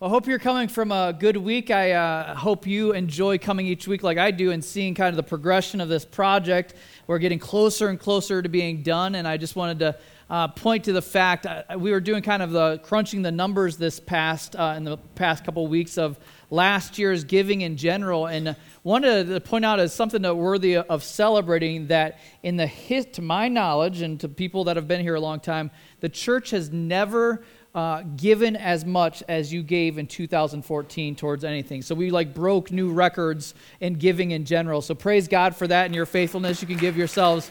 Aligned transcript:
Well, 0.00 0.08
I 0.08 0.12
hope 0.14 0.26
you're 0.26 0.38
coming 0.38 0.68
from 0.68 0.92
a 0.92 1.12
good 1.12 1.36
week. 1.36 1.70
I 1.70 1.92
uh, 1.92 2.34
hope 2.34 2.66
you 2.66 2.92
enjoy 2.92 3.36
coming 3.36 3.66
each 3.66 3.86
week 3.86 4.02
like 4.02 4.16
I 4.16 4.30
do 4.30 4.50
and 4.50 4.64
seeing 4.64 4.94
kind 4.94 5.10
of 5.10 5.16
the 5.16 5.22
progression 5.22 5.78
of 5.78 5.90
this 5.90 6.06
project. 6.06 6.72
We're 7.06 7.18
getting 7.18 7.38
closer 7.38 7.88
and 7.90 8.00
closer 8.00 8.40
to 8.40 8.48
being 8.48 8.82
done, 8.82 9.14
and 9.14 9.28
I 9.28 9.36
just 9.36 9.56
wanted 9.56 9.78
to 9.80 9.98
uh, 10.30 10.48
point 10.48 10.84
to 10.84 10.94
the 10.94 11.02
fact 11.02 11.44
uh, 11.44 11.64
we 11.76 11.90
were 11.90 12.00
doing 12.00 12.22
kind 12.22 12.42
of 12.42 12.50
the 12.50 12.78
crunching 12.78 13.20
the 13.20 13.30
numbers 13.30 13.76
this 13.76 14.00
past 14.00 14.56
uh, 14.56 14.72
in 14.74 14.84
the 14.84 14.96
past 15.16 15.44
couple 15.44 15.66
weeks 15.66 15.98
of 15.98 16.18
last 16.48 16.98
year's 16.98 17.24
giving 17.24 17.60
in 17.60 17.76
general, 17.76 18.26
and 18.26 18.56
wanted 18.84 19.26
to 19.26 19.38
point 19.38 19.66
out 19.66 19.80
as 19.80 19.92
something 19.92 20.22
that 20.22 20.34
worthy 20.34 20.78
of 20.78 21.04
celebrating 21.04 21.88
that 21.88 22.20
in 22.42 22.56
the 22.56 22.66
his, 22.66 23.04
to 23.04 23.20
my 23.20 23.48
knowledge 23.48 24.00
and 24.00 24.18
to 24.20 24.30
people 24.30 24.64
that 24.64 24.76
have 24.76 24.88
been 24.88 25.02
here 25.02 25.16
a 25.16 25.20
long 25.20 25.40
time, 25.40 25.70
the 26.00 26.08
church 26.08 26.52
has 26.52 26.70
never 26.70 27.44
uh, 27.74 28.02
given 28.16 28.56
as 28.56 28.84
much 28.84 29.22
as 29.28 29.52
you 29.52 29.62
gave 29.62 29.98
in 29.98 30.06
2014 30.06 31.14
towards 31.14 31.44
anything. 31.44 31.82
So 31.82 31.94
we 31.94 32.10
like 32.10 32.34
broke 32.34 32.72
new 32.72 32.90
records 32.90 33.54
in 33.80 33.94
giving 33.94 34.32
in 34.32 34.44
general. 34.44 34.82
So 34.82 34.94
praise 34.94 35.28
God 35.28 35.54
for 35.54 35.68
that 35.68 35.86
and 35.86 35.94
your 35.94 36.06
faithfulness. 36.06 36.60
You 36.60 36.68
can 36.68 36.78
give 36.78 36.96
yourselves 36.96 37.48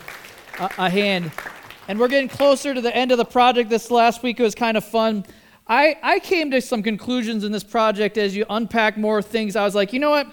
a, 0.59 0.69
a 0.77 0.89
hand. 0.89 1.31
And 1.87 1.99
we're 1.99 2.09
getting 2.09 2.29
closer 2.29 2.73
to 2.73 2.81
the 2.81 2.95
end 2.95 3.11
of 3.11 3.17
the 3.17 3.25
project. 3.25 3.69
This 3.69 3.89
last 3.89 4.21
week 4.21 4.39
it 4.39 4.43
was 4.43 4.55
kind 4.55 4.75
of 4.75 4.83
fun. 4.83 5.25
I, 5.67 5.97
I 6.01 6.19
came 6.19 6.51
to 6.51 6.61
some 6.61 6.83
conclusions 6.83 7.43
in 7.43 7.51
this 7.51 7.63
project 7.63 8.17
as 8.17 8.35
you 8.35 8.45
unpack 8.49 8.97
more 8.97 9.21
things. 9.21 9.55
I 9.55 9.63
was 9.63 9.75
like, 9.75 9.93
you 9.93 9.99
know 9.99 10.09
what? 10.09 10.27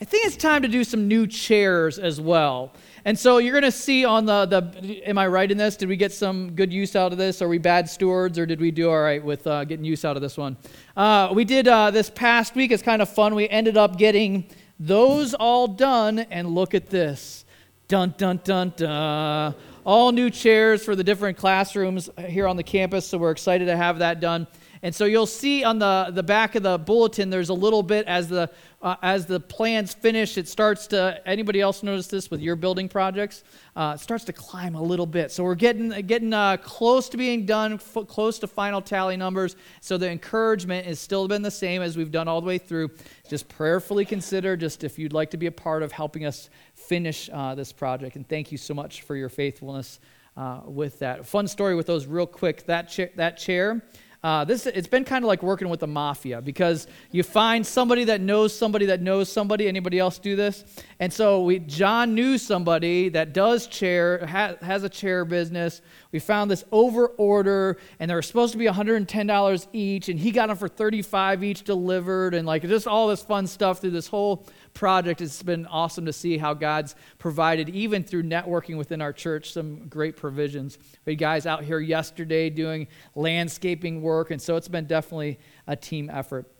I 0.00 0.04
think 0.04 0.26
it's 0.26 0.36
time 0.36 0.62
to 0.62 0.68
do 0.68 0.84
some 0.84 1.08
new 1.08 1.26
chairs 1.26 1.98
as 1.98 2.20
well. 2.20 2.72
And 3.04 3.18
so 3.18 3.38
you're 3.38 3.52
going 3.52 3.64
to 3.64 3.72
see 3.72 4.04
on 4.04 4.26
the, 4.26 4.46
the, 4.46 5.02
am 5.08 5.18
I 5.18 5.26
right 5.26 5.50
in 5.50 5.58
this? 5.58 5.76
Did 5.76 5.88
we 5.88 5.96
get 5.96 6.12
some 6.12 6.54
good 6.54 6.72
use 6.72 6.94
out 6.94 7.10
of 7.10 7.18
this? 7.18 7.42
Are 7.42 7.48
we 7.48 7.58
bad 7.58 7.88
stewards 7.88 8.38
or 8.38 8.46
did 8.46 8.60
we 8.60 8.70
do 8.70 8.90
all 8.90 9.00
right 9.00 9.22
with 9.22 9.44
uh, 9.44 9.64
getting 9.64 9.84
use 9.84 10.04
out 10.04 10.14
of 10.14 10.22
this 10.22 10.36
one? 10.36 10.56
Uh, 10.96 11.32
we 11.34 11.44
did 11.44 11.66
uh, 11.66 11.90
this 11.90 12.10
past 12.10 12.54
week. 12.54 12.70
It's 12.70 12.82
kind 12.82 13.02
of 13.02 13.08
fun. 13.08 13.34
We 13.34 13.48
ended 13.48 13.76
up 13.76 13.98
getting 13.98 14.46
those 14.78 15.34
all 15.34 15.66
done. 15.66 16.20
And 16.20 16.54
look 16.54 16.74
at 16.74 16.90
this. 16.90 17.44
Dun, 17.88 18.14
dun, 18.16 18.40
dun, 18.44 18.72
dun. 18.76 19.54
All 19.84 20.12
new 20.12 20.30
chairs 20.30 20.84
for 20.84 20.94
the 20.94 21.02
different 21.02 21.36
classrooms 21.36 22.08
here 22.28 22.46
on 22.46 22.56
the 22.56 22.62
campus. 22.62 23.08
So 23.08 23.18
we're 23.18 23.32
excited 23.32 23.64
to 23.64 23.76
have 23.76 23.98
that 23.98 24.20
done. 24.20 24.46
And 24.84 24.92
so 24.92 25.04
you'll 25.04 25.26
see 25.26 25.62
on 25.62 25.78
the, 25.78 26.10
the 26.12 26.24
back 26.24 26.56
of 26.56 26.64
the 26.64 26.76
bulletin, 26.76 27.30
there's 27.30 27.50
a 27.50 27.54
little 27.54 27.84
bit 27.84 28.06
as 28.06 28.28
the 28.28 28.50
uh, 28.82 28.96
as 29.00 29.26
the 29.26 29.38
plans 29.38 29.94
finish, 29.94 30.36
it 30.36 30.48
starts 30.48 30.88
to. 30.88 31.20
Anybody 31.24 31.60
else 31.60 31.84
notice 31.84 32.08
this 32.08 32.32
with 32.32 32.40
your 32.40 32.56
building 32.56 32.88
projects? 32.88 33.44
Uh, 33.76 33.92
it 33.94 34.00
starts 34.00 34.24
to 34.24 34.32
climb 34.32 34.74
a 34.74 34.82
little 34.82 35.06
bit. 35.06 35.30
So 35.30 35.44
we're 35.44 35.54
getting 35.54 35.90
getting 36.06 36.32
uh, 36.32 36.56
close 36.56 37.08
to 37.10 37.16
being 37.16 37.46
done, 37.46 37.74
f- 37.74 38.08
close 38.08 38.40
to 38.40 38.48
final 38.48 38.82
tally 38.82 39.16
numbers. 39.16 39.54
So 39.80 39.98
the 39.98 40.10
encouragement 40.10 40.84
has 40.86 40.98
still 40.98 41.28
been 41.28 41.42
the 41.42 41.50
same 41.50 41.80
as 41.80 41.96
we've 41.96 42.10
done 42.10 42.26
all 42.26 42.40
the 42.40 42.46
way 42.48 42.58
through. 42.58 42.90
Just 43.28 43.48
prayerfully 43.48 44.04
consider, 44.04 44.56
just 44.56 44.82
if 44.82 44.98
you'd 44.98 45.12
like 45.12 45.30
to 45.30 45.36
be 45.36 45.46
a 45.46 45.52
part 45.52 45.84
of 45.84 45.92
helping 45.92 46.24
us 46.24 46.50
finish 46.74 47.30
uh, 47.32 47.54
this 47.54 47.72
project. 47.72 48.16
And 48.16 48.28
thank 48.28 48.50
you 48.50 48.58
so 48.58 48.74
much 48.74 49.02
for 49.02 49.14
your 49.14 49.28
faithfulness 49.28 50.00
uh, 50.36 50.62
with 50.64 50.98
that. 50.98 51.24
Fun 51.24 51.46
story 51.46 51.76
with 51.76 51.86
those, 51.86 52.06
real 52.06 52.26
quick. 52.26 52.66
That 52.66 52.88
cha- 52.88 53.14
that 53.14 53.38
chair. 53.38 53.84
Uh, 54.24 54.44
this 54.44 54.66
it's 54.66 54.86
been 54.86 55.04
kind 55.04 55.24
of 55.24 55.26
like 55.26 55.42
working 55.42 55.68
with 55.68 55.80
the 55.80 55.86
mafia 55.86 56.40
because 56.40 56.86
you 57.10 57.24
find 57.24 57.66
somebody 57.66 58.04
that 58.04 58.20
knows 58.20 58.56
somebody 58.56 58.86
that 58.86 59.00
knows 59.00 59.30
somebody. 59.30 59.66
Anybody 59.66 59.98
else 59.98 60.20
do 60.20 60.36
this? 60.36 60.64
And 61.00 61.12
so 61.12 61.42
we 61.42 61.58
John 61.58 62.14
knew 62.14 62.38
somebody 62.38 63.08
that 63.08 63.32
does 63.32 63.66
chair 63.66 64.24
ha, 64.24 64.54
has 64.62 64.84
a 64.84 64.88
chair 64.88 65.24
business. 65.24 65.82
We 66.12 66.20
found 66.20 66.52
this 66.52 66.64
over 66.70 67.08
order, 67.08 67.78
and 67.98 68.08
they 68.08 68.14
were 68.14 68.22
supposed 68.22 68.52
to 68.52 68.58
be 68.58 68.66
$110 68.66 69.66
each, 69.72 70.08
and 70.08 70.20
he 70.20 70.30
got 70.30 70.46
them 70.46 70.56
for 70.56 70.68
35 70.68 71.42
each 71.42 71.64
delivered, 71.64 72.34
and 72.34 72.46
like 72.46 72.62
just 72.62 72.86
all 72.86 73.08
this 73.08 73.22
fun 73.22 73.48
stuff 73.48 73.80
through 73.80 73.90
this 73.90 74.06
whole 74.06 74.46
project. 74.74 75.20
It's 75.20 75.42
been 75.42 75.66
awesome 75.66 76.06
to 76.06 76.12
see 76.12 76.38
how 76.38 76.54
God's 76.54 76.94
provided, 77.18 77.68
even 77.68 78.02
through 78.04 78.24
networking 78.24 78.76
within 78.76 79.00
our 79.00 79.12
church, 79.12 79.52
some 79.52 79.88
great 79.88 80.16
provisions. 80.16 80.78
We 81.04 81.12
had 81.12 81.18
guys 81.18 81.46
out 81.46 81.64
here 81.64 81.80
yesterday 81.80 82.50
doing 82.50 82.88
landscaping 83.14 84.02
work, 84.02 84.30
and 84.30 84.40
so 84.40 84.56
it's 84.56 84.68
been 84.68 84.86
definitely 84.86 85.38
a 85.66 85.76
team 85.76 86.10
effort. 86.10 86.50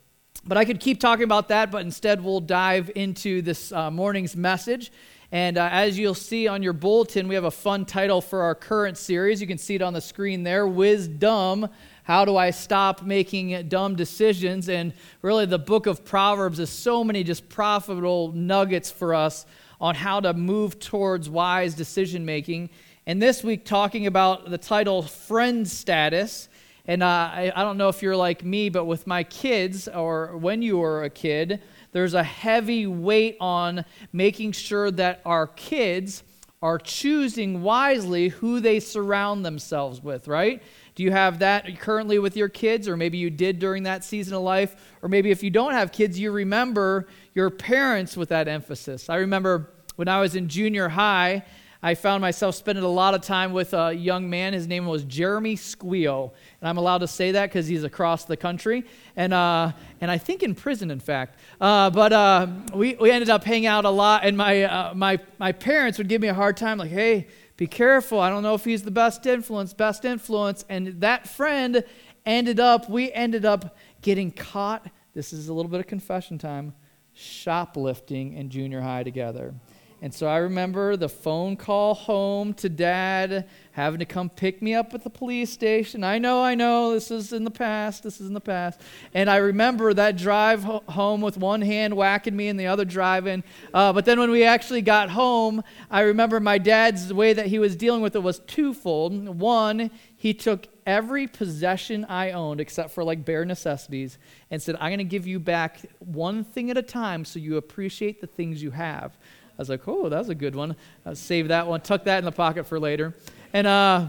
But 0.44 0.58
I 0.58 0.64
could 0.64 0.80
keep 0.80 0.98
talking 0.98 1.24
about 1.24 1.48
that, 1.48 1.70
but 1.70 1.82
instead 1.82 2.22
we'll 2.22 2.40
dive 2.40 2.90
into 2.96 3.42
this 3.42 3.70
uh, 3.72 3.90
morning's 3.90 4.34
message. 4.34 4.90
And 5.30 5.56
uh, 5.56 5.68
as 5.72 5.98
you'll 5.98 6.14
see 6.14 6.46
on 6.46 6.62
your 6.62 6.72
bulletin, 6.74 7.26
we 7.26 7.34
have 7.36 7.44
a 7.44 7.50
fun 7.50 7.86
title 7.86 8.20
for 8.20 8.42
our 8.42 8.54
current 8.54 8.98
series. 8.98 9.40
You 9.40 9.46
can 9.46 9.56
see 9.56 9.74
it 9.74 9.82
on 9.82 9.94
the 9.94 10.00
screen 10.00 10.42
there 10.42 10.66
Wisdom 10.66 11.68
how 12.04 12.24
do 12.24 12.36
I 12.36 12.50
stop 12.50 13.02
making 13.02 13.68
dumb 13.68 13.94
decisions? 13.94 14.68
And 14.68 14.92
really, 15.22 15.46
the 15.46 15.58
book 15.58 15.86
of 15.86 16.04
Proverbs 16.04 16.58
is 16.58 16.68
so 16.68 17.04
many 17.04 17.22
just 17.22 17.48
profitable 17.48 18.32
nuggets 18.32 18.90
for 18.90 19.14
us 19.14 19.46
on 19.80 19.94
how 19.94 20.20
to 20.20 20.32
move 20.32 20.80
towards 20.80 21.30
wise 21.30 21.74
decision 21.74 22.24
making. 22.24 22.70
And 23.06 23.20
this 23.20 23.44
week, 23.44 23.64
talking 23.64 24.06
about 24.06 24.50
the 24.50 24.58
title 24.58 25.02
Friend 25.02 25.66
Status. 25.68 26.48
And 26.86 27.02
uh, 27.02 27.06
I, 27.06 27.52
I 27.54 27.62
don't 27.62 27.76
know 27.76 27.88
if 27.88 28.02
you're 28.02 28.16
like 28.16 28.44
me, 28.44 28.68
but 28.68 28.84
with 28.84 29.06
my 29.06 29.22
kids, 29.22 29.86
or 29.86 30.36
when 30.36 30.62
you 30.62 30.78
were 30.78 31.04
a 31.04 31.10
kid, 31.10 31.62
there's 31.92 32.14
a 32.14 32.24
heavy 32.24 32.86
weight 32.86 33.36
on 33.40 33.84
making 34.12 34.52
sure 34.52 34.90
that 34.92 35.20
our 35.24 35.46
kids 35.46 36.24
are 36.62 36.78
choosing 36.78 37.62
wisely 37.62 38.28
who 38.28 38.60
they 38.60 38.78
surround 38.78 39.44
themselves 39.44 40.00
with, 40.00 40.28
right? 40.28 40.62
Do 40.94 41.02
you 41.02 41.10
have 41.10 41.38
that 41.38 41.80
currently 41.80 42.18
with 42.18 42.36
your 42.36 42.48
kids, 42.48 42.86
or 42.86 42.96
maybe 42.96 43.18
you 43.18 43.30
did 43.30 43.58
during 43.58 43.84
that 43.84 44.04
season 44.04 44.34
of 44.34 44.42
life? 44.42 44.76
Or 45.00 45.08
maybe 45.08 45.30
if 45.30 45.42
you 45.42 45.50
don't 45.50 45.72
have 45.72 45.90
kids, 45.90 46.18
you 46.18 46.32
remember 46.32 47.06
your 47.34 47.50
parents 47.50 48.16
with 48.16 48.28
that 48.28 48.46
emphasis. 48.48 49.08
I 49.08 49.16
remember 49.16 49.70
when 49.96 50.08
I 50.08 50.20
was 50.20 50.34
in 50.34 50.48
junior 50.48 50.88
high, 50.88 51.44
I 51.84 51.96
found 51.96 52.20
myself 52.20 52.54
spending 52.54 52.84
a 52.84 52.88
lot 52.88 53.12
of 53.12 53.22
time 53.22 53.52
with 53.52 53.74
a 53.74 53.92
young 53.92 54.30
man. 54.30 54.52
His 54.52 54.68
name 54.68 54.86
was 54.86 55.02
Jeremy 55.02 55.56
Squeo. 55.56 56.30
And 56.60 56.68
I'm 56.68 56.78
allowed 56.78 56.98
to 56.98 57.08
say 57.08 57.32
that 57.32 57.46
because 57.46 57.66
he's 57.66 57.82
across 57.82 58.24
the 58.24 58.36
country. 58.36 58.84
And, 59.16 59.34
uh, 59.34 59.72
and 60.00 60.08
I 60.08 60.16
think 60.16 60.44
in 60.44 60.54
prison, 60.54 60.92
in 60.92 61.00
fact. 61.00 61.40
Uh, 61.60 61.90
but 61.90 62.12
uh, 62.12 62.46
we, 62.72 62.94
we 62.94 63.10
ended 63.10 63.30
up 63.30 63.42
hanging 63.42 63.66
out 63.66 63.84
a 63.84 63.90
lot. 63.90 64.24
And 64.24 64.36
my, 64.36 64.62
uh, 64.62 64.94
my, 64.94 65.18
my 65.38 65.50
parents 65.50 65.98
would 65.98 66.08
give 66.08 66.22
me 66.22 66.28
a 66.28 66.34
hard 66.34 66.56
time, 66.56 66.78
like, 66.78 66.90
hey, 66.90 67.26
be 67.62 67.68
careful. 67.68 68.18
I 68.18 68.28
don't 68.28 68.42
know 68.42 68.54
if 68.54 68.64
he's 68.64 68.82
the 68.82 68.90
best 68.90 69.24
influence, 69.24 69.72
best 69.72 70.04
influence. 70.04 70.64
And 70.68 71.00
that 71.00 71.28
friend 71.28 71.84
ended 72.26 72.58
up, 72.58 72.90
we 72.90 73.12
ended 73.12 73.44
up 73.44 73.76
getting 74.00 74.32
caught. 74.32 74.88
This 75.14 75.32
is 75.32 75.46
a 75.46 75.54
little 75.54 75.70
bit 75.70 75.78
of 75.78 75.86
confession 75.86 76.38
time 76.38 76.74
shoplifting 77.14 78.32
in 78.32 78.50
junior 78.50 78.80
high 78.80 79.04
together. 79.04 79.54
And 80.02 80.12
so 80.12 80.26
I 80.26 80.38
remember 80.38 80.96
the 80.96 81.08
phone 81.08 81.56
call 81.56 81.94
home 81.94 82.54
to 82.54 82.68
dad, 82.68 83.48
having 83.70 84.00
to 84.00 84.04
come 84.04 84.28
pick 84.28 84.60
me 84.60 84.74
up 84.74 84.92
at 84.94 85.04
the 85.04 85.10
police 85.10 85.52
station. 85.52 86.02
I 86.02 86.18
know, 86.18 86.42
I 86.42 86.56
know, 86.56 86.92
this 86.92 87.12
is 87.12 87.32
in 87.32 87.44
the 87.44 87.52
past, 87.52 88.02
this 88.02 88.20
is 88.20 88.26
in 88.26 88.34
the 88.34 88.40
past. 88.40 88.80
And 89.14 89.30
I 89.30 89.36
remember 89.36 89.94
that 89.94 90.16
drive 90.16 90.64
ho- 90.64 90.82
home 90.88 91.20
with 91.20 91.36
one 91.36 91.62
hand 91.62 91.94
whacking 91.96 92.34
me 92.34 92.48
and 92.48 92.58
the 92.58 92.66
other 92.66 92.84
driving. 92.84 93.44
Uh, 93.72 93.92
but 93.92 94.04
then 94.04 94.18
when 94.18 94.32
we 94.32 94.42
actually 94.42 94.82
got 94.82 95.08
home, 95.08 95.62
I 95.88 96.00
remember 96.00 96.40
my 96.40 96.58
dad's 96.58 97.14
way 97.14 97.32
that 97.34 97.46
he 97.46 97.60
was 97.60 97.76
dealing 97.76 98.02
with 98.02 98.16
it 98.16 98.24
was 98.24 98.40
twofold. 98.40 99.28
One, 99.38 99.88
he 100.16 100.34
took 100.34 100.66
every 100.84 101.28
possession 101.28 102.04
I 102.06 102.32
owned 102.32 102.60
except 102.60 102.90
for 102.90 103.04
like 103.04 103.24
bare 103.24 103.44
necessities 103.44 104.18
and 104.50 104.60
said, 104.60 104.74
I'm 104.80 104.88
going 104.88 104.98
to 104.98 105.04
give 105.04 105.28
you 105.28 105.38
back 105.38 105.80
one 106.00 106.42
thing 106.42 106.72
at 106.72 106.76
a 106.76 106.82
time 106.82 107.24
so 107.24 107.38
you 107.38 107.56
appreciate 107.56 108.20
the 108.20 108.26
things 108.26 108.60
you 108.60 108.72
have. 108.72 109.16
I 109.52 109.62
was 109.62 109.68
like, 109.68 109.86
oh, 109.86 110.08
that 110.08 110.18
was 110.18 110.28
a 110.28 110.34
good 110.34 110.54
one. 110.54 110.76
I'll 111.04 111.14
save 111.14 111.48
that 111.48 111.66
one, 111.66 111.80
tuck 111.80 112.04
that 112.04 112.18
in 112.18 112.24
the 112.24 112.32
pocket 112.32 112.66
for 112.66 112.80
later. 112.80 113.14
And, 113.52 113.66
uh, 113.66 114.06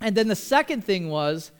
and 0.00 0.16
then 0.16 0.28
the 0.28 0.36
second 0.36 0.84
thing 0.84 1.10
was, 1.10 1.52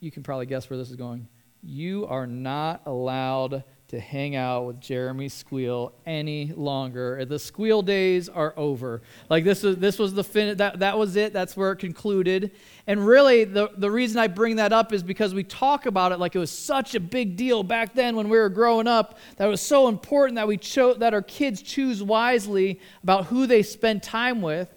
you 0.00 0.10
can 0.10 0.22
probably 0.22 0.46
guess 0.46 0.68
where 0.68 0.78
this 0.78 0.90
is 0.90 0.96
going. 0.96 1.28
You 1.62 2.06
are 2.06 2.26
not 2.26 2.82
allowed 2.86 3.64
to 3.88 4.00
hang 4.00 4.34
out 4.34 4.66
with 4.66 4.80
Jeremy 4.80 5.28
Squeal 5.28 5.92
any 6.06 6.52
longer. 6.56 7.24
The 7.24 7.38
Squeal 7.38 7.82
days 7.82 8.28
are 8.28 8.54
over. 8.56 9.02
Like 9.28 9.44
this 9.44 9.62
was 9.62 9.76
this 9.76 9.98
was 9.98 10.14
the 10.14 10.24
fin- 10.24 10.56
that 10.56 10.78
that 10.78 10.98
was 10.98 11.16
it. 11.16 11.32
That's 11.32 11.56
where 11.56 11.72
it 11.72 11.76
concluded. 11.76 12.52
And 12.86 13.06
really 13.06 13.44
the 13.44 13.70
the 13.76 13.90
reason 13.90 14.18
I 14.18 14.28
bring 14.28 14.56
that 14.56 14.72
up 14.72 14.92
is 14.92 15.02
because 15.02 15.34
we 15.34 15.44
talk 15.44 15.84
about 15.86 16.12
it 16.12 16.18
like 16.18 16.34
it 16.34 16.38
was 16.38 16.50
such 16.50 16.94
a 16.94 17.00
big 17.00 17.36
deal 17.36 17.62
back 17.62 17.94
then 17.94 18.16
when 18.16 18.28
we 18.28 18.38
were 18.38 18.48
growing 18.48 18.86
up 18.86 19.18
that 19.36 19.46
was 19.46 19.60
so 19.60 19.88
important 19.88 20.36
that 20.36 20.48
we 20.48 20.56
cho- 20.56 20.94
that 20.94 21.12
our 21.12 21.22
kids 21.22 21.60
choose 21.60 22.02
wisely 22.02 22.80
about 23.02 23.26
who 23.26 23.46
they 23.46 23.62
spend 23.62 24.02
time 24.02 24.40
with. 24.40 24.74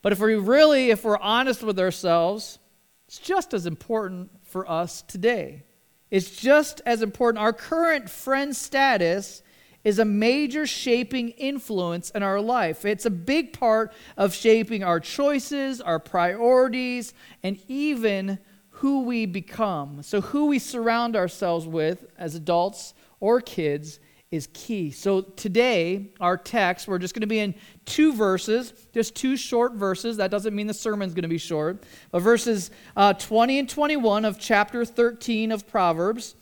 But 0.00 0.12
if 0.12 0.20
we 0.20 0.34
really 0.36 0.90
if 0.90 1.04
we're 1.04 1.18
honest 1.18 1.62
with 1.62 1.78
ourselves, 1.78 2.58
it's 3.06 3.18
just 3.18 3.52
as 3.52 3.66
important 3.66 4.30
for 4.42 4.68
us 4.70 5.02
today. 5.02 5.64
It's 6.10 6.30
just 6.30 6.80
as 6.86 7.02
important. 7.02 7.42
Our 7.42 7.52
current 7.52 8.08
friend 8.08 8.56
status 8.56 9.42
is 9.84 9.98
a 9.98 10.04
major 10.04 10.66
shaping 10.66 11.30
influence 11.30 12.10
in 12.10 12.22
our 12.22 12.40
life. 12.40 12.84
It's 12.84 13.06
a 13.06 13.10
big 13.10 13.52
part 13.52 13.92
of 14.16 14.34
shaping 14.34 14.82
our 14.82 15.00
choices, 15.00 15.80
our 15.80 15.98
priorities, 15.98 17.14
and 17.42 17.58
even 17.68 18.38
who 18.70 19.02
we 19.02 19.26
become. 19.26 20.02
So, 20.02 20.20
who 20.20 20.46
we 20.46 20.58
surround 20.58 21.16
ourselves 21.16 21.66
with 21.66 22.06
as 22.18 22.34
adults 22.34 22.94
or 23.20 23.40
kids 23.40 23.98
is 24.30 24.48
key. 24.52 24.90
So, 24.90 25.22
today, 25.22 26.10
our 26.20 26.36
text, 26.36 26.86
we're 26.86 26.98
just 26.98 27.14
going 27.14 27.22
to 27.22 27.26
be 27.26 27.38
in 27.38 27.54
two 27.86 28.12
verses, 28.12 28.72
just 28.92 29.14
two 29.14 29.36
short 29.36 29.72
verses. 29.72 30.18
That 30.18 30.30
doesn't 30.30 30.54
mean 30.54 30.66
the 30.66 30.74
sermon's 30.74 31.14
going 31.14 31.22
to 31.22 31.28
be 31.28 31.38
short. 31.38 31.82
But 32.10 32.20
verses 32.20 32.70
uh, 32.96 33.14
20 33.14 33.58
and 33.58 33.68
21 33.68 34.26
of 34.26 34.38
chapter 34.38 34.84
13 34.84 35.50
of 35.50 35.66
Proverbs. 35.66 36.34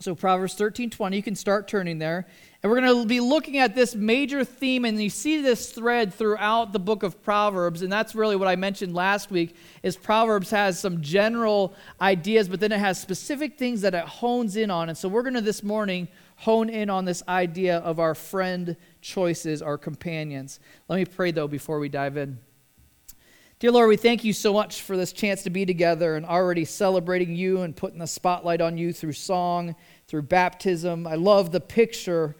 So, 0.00 0.14
Proverbs 0.14 0.54
13 0.54 0.90
20, 0.90 1.16
you 1.16 1.22
can 1.22 1.36
start 1.36 1.68
turning 1.68 1.98
there. 1.98 2.26
And 2.62 2.70
we're 2.70 2.80
going 2.80 3.02
to 3.02 3.06
be 3.06 3.20
looking 3.20 3.58
at 3.58 3.74
this 3.74 3.94
major 3.94 4.44
theme, 4.44 4.84
and 4.84 5.00
you 5.00 5.08
see 5.08 5.40
this 5.40 5.70
thread 5.70 6.12
throughout 6.12 6.72
the 6.72 6.78
book 6.78 7.02
of 7.02 7.22
Proverbs, 7.22 7.80
and 7.80 7.90
that's 7.90 8.14
really 8.14 8.36
what 8.36 8.48
I 8.48 8.56
mentioned 8.56 8.92
last 8.92 9.30
week, 9.30 9.56
is 9.82 9.96
Proverbs 9.96 10.50
has 10.50 10.78
some 10.78 11.00
general 11.00 11.74
ideas, 12.02 12.48
but 12.48 12.60
then 12.60 12.72
it 12.72 12.78
has 12.78 13.00
specific 13.00 13.56
things 13.56 13.80
that 13.80 13.94
it 13.94 14.04
hones 14.04 14.56
in 14.56 14.70
on. 14.70 14.90
And 14.90 14.98
so 14.98 15.08
we're 15.08 15.22
going 15.22 15.34
to 15.34 15.40
this 15.40 15.62
morning 15.62 16.08
hone 16.40 16.70
in 16.70 16.88
on 16.88 17.04
this 17.04 17.22
idea 17.28 17.78
of 17.78 18.00
our 18.00 18.14
friend 18.14 18.74
choices, 19.02 19.60
our 19.60 19.76
companions. 19.76 20.58
Let 20.88 20.96
me 20.96 21.04
pray, 21.04 21.32
though, 21.32 21.46
before 21.46 21.78
we 21.78 21.90
dive 21.90 22.16
in. 22.16 22.38
Dear 23.58 23.72
Lord, 23.72 23.90
we 23.90 23.98
thank 23.98 24.24
you 24.24 24.32
so 24.32 24.54
much 24.54 24.80
for 24.80 24.96
this 24.96 25.12
chance 25.12 25.42
to 25.42 25.50
be 25.50 25.66
together 25.66 26.16
and 26.16 26.24
already 26.24 26.64
celebrating 26.64 27.36
you 27.36 27.60
and 27.60 27.76
putting 27.76 27.98
the 27.98 28.06
spotlight 28.06 28.62
on 28.62 28.78
you 28.78 28.90
through 28.90 29.12
song, 29.12 29.76
through 30.08 30.22
baptism. 30.22 31.06
I 31.06 31.16
love 31.16 31.52
the 31.52 31.60
picture 31.60 32.36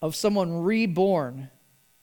of 0.00 0.14
someone 0.14 0.62
reborn, 0.62 1.50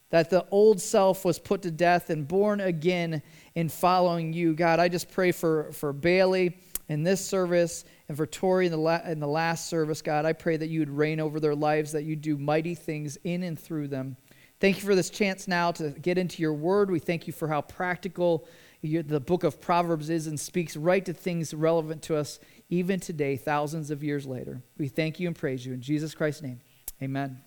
that 0.10 0.30
the 0.30 0.46
old 0.52 0.82
self 0.82 1.24
was 1.24 1.40
put 1.40 1.62
to 1.62 1.72
death 1.72 2.10
and 2.10 2.28
born 2.28 2.60
again 2.60 3.22
in 3.56 3.70
following 3.70 4.34
you. 4.34 4.54
God, 4.56 4.82
I 4.82 4.90
just 4.90 5.10
pray 5.10 5.32
for, 5.32 5.72
for 5.72 5.94
Bailey 5.94 6.58
in 6.90 7.04
this 7.04 7.26
service 7.26 7.86
and 8.10 8.18
for 8.18 8.26
Tori 8.26 8.66
in 8.66 8.72
the, 8.72 8.78
la- 8.78 9.02
in 9.06 9.20
the 9.20 9.28
last 9.28 9.70
service, 9.70 10.02
God. 10.02 10.26
I 10.26 10.34
pray 10.34 10.58
that 10.58 10.68
you 10.68 10.80
would 10.80 10.90
reign 10.90 11.20
over 11.20 11.40
their 11.40 11.56
lives, 11.56 11.92
that 11.94 12.04
you 12.04 12.16
do 12.16 12.38
mighty 12.38 12.76
things 12.76 13.18
in 13.24 13.44
and 13.44 13.58
through 13.58 13.88
them. 13.88 14.18
Thank 14.60 14.78
you 14.78 14.84
for 14.84 14.96
this 14.96 15.10
chance 15.10 15.48
now 15.48 15.72
to 15.74 15.92
get 15.92 16.18
into 16.18 16.42
your 16.42 16.54
word. 16.54 16.92
We 16.92 17.00
thank 17.00 17.28
you 17.28 17.34
for 17.34 17.48
how 17.48 17.62
practical 17.62 18.46
the 18.82 19.20
book 19.20 19.44
of 19.44 19.62
Proverbs 19.62 20.10
is 20.10 20.28
and 20.28 20.38
speaks 20.40 20.76
right 20.76 21.06
to 21.06 21.14
things 21.14 21.54
relevant 21.54 22.02
to 22.04 22.18
us 22.18 22.40
even 22.70 23.00
today, 23.00 23.38
thousands 23.38 23.92
of 23.92 24.04
years 24.04 24.26
later. 24.26 24.62
We 24.78 24.90
thank 24.90 25.20
you 25.20 25.28
and 25.28 25.36
praise 25.36 25.66
you. 25.66 25.74
In 25.74 25.82
Jesus 25.82 26.14
Christ's 26.14 26.42
name, 26.42 26.60
amen. 27.02 27.42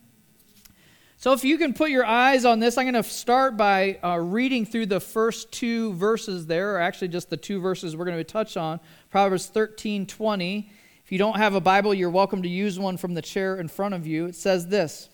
So, 1.23 1.33
if 1.33 1.45
you 1.45 1.57
can 1.57 1.73
put 1.73 1.91
your 1.91 2.05
eyes 2.05 2.45
on 2.45 2.59
this, 2.59 2.77
I'm 2.77 2.85
going 2.85 3.01
to 3.01 3.09
start 3.09 3.57
by 3.57 3.97
uh, 4.03 4.19
reading 4.19 4.67
through 4.67 4.87
the 4.87 4.99
first 4.99 5.53
two 5.53 5.93
verses 5.93 6.47
there, 6.47 6.75
or 6.75 6.81
actually 6.81 7.07
just 7.07 7.31
the 7.31 7.37
two 7.37 7.61
verses 7.61 7.95
we're 7.95 8.07
going 8.07 8.17
to 8.17 8.25
touch 8.25 8.57
on 8.57 8.81
Proverbs 9.09 9.47
13 9.47 10.05
20. 10.05 10.69
If 11.05 11.13
you 11.13 11.19
don't 11.19 11.37
have 11.37 11.55
a 11.55 11.61
Bible, 11.61 11.95
you're 11.95 12.11
welcome 12.11 12.43
to 12.43 12.49
use 12.49 12.77
one 12.77 12.97
from 12.97 13.15
the 13.15 13.23
chair 13.23 13.55
in 13.61 13.69
front 13.69 13.95
of 13.95 14.05
you. 14.05 14.27
It 14.27 14.35
says 14.35 14.67
this 14.67 15.11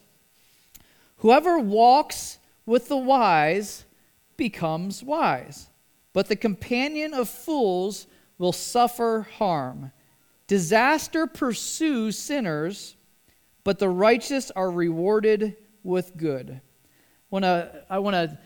Whoever 1.18 1.58
walks 1.58 2.38
with 2.64 2.88
the 2.88 2.96
wise 2.96 3.84
becomes 4.38 5.02
wise, 5.02 5.68
but 6.14 6.28
the 6.28 6.36
companion 6.36 7.12
of 7.12 7.28
fools 7.28 8.06
will 8.38 8.54
suffer 8.54 9.28
harm. 9.36 9.92
Disaster 10.46 11.26
pursues 11.26 12.18
sinners, 12.18 12.96
but 13.62 13.78
the 13.78 13.90
righteous 13.90 14.50
are 14.52 14.70
rewarded 14.70 15.54
with 15.82 16.16
good. 16.16 16.60
Wanna, 17.30 17.82
I 17.90 17.98
want 17.98 18.14
to 18.14 18.38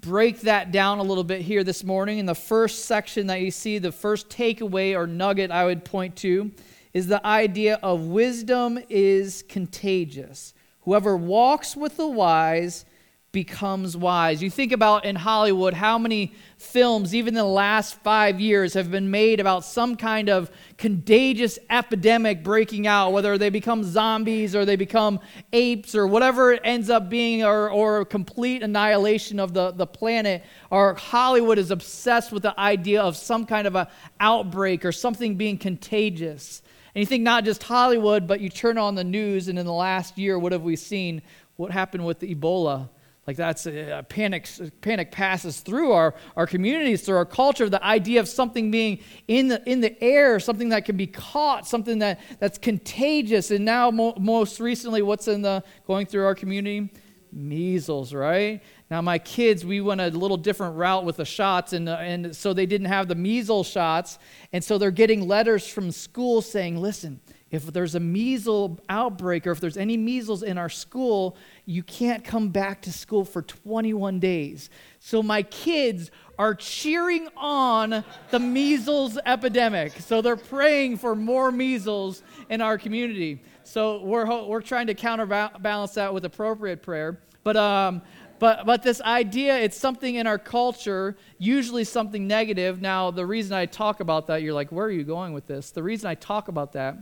break 0.00 0.40
that 0.42 0.72
down 0.72 0.98
a 0.98 1.02
little 1.02 1.24
bit 1.24 1.42
here 1.42 1.64
this 1.64 1.84
morning. 1.84 2.18
In 2.18 2.26
the 2.26 2.34
first 2.34 2.86
section 2.86 3.26
that 3.26 3.40
you 3.40 3.50
see, 3.50 3.78
the 3.78 3.92
first 3.92 4.28
takeaway 4.28 4.96
or 4.96 5.06
nugget 5.06 5.50
I 5.50 5.64
would 5.64 5.84
point 5.84 6.16
to 6.16 6.50
is 6.92 7.06
the 7.06 7.24
idea 7.26 7.78
of 7.82 8.06
wisdom 8.06 8.78
is 8.88 9.44
contagious. 9.48 10.54
Whoever 10.82 11.16
walks 11.16 11.76
with 11.76 11.96
the 11.96 12.08
wise 12.08 12.84
becomes 13.32 13.96
wise. 13.96 14.42
You 14.42 14.50
think 14.50 14.72
about 14.72 15.04
in 15.04 15.14
Hollywood 15.14 15.72
how 15.72 15.98
many 15.98 16.34
films, 16.58 17.14
even 17.14 17.28
in 17.28 17.38
the 17.38 17.44
last 17.44 17.94
five 18.02 18.40
years, 18.40 18.74
have 18.74 18.90
been 18.90 19.10
made 19.10 19.38
about 19.38 19.64
some 19.64 19.96
kind 19.96 20.28
of 20.28 20.50
contagious 20.78 21.56
epidemic 21.70 22.42
breaking 22.42 22.88
out, 22.88 23.12
whether 23.12 23.38
they 23.38 23.48
become 23.48 23.84
zombies 23.84 24.56
or 24.56 24.64
they 24.64 24.74
become 24.74 25.20
apes 25.52 25.94
or 25.94 26.08
whatever 26.08 26.52
it 26.52 26.60
ends 26.64 26.90
up 26.90 27.08
being, 27.08 27.44
or, 27.44 27.70
or 27.70 28.04
complete 28.04 28.64
annihilation 28.64 29.38
of 29.38 29.54
the, 29.54 29.70
the 29.70 29.86
planet. 29.86 30.44
Or 30.70 30.94
Hollywood 30.94 31.58
is 31.58 31.70
obsessed 31.70 32.32
with 32.32 32.42
the 32.42 32.58
idea 32.58 33.00
of 33.00 33.16
some 33.16 33.46
kind 33.46 33.68
of 33.68 33.76
an 33.76 33.86
outbreak 34.18 34.84
or 34.84 34.90
something 34.90 35.36
being 35.36 35.56
contagious. 35.56 36.62
And 36.96 37.00
you 37.00 37.06
think 37.06 37.22
not 37.22 37.44
just 37.44 37.62
Hollywood, 37.62 38.26
but 38.26 38.40
you 38.40 38.48
turn 38.48 38.76
on 38.76 38.96
the 38.96 39.04
news, 39.04 39.46
and 39.46 39.56
in 39.56 39.66
the 39.66 39.72
last 39.72 40.18
year, 40.18 40.36
what 40.36 40.50
have 40.50 40.62
we 40.62 40.74
seen? 40.74 41.22
What 41.54 41.70
happened 41.70 42.04
with 42.04 42.18
Ebola? 42.20 42.88
Like 43.26 43.36
that's 43.36 43.66
a 43.66 44.04
panic, 44.08 44.48
panic 44.80 45.12
passes 45.12 45.60
through 45.60 45.92
our, 45.92 46.14
our 46.36 46.46
communities, 46.46 47.02
through 47.02 47.16
our 47.16 47.26
culture, 47.26 47.68
the 47.68 47.84
idea 47.84 48.18
of 48.18 48.28
something 48.28 48.70
being 48.70 49.00
in 49.28 49.48
the, 49.48 49.62
in 49.70 49.80
the 49.80 50.02
air, 50.02 50.40
something 50.40 50.70
that 50.70 50.84
can 50.84 50.96
be 50.96 51.06
caught, 51.06 51.66
something 51.66 51.98
that, 52.00 52.20
that's 52.40 52.58
contagious. 52.58 53.50
And 53.50 53.64
now, 53.64 53.90
mo- 53.90 54.14
most 54.18 54.58
recently, 54.58 55.02
what's 55.02 55.28
in 55.28 55.42
the 55.42 55.62
going 55.86 56.06
through 56.06 56.24
our 56.24 56.34
community? 56.34 56.90
Measles, 57.32 58.12
right? 58.12 58.60
Now, 58.90 59.00
my 59.00 59.18
kids, 59.18 59.64
we 59.64 59.80
went 59.80 60.00
a 60.00 60.08
little 60.08 60.36
different 60.36 60.76
route 60.76 61.04
with 61.04 61.18
the 61.18 61.24
shots, 61.24 61.72
and, 61.72 61.88
uh, 61.88 61.98
and 62.00 62.34
so 62.34 62.52
they 62.52 62.66
didn't 62.66 62.88
have 62.88 63.06
the 63.06 63.14
measles 63.14 63.68
shots. 63.68 64.18
And 64.52 64.64
so 64.64 64.78
they're 64.78 64.90
getting 64.90 65.28
letters 65.28 65.68
from 65.68 65.92
school 65.92 66.42
saying, 66.42 66.78
listen, 66.78 67.20
if 67.50 67.66
there's 67.72 67.94
a 67.94 68.00
measles 68.00 68.78
outbreak 68.88 69.46
or 69.46 69.50
if 69.50 69.60
there's 69.60 69.76
any 69.76 69.96
measles 69.96 70.42
in 70.42 70.56
our 70.56 70.68
school, 70.68 71.36
you 71.66 71.82
can't 71.82 72.24
come 72.24 72.50
back 72.50 72.82
to 72.82 72.92
school 72.92 73.24
for 73.24 73.42
21 73.42 74.20
days. 74.20 74.70
So 75.00 75.22
my 75.22 75.42
kids 75.42 76.10
are 76.38 76.54
cheering 76.54 77.28
on 77.36 78.04
the 78.30 78.38
measles 78.38 79.18
epidemic. 79.26 79.92
So 80.00 80.22
they're 80.22 80.36
praying 80.36 80.98
for 80.98 81.16
more 81.16 81.50
measles 81.50 82.22
in 82.48 82.60
our 82.60 82.78
community. 82.78 83.42
So 83.64 84.02
we're, 84.04 84.44
we're 84.46 84.62
trying 84.62 84.86
to 84.86 84.94
counterbalance 84.94 85.92
that 85.94 86.14
with 86.14 86.24
appropriate 86.24 86.82
prayer. 86.82 87.20
But, 87.42 87.56
um, 87.56 88.02
but, 88.38 88.64
but 88.64 88.82
this 88.82 89.00
idea, 89.02 89.58
it's 89.58 89.76
something 89.76 90.14
in 90.14 90.26
our 90.26 90.38
culture, 90.38 91.16
usually 91.38 91.84
something 91.84 92.26
negative. 92.26 92.80
Now, 92.80 93.10
the 93.10 93.26
reason 93.26 93.52
I 93.52 93.66
talk 93.66 94.00
about 94.00 94.28
that, 94.28 94.42
you're 94.42 94.54
like, 94.54 94.72
where 94.72 94.86
are 94.86 94.90
you 94.90 95.04
going 95.04 95.34
with 95.34 95.46
this? 95.46 95.72
The 95.72 95.82
reason 95.82 96.08
I 96.08 96.14
talk 96.14 96.48
about 96.48 96.72
that, 96.72 96.96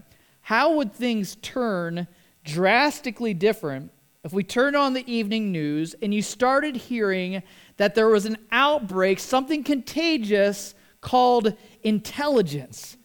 how 0.49 0.73
would 0.73 0.95
things 0.95 1.37
turn 1.43 2.09
drastically 2.43 3.35
different 3.35 3.93
if 4.25 4.33
we 4.33 4.43
turned 4.43 4.77
on 4.77 4.95
the 4.95 5.05
evening 5.07 5.53
news 5.53 5.95
and 6.01 6.15
you 6.15 6.23
started 6.23 6.75
hearing 6.75 7.43
that 7.77 7.95
there 7.95 8.09
was 8.09 8.25
an 8.25 8.39
outbreak, 8.51 9.19
something 9.19 9.63
contagious 9.63 10.75
called 11.03 11.53
intelligence? 11.83 12.97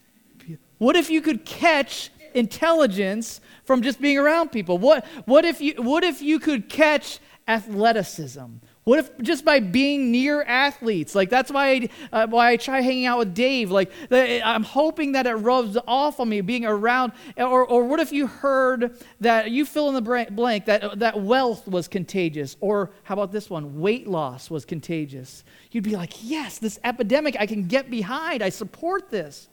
What 0.78 0.96
if 0.96 1.10
you 1.10 1.20
could 1.20 1.44
catch 1.44 2.12
intelligence 2.34 3.42
from 3.66 3.82
just 3.82 4.00
being 4.00 4.18
around 4.18 4.54
people? 4.54 4.78
What, 4.78 5.06
what, 5.26 5.44
if, 5.44 5.60
you, 5.60 5.74
what 5.80 6.06
if 6.06 6.22
you 6.22 6.40
could 6.40 6.70
catch 6.70 7.20
athleticism? 7.46 8.46
What 8.84 9.00
if 9.00 9.18
just 9.20 9.46
by 9.46 9.60
being 9.62 10.12
near 10.12 10.44
athletes? 10.44 11.16
Like 11.16 11.30
that's 11.30 11.52
why 11.52 11.70
I, 11.70 11.90
uh, 12.12 12.28
why 12.28 12.52
I 12.52 12.58
try 12.58 12.82
hanging 12.82 13.06
out 13.06 13.20
with 13.20 13.34
Dave. 13.34 13.72
Like 13.72 13.92
I'm 14.12 14.64
hoping 14.64 15.14
that 15.14 15.26
it 15.26 15.36
rubs 15.36 15.78
off 15.88 16.20
on 16.20 16.28
me 16.28 16.42
being 16.42 16.66
around. 16.66 17.14
Or, 17.38 17.66
or 17.66 17.86
what 17.86 18.02
if 18.02 18.12
you 18.12 18.28
heard 18.28 18.98
that 19.22 19.52
you 19.52 19.66
fill 19.66 19.88
in 19.88 19.96
the 19.96 20.28
blank 20.32 20.66
that 20.66 21.00
that 21.00 21.22
wealth 21.22 21.68
was 21.68 21.88
contagious? 21.88 22.58
Or 22.60 22.92
how 23.04 23.14
about 23.14 23.32
this 23.32 23.50
one? 23.50 23.80
Weight 23.80 24.08
loss 24.08 24.50
was 24.50 24.66
contagious. 24.66 25.46
You'd 25.72 25.86
be 25.86 25.96
like, 25.96 26.16
yes, 26.22 26.60
this 26.60 26.78
epidemic 26.84 27.38
I 27.40 27.46
can 27.46 27.68
get 27.68 27.90
behind. 27.90 28.44
I 28.44 28.50
support 28.50 29.10
this. 29.10 29.48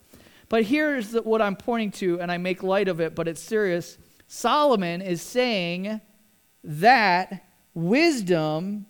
But 0.48 0.64
here's 0.64 1.12
what 1.12 1.40
I'm 1.40 1.54
pointing 1.54 1.92
to, 1.92 2.20
and 2.20 2.32
I 2.32 2.36
make 2.36 2.64
light 2.64 2.88
of 2.88 3.00
it, 3.00 3.14
but 3.14 3.28
it's 3.28 3.40
serious. 3.40 3.96
Solomon 4.26 5.00
is 5.00 5.22
saying 5.22 6.00
that 6.64 7.46
wisdom 7.72 8.86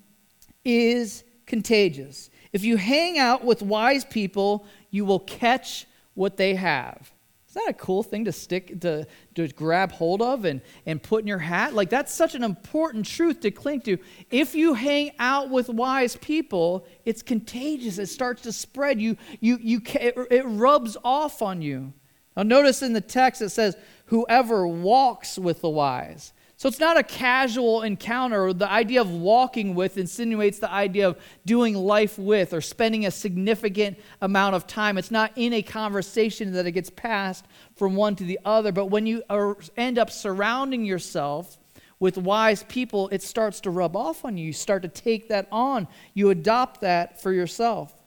is 0.64 1.25
contagious. 1.47 2.31
If 2.52 2.64
you 2.64 2.76
hang 2.76 3.19
out 3.19 3.45
with 3.45 3.62
wise 3.62 4.05
people, 4.05 4.67
you 4.90 5.05
will 5.05 5.21
catch 5.21 5.87
what 6.14 6.37
they 6.37 6.55
have. 6.55 7.12
Is 7.50 7.55
that 7.55 7.69
a 7.69 7.75
cool 7.75 8.05
thing 8.05 8.26
to 8.26 8.33
stick 8.33 8.81
to, 8.83 9.05
to 9.35 9.49
grab 9.49 9.90
hold 9.90 10.23
of 10.23 10.45
and, 10.45 10.61
and 10.87 11.02
put 11.02 11.23
in 11.23 11.26
your 11.26 11.38
hat? 11.38 11.75
Like 11.75 11.90
that's 11.90 12.14
such 12.14 12.37
an 12.37 12.45
important 12.45 13.07
truth 13.07 13.40
to 13.40 13.50
cling 13.50 13.81
to. 13.81 13.99
If 14.31 14.55
you 14.55 14.75
hang 14.75 15.11
out 15.19 15.50
with 15.50 15.69
wise 15.69 16.14
people, 16.14 16.87
it's 17.05 17.23
contagious. 17.23 17.99
It 17.99 18.07
starts 18.07 18.43
to 18.43 18.52
spread. 18.52 19.00
You 19.00 19.17
you 19.40 19.59
you 19.61 19.83
it, 19.95 20.14
it 20.31 20.45
rubs 20.47 20.97
off 21.02 21.43
on 21.43 21.61
you. 21.61 21.93
Now 22.37 22.45
notice 22.45 22.83
in 22.83 22.93
the 22.93 23.00
text 23.00 23.43
it 23.43 23.49
says, 23.49 23.76
"Whoever 24.07 24.64
walks 24.69 25.37
with 25.37 25.61
the 25.61 25.71
wise." 25.71 26.33
So 26.61 26.69
it's 26.69 26.79
not 26.79 26.99
a 26.99 27.02
casual 27.02 27.81
encounter. 27.81 28.52
The 28.52 28.71
idea 28.71 29.00
of 29.00 29.11
walking 29.11 29.75
with 29.75 29.97
insinuates 29.97 30.59
the 30.59 30.71
idea 30.71 31.09
of 31.09 31.19
doing 31.47 31.75
life 31.75 32.19
with 32.19 32.52
or 32.52 32.61
spending 32.61 33.07
a 33.07 33.11
significant 33.11 33.99
amount 34.21 34.55
of 34.55 34.67
time. 34.67 34.99
It's 34.99 35.11
not 35.11 35.33
in 35.37 35.55
a 35.55 35.62
conversation 35.62 36.52
that 36.52 36.67
it 36.67 36.73
gets 36.73 36.90
passed 36.90 37.47
from 37.76 37.97
one 37.97 38.14
to 38.17 38.25
the 38.25 38.38
other. 38.45 38.73
But 38.73 38.90
when 38.90 39.07
you 39.07 39.23
are, 39.31 39.57
end 39.79 39.99
up 39.99 40.11
surrounding 40.11 40.85
yourself 40.85 41.57
with 41.99 42.19
wise 42.19 42.62
people, 42.64 43.09
it 43.09 43.23
starts 43.23 43.61
to 43.62 43.71
rub 43.71 43.97
off 43.97 44.26
on 44.26 44.37
you. 44.37 44.45
You 44.45 44.52
start 44.52 44.83
to 44.83 44.88
take 44.88 45.29
that 45.29 45.49
on, 45.50 45.88
you 46.12 46.29
adopt 46.29 46.83
that 46.83 47.23
for 47.23 47.33
yourself. 47.33 48.00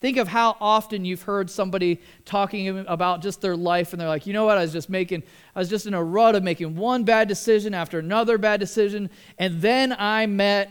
Think 0.00 0.16
of 0.16 0.28
how 0.28 0.56
often 0.60 1.04
you've 1.04 1.22
heard 1.22 1.50
somebody 1.50 2.00
talking 2.24 2.84
about 2.86 3.20
just 3.20 3.40
their 3.40 3.56
life 3.56 3.92
and 3.92 4.00
they're 4.00 4.08
like, 4.08 4.26
you 4.26 4.32
know 4.32 4.44
what, 4.44 4.56
I 4.56 4.62
was 4.62 4.72
just 4.72 4.88
making, 4.88 5.24
I 5.56 5.58
was 5.58 5.68
just 5.68 5.86
in 5.86 5.94
a 5.94 6.02
rut 6.02 6.36
of 6.36 6.44
making 6.44 6.76
one 6.76 7.02
bad 7.02 7.26
decision 7.26 7.74
after 7.74 7.98
another 7.98 8.38
bad 8.38 8.60
decision, 8.60 9.10
and 9.38 9.60
then 9.60 9.94
I 9.98 10.26
met 10.26 10.70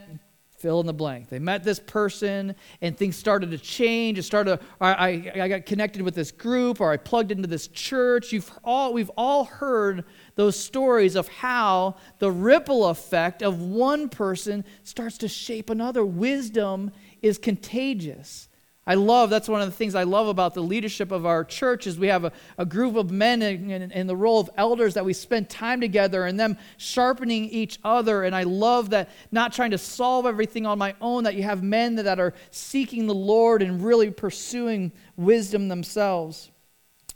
fill 0.58 0.80
in 0.80 0.88
the 0.88 0.94
blank. 0.94 1.30
They 1.30 1.38
met 1.38 1.64
this 1.64 1.80
person 1.80 2.56
and 2.82 2.98
things 2.98 3.16
started 3.16 3.52
to 3.52 3.60
change. 3.60 4.18
It 4.18 4.24
started, 4.24 4.60
I, 4.82 5.32
I 5.36 5.48
got 5.48 5.68
connected 5.68 6.02
with 6.02 6.16
this 6.16 6.32
group 6.32 6.82
or 6.82 6.92
I 6.92 6.98
plugged 6.98 7.32
into 7.32 7.48
this 7.48 7.68
church. 7.68 8.34
You've 8.34 8.52
all, 8.64 8.92
we've 8.92 9.12
all 9.16 9.46
heard 9.46 10.04
those 10.36 10.60
stories 10.60 11.16
of 11.16 11.28
how 11.28 11.98
the 12.18 12.32
ripple 12.32 12.88
effect 12.88 13.44
of 13.44 13.62
one 13.62 14.10
person 14.10 14.66
starts 14.84 15.20
to 15.20 15.28
shape 15.28 15.70
another. 15.70 16.04
Wisdom 16.04 16.92
is 17.22 17.38
contagious. 17.38 18.47
I 18.88 18.94
love, 18.94 19.30
that's 19.30 19.50
one 19.50 19.60
of 19.60 19.68
the 19.68 19.76
things 19.76 19.96
I 19.96 20.04
love 20.04 20.30
about 20.30 20.54
the 20.54 20.62
leadership 20.62 21.12
of 21.12 21.26
our 21.26 21.44
church 21.44 21.88
is 21.88 22.00
we 22.00 22.08
have 22.08 22.24
a, 22.24 22.32
a 22.58 22.66
group 22.66 22.96
of 22.96 23.12
men 23.12 23.42
in, 23.42 23.70
in, 23.70 23.92
in, 23.92 24.08
the 24.08 24.16
role 24.16 24.40
of 24.40 24.50
elders 24.56 24.94
that 24.94 25.04
we 25.04 25.12
spend 25.12 25.50
time 25.50 25.82
together 25.82 26.24
and 26.24 26.40
them 26.40 26.58
sharpening 26.78 27.50
each 27.50 27.80
other. 27.84 28.24
And 28.24 28.34
I 28.34 28.44
love 28.44 28.92
that 28.92 29.10
not 29.30 29.52
trying 29.52 29.72
to 29.72 29.78
solve 29.78 30.26
everything 30.26 30.66
on 30.66 30.80
my 30.80 30.96
own, 31.02 31.26
that 31.26 31.36
you 31.36 31.44
have 31.44 31.62
men 31.64 31.96
that, 31.96 32.04
that 32.04 32.18
are 32.18 32.34
seeking 32.50 33.08
the 33.08 33.14
Lord 33.14 33.62
and 33.62 33.84
really 33.84 34.10
pursuing 34.10 34.94
wisdom 35.18 35.68
themselves. 35.68 36.50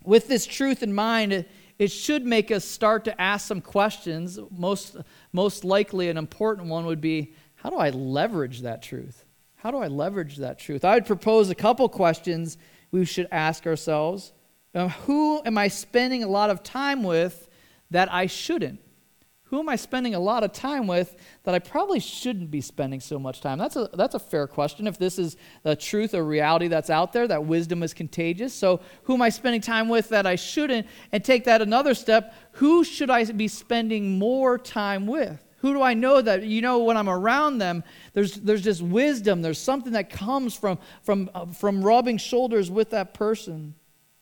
With 0.04 0.28
this 0.28 0.46
truth 0.46 0.84
in 0.84 0.94
mind, 0.94 1.32
it, 1.32 1.50
it 1.80 1.90
should 1.90 2.26
make 2.26 2.52
us 2.52 2.66
start 2.66 3.06
to 3.06 3.22
ask 3.22 3.48
some 3.48 3.62
questions. 3.62 4.38
Most, 4.52 4.98
most 5.32 5.64
likely, 5.64 6.10
an 6.10 6.18
important 6.18 6.68
one 6.68 6.86
would 6.86 7.00
be 7.00 7.34
how 7.56 7.70
do 7.70 7.78
I 7.78 7.92
leverage 7.92 8.62
that 8.62 8.82
truth? 8.82 9.24
How 9.62 9.70
do 9.70 9.78
I 9.78 9.90
leverage 9.90 10.38
that 10.38 10.58
truth? 10.58 10.84
I 10.84 10.96
would 10.96 11.06
propose 11.06 11.52
a 11.52 11.56
couple 11.56 11.88
questions 11.88 12.58
we 12.90 13.06
should 13.06 13.28
ask 13.32 13.68
ourselves. 13.68 14.34
Um, 14.74 14.90
who 14.90 15.40
am 15.46 15.56
I 15.56 15.68
spending 15.68 16.24
a 16.24 16.28
lot 16.28 16.50
of 16.50 16.64
time 16.64 17.04
with 17.04 17.48
that 17.92 18.12
I 18.12 18.26
shouldn't? 18.26 18.80
Who 19.44 19.60
am 19.60 19.70
I 19.70 19.76
spending 19.76 20.16
a 20.16 20.20
lot 20.20 20.44
of 20.44 20.52
time 20.52 20.88
with 20.88 21.16
that 21.44 21.54
I 21.54 21.60
probably 21.60 22.00
shouldn't 22.00 22.50
be 22.50 22.60
spending 22.60 23.00
so 23.00 23.20
much 23.20 23.40
time? 23.40 23.60
That's 23.60 23.76
a, 23.76 23.88
that's 23.94 24.16
a 24.16 24.20
fair 24.20 24.48
question 24.48 24.88
if 24.88 24.98
this 24.98 25.20
is 25.20 25.38
the 25.62 25.76
truth 25.76 26.16
or 26.16 26.24
reality 26.26 26.68
that's 26.68 26.90
out 26.90 27.14
there, 27.14 27.28
that 27.28 27.46
wisdom 27.46 27.84
is 27.84 27.94
contagious. 27.94 28.56
So, 28.56 28.80
who 29.04 29.14
am 29.14 29.22
I 29.22 29.30
spending 29.30 29.62
time 29.62 29.90
with 29.90 30.10
that 30.10 30.26
I 30.26 30.38
shouldn't? 30.38 30.88
And 31.12 31.24
take 31.24 31.44
that 31.44 31.62
another 31.62 31.94
step 31.94 32.34
who 32.54 32.84
should 32.84 33.12
I 33.12 33.26
be 33.26 33.48
spending 33.48 34.18
more 34.18 34.58
time 34.58 35.06
with? 35.06 35.46
Who 35.62 35.74
do 35.74 35.82
I 35.84 35.94
know 35.94 36.22
that, 36.22 36.44
you 36.44 36.62
know, 36.62 36.80
when 36.80 36.98
I'm 36.98 37.10
around 37.10 37.60
them, 37.60 37.84
there's, 38.14 38.34
there's 38.34 38.64
just 38.64 38.82
wisdom. 38.82 39.44
There's 39.44 39.60
something 39.60 39.94
that 39.94 40.10
comes 40.10 40.56
from, 40.56 40.80
from, 41.04 41.30
uh, 41.36 41.46
from 41.46 41.84
rubbing 41.84 42.18
shoulders 42.18 42.72
with 42.72 42.90
that 42.90 43.14
person. 43.14 43.76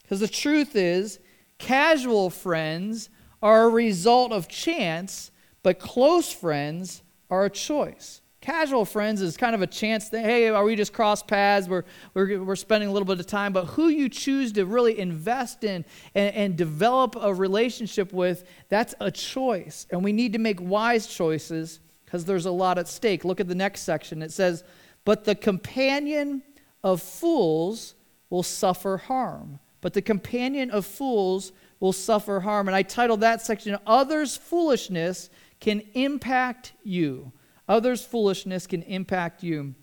Because 0.03 0.19
the 0.19 0.27
truth 0.27 0.75
is, 0.75 1.19
casual 1.57 2.29
friends 2.29 3.09
are 3.41 3.63
a 3.63 3.69
result 3.69 4.33
of 4.33 4.49
chance, 4.49 5.31
but 5.63 5.79
close 5.79 6.31
friends 6.31 7.03
are 7.29 7.45
a 7.45 7.49
choice. 7.49 8.21
Casual 8.41 8.85
friends 8.85 9.21
is 9.21 9.35
kind 9.35 9.53
of 9.53 9.61
a 9.61 9.67
chance 9.67 10.07
that, 10.09 10.23
hey, 10.23 10.47
are 10.47 10.63
we 10.63 10.77
just 10.77 10.93
cross 10.93 11.21
paths? 11.21 11.67
We're, 11.67 11.83
we're, 12.13 12.41
we're 12.41 12.55
spending 12.55 12.87
a 12.87 12.91
little 12.91 13.05
bit 13.05 13.19
of 13.19 13.27
time. 13.27 13.51
But 13.51 13.65
who 13.65 13.89
you 13.89 14.07
choose 14.07 14.53
to 14.53 14.65
really 14.65 14.97
invest 14.97 15.65
in 15.65 15.83
and, 16.15 16.33
and 16.33 16.55
develop 16.55 17.17
a 17.19 17.33
relationship 17.33 18.13
with, 18.13 18.45
that's 18.69 18.95
a 19.01 19.11
choice. 19.11 19.87
And 19.91 20.05
we 20.05 20.13
need 20.13 20.31
to 20.33 20.39
make 20.39 20.61
wise 20.61 21.05
choices 21.05 21.81
because 22.05 22.23
there's 22.23 22.45
a 22.45 22.51
lot 22.51 22.77
at 22.77 22.87
stake. 22.87 23.25
Look 23.25 23.41
at 23.41 23.49
the 23.49 23.55
next 23.55 23.81
section. 23.81 24.21
It 24.21 24.31
says, 24.31 24.63
But 25.03 25.25
the 25.25 25.35
companion 25.35 26.41
of 26.81 27.01
fools 27.01 27.95
will 28.29 28.43
suffer 28.43 28.97
harm. 28.97 29.59
But 29.81 29.93
the 29.93 30.01
companion 30.01 30.71
of 30.71 30.85
fools 30.85 31.51
will 31.81 31.93
suffer 31.93 32.39
harm. 32.39 32.69
And 32.69 32.75
I 32.75 32.83
titled 32.83 33.19
that 33.19 33.41
section, 33.41 33.77
Others' 33.85 34.37
Foolishness 34.37 35.29
Can 35.59 35.81
Impact 35.93 36.71
You. 36.83 37.33
Others' 37.69 38.03
foolishness 38.03 38.67
can 38.67 38.81
impact 38.83 39.43
you. 39.43 39.75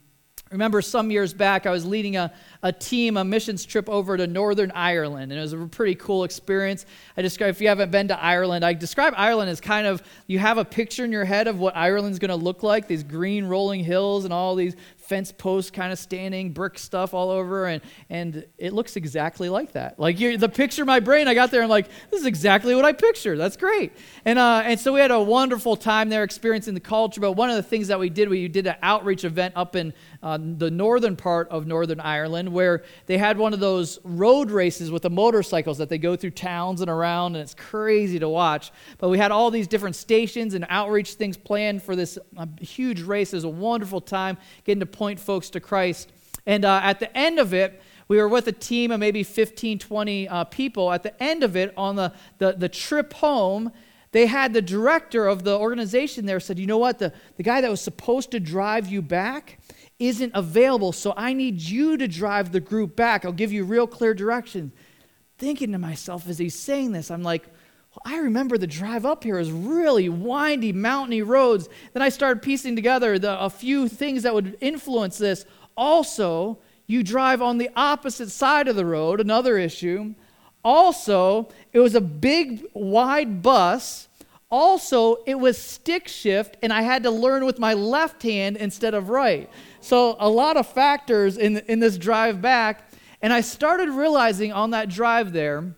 Remember, 0.52 0.80
some 0.80 1.10
years 1.10 1.34
back, 1.34 1.66
I 1.66 1.70
was 1.70 1.84
leading 1.84 2.16
a, 2.16 2.32
a 2.62 2.72
team, 2.72 3.16
a 3.16 3.24
missions 3.24 3.64
trip 3.64 3.88
over 3.88 4.16
to 4.16 4.28
Northern 4.28 4.70
Ireland, 4.70 5.32
and 5.32 5.38
it 5.38 5.42
was 5.42 5.52
a 5.52 5.58
pretty 5.66 5.96
cool 5.96 6.22
experience. 6.22 6.86
I 7.16 7.22
describe, 7.22 7.50
if 7.50 7.60
you 7.60 7.66
haven't 7.66 7.90
been 7.90 8.06
to 8.08 8.22
Ireland, 8.22 8.64
I 8.64 8.72
describe 8.72 9.12
Ireland 9.16 9.50
as 9.50 9.60
kind 9.60 9.88
of, 9.88 10.04
you 10.28 10.38
have 10.38 10.56
a 10.56 10.64
picture 10.64 11.04
in 11.04 11.10
your 11.10 11.24
head 11.24 11.48
of 11.48 11.58
what 11.58 11.76
Ireland's 11.76 12.20
going 12.20 12.28
to 12.28 12.36
look 12.36 12.62
like 12.62 12.86
these 12.86 13.02
green 13.02 13.46
rolling 13.46 13.82
hills 13.82 14.24
and 14.24 14.32
all 14.32 14.54
these 14.54 14.76
fence 15.08 15.32
post 15.32 15.72
kind 15.72 15.92
of 15.92 15.98
standing, 15.98 16.52
brick 16.52 16.78
stuff 16.78 17.14
all 17.14 17.30
over, 17.30 17.66
and, 17.66 17.82
and 18.10 18.46
it 18.58 18.72
looks 18.72 18.96
exactly 18.96 19.48
like 19.48 19.72
that. 19.72 19.98
Like 19.98 20.18
the 20.18 20.48
picture 20.48 20.82
in 20.82 20.86
my 20.86 21.00
brain, 21.00 21.28
I 21.28 21.34
got 21.34 21.50
there, 21.50 21.62
I'm 21.62 21.68
like, 21.68 21.88
this 22.10 22.20
is 22.20 22.26
exactly 22.26 22.74
what 22.74 22.84
I 22.84 22.92
pictured. 22.92 23.38
That's 23.38 23.56
great. 23.56 23.92
And, 24.24 24.38
uh, 24.38 24.62
and 24.64 24.78
so 24.78 24.92
we 24.92 25.00
had 25.00 25.10
a 25.10 25.20
wonderful 25.20 25.76
time 25.76 26.08
there 26.08 26.22
experiencing 26.22 26.74
the 26.74 26.80
culture. 26.80 27.20
But 27.20 27.32
one 27.32 27.50
of 27.50 27.56
the 27.56 27.62
things 27.62 27.88
that 27.88 27.98
we 27.98 28.10
did, 28.10 28.28
we 28.28 28.48
did 28.48 28.66
an 28.66 28.76
outreach 28.82 29.24
event 29.24 29.54
up 29.56 29.76
in 29.76 29.92
uh, 30.22 30.38
the 30.40 30.70
northern 30.70 31.16
part 31.16 31.48
of 31.48 31.66
Northern 31.66 32.00
Ireland 32.00 32.52
where 32.52 32.82
they 33.06 33.18
had 33.18 33.38
one 33.38 33.52
of 33.52 33.60
those 33.60 33.98
road 34.04 34.50
races 34.50 34.90
with 34.90 35.02
the 35.02 35.10
motorcycles 35.10 35.78
that 35.78 35.88
they 35.88 35.98
go 35.98 36.16
through 36.16 36.30
towns 36.30 36.80
and 36.80 36.90
around, 36.90 37.36
and 37.36 37.42
it's 37.42 37.54
crazy 37.54 38.18
to 38.18 38.28
watch. 38.28 38.72
But 38.98 39.08
we 39.08 39.18
had 39.18 39.32
all 39.32 39.50
these 39.50 39.66
different 39.66 39.96
stations 39.96 40.54
and 40.54 40.66
outreach 40.68 41.14
things 41.14 41.36
planned 41.36 41.82
for 41.82 41.96
this 41.96 42.18
uh, 42.36 42.46
huge 42.60 43.02
race. 43.02 43.32
It 43.32 43.36
was 43.36 43.44
a 43.44 43.48
wonderful 43.48 44.00
time 44.00 44.38
getting 44.64 44.80
to 44.80 44.86
point 44.86 45.20
folks 45.20 45.50
to 45.50 45.60
Christ. 45.60 46.12
And 46.46 46.64
uh, 46.64 46.80
at 46.82 47.00
the 47.00 47.16
end 47.16 47.38
of 47.38 47.52
it, 47.52 47.82
we 48.08 48.18
were 48.18 48.28
with 48.28 48.46
a 48.46 48.52
team 48.52 48.92
of 48.92 49.00
maybe 49.00 49.22
15, 49.22 49.78
20 49.80 50.28
uh, 50.28 50.44
people. 50.44 50.92
At 50.92 51.02
the 51.02 51.20
end 51.22 51.42
of 51.42 51.56
it, 51.56 51.74
on 51.76 51.96
the, 51.96 52.12
the, 52.38 52.52
the 52.52 52.68
trip 52.68 53.14
home, 53.14 53.72
they 54.12 54.26
had 54.26 54.52
the 54.52 54.62
director 54.62 55.26
of 55.26 55.44
the 55.44 55.58
organization 55.58 56.24
there 56.24 56.40
said, 56.40 56.58
You 56.58 56.66
know 56.66 56.78
what? 56.78 56.98
The, 56.98 57.12
the 57.36 57.42
guy 57.42 57.60
that 57.60 57.70
was 57.70 57.80
supposed 57.80 58.30
to 58.30 58.40
drive 58.40 58.86
you 58.88 59.02
back 59.02 59.58
isn't 59.98 60.32
available, 60.34 60.92
so 60.92 61.14
I 61.16 61.32
need 61.32 61.60
you 61.60 61.96
to 61.96 62.06
drive 62.06 62.52
the 62.52 62.60
group 62.60 62.96
back. 62.96 63.24
I'll 63.24 63.32
give 63.32 63.52
you 63.52 63.64
real 63.64 63.86
clear 63.86 64.14
direction. 64.14 64.72
Thinking 65.38 65.72
to 65.72 65.78
myself 65.78 66.28
as 66.28 66.38
he's 66.38 66.58
saying 66.58 66.92
this, 66.92 67.10
I'm 67.10 67.22
like, 67.22 67.46
I 68.04 68.18
remember 68.18 68.58
the 68.58 68.66
drive 68.66 69.06
up 69.06 69.24
here 69.24 69.38
is 69.38 69.50
really 69.50 70.08
windy, 70.08 70.72
mountainy 70.72 71.22
roads. 71.22 71.68
Then 71.94 72.02
I 72.02 72.10
started 72.10 72.42
piecing 72.42 72.76
together 72.76 73.18
the, 73.18 73.40
a 73.40 73.48
few 73.48 73.88
things 73.88 74.22
that 74.24 74.34
would 74.34 74.58
influence 74.60 75.18
this. 75.18 75.46
Also, 75.76 76.58
you 76.86 77.02
drive 77.02 77.40
on 77.42 77.58
the 77.58 77.70
opposite 77.74 78.30
side 78.30 78.68
of 78.68 78.76
the 78.76 78.86
road, 78.86 79.20
another 79.20 79.58
issue. 79.58 80.14
Also, 80.62 81.48
it 81.72 81.80
was 81.80 81.94
a 81.94 82.00
big, 82.00 82.64
wide 82.74 83.42
bus. 83.42 84.08
Also, 84.50 85.16
it 85.26 85.36
was 85.36 85.58
stick 85.58 86.06
shift, 86.06 86.56
and 86.62 86.72
I 86.72 86.82
had 86.82 87.02
to 87.02 87.10
learn 87.10 87.44
with 87.44 87.58
my 87.58 87.74
left 87.74 88.22
hand 88.22 88.56
instead 88.56 88.94
of 88.94 89.08
right. 89.08 89.50
So, 89.86 90.16
a 90.18 90.28
lot 90.28 90.56
of 90.56 90.66
factors 90.66 91.38
in, 91.38 91.58
in 91.68 91.78
this 91.78 91.96
drive 91.96 92.42
back. 92.42 92.90
And 93.22 93.32
I 93.32 93.40
started 93.40 93.88
realizing 93.88 94.52
on 94.52 94.70
that 94.70 94.88
drive 94.88 95.32
there 95.32 95.76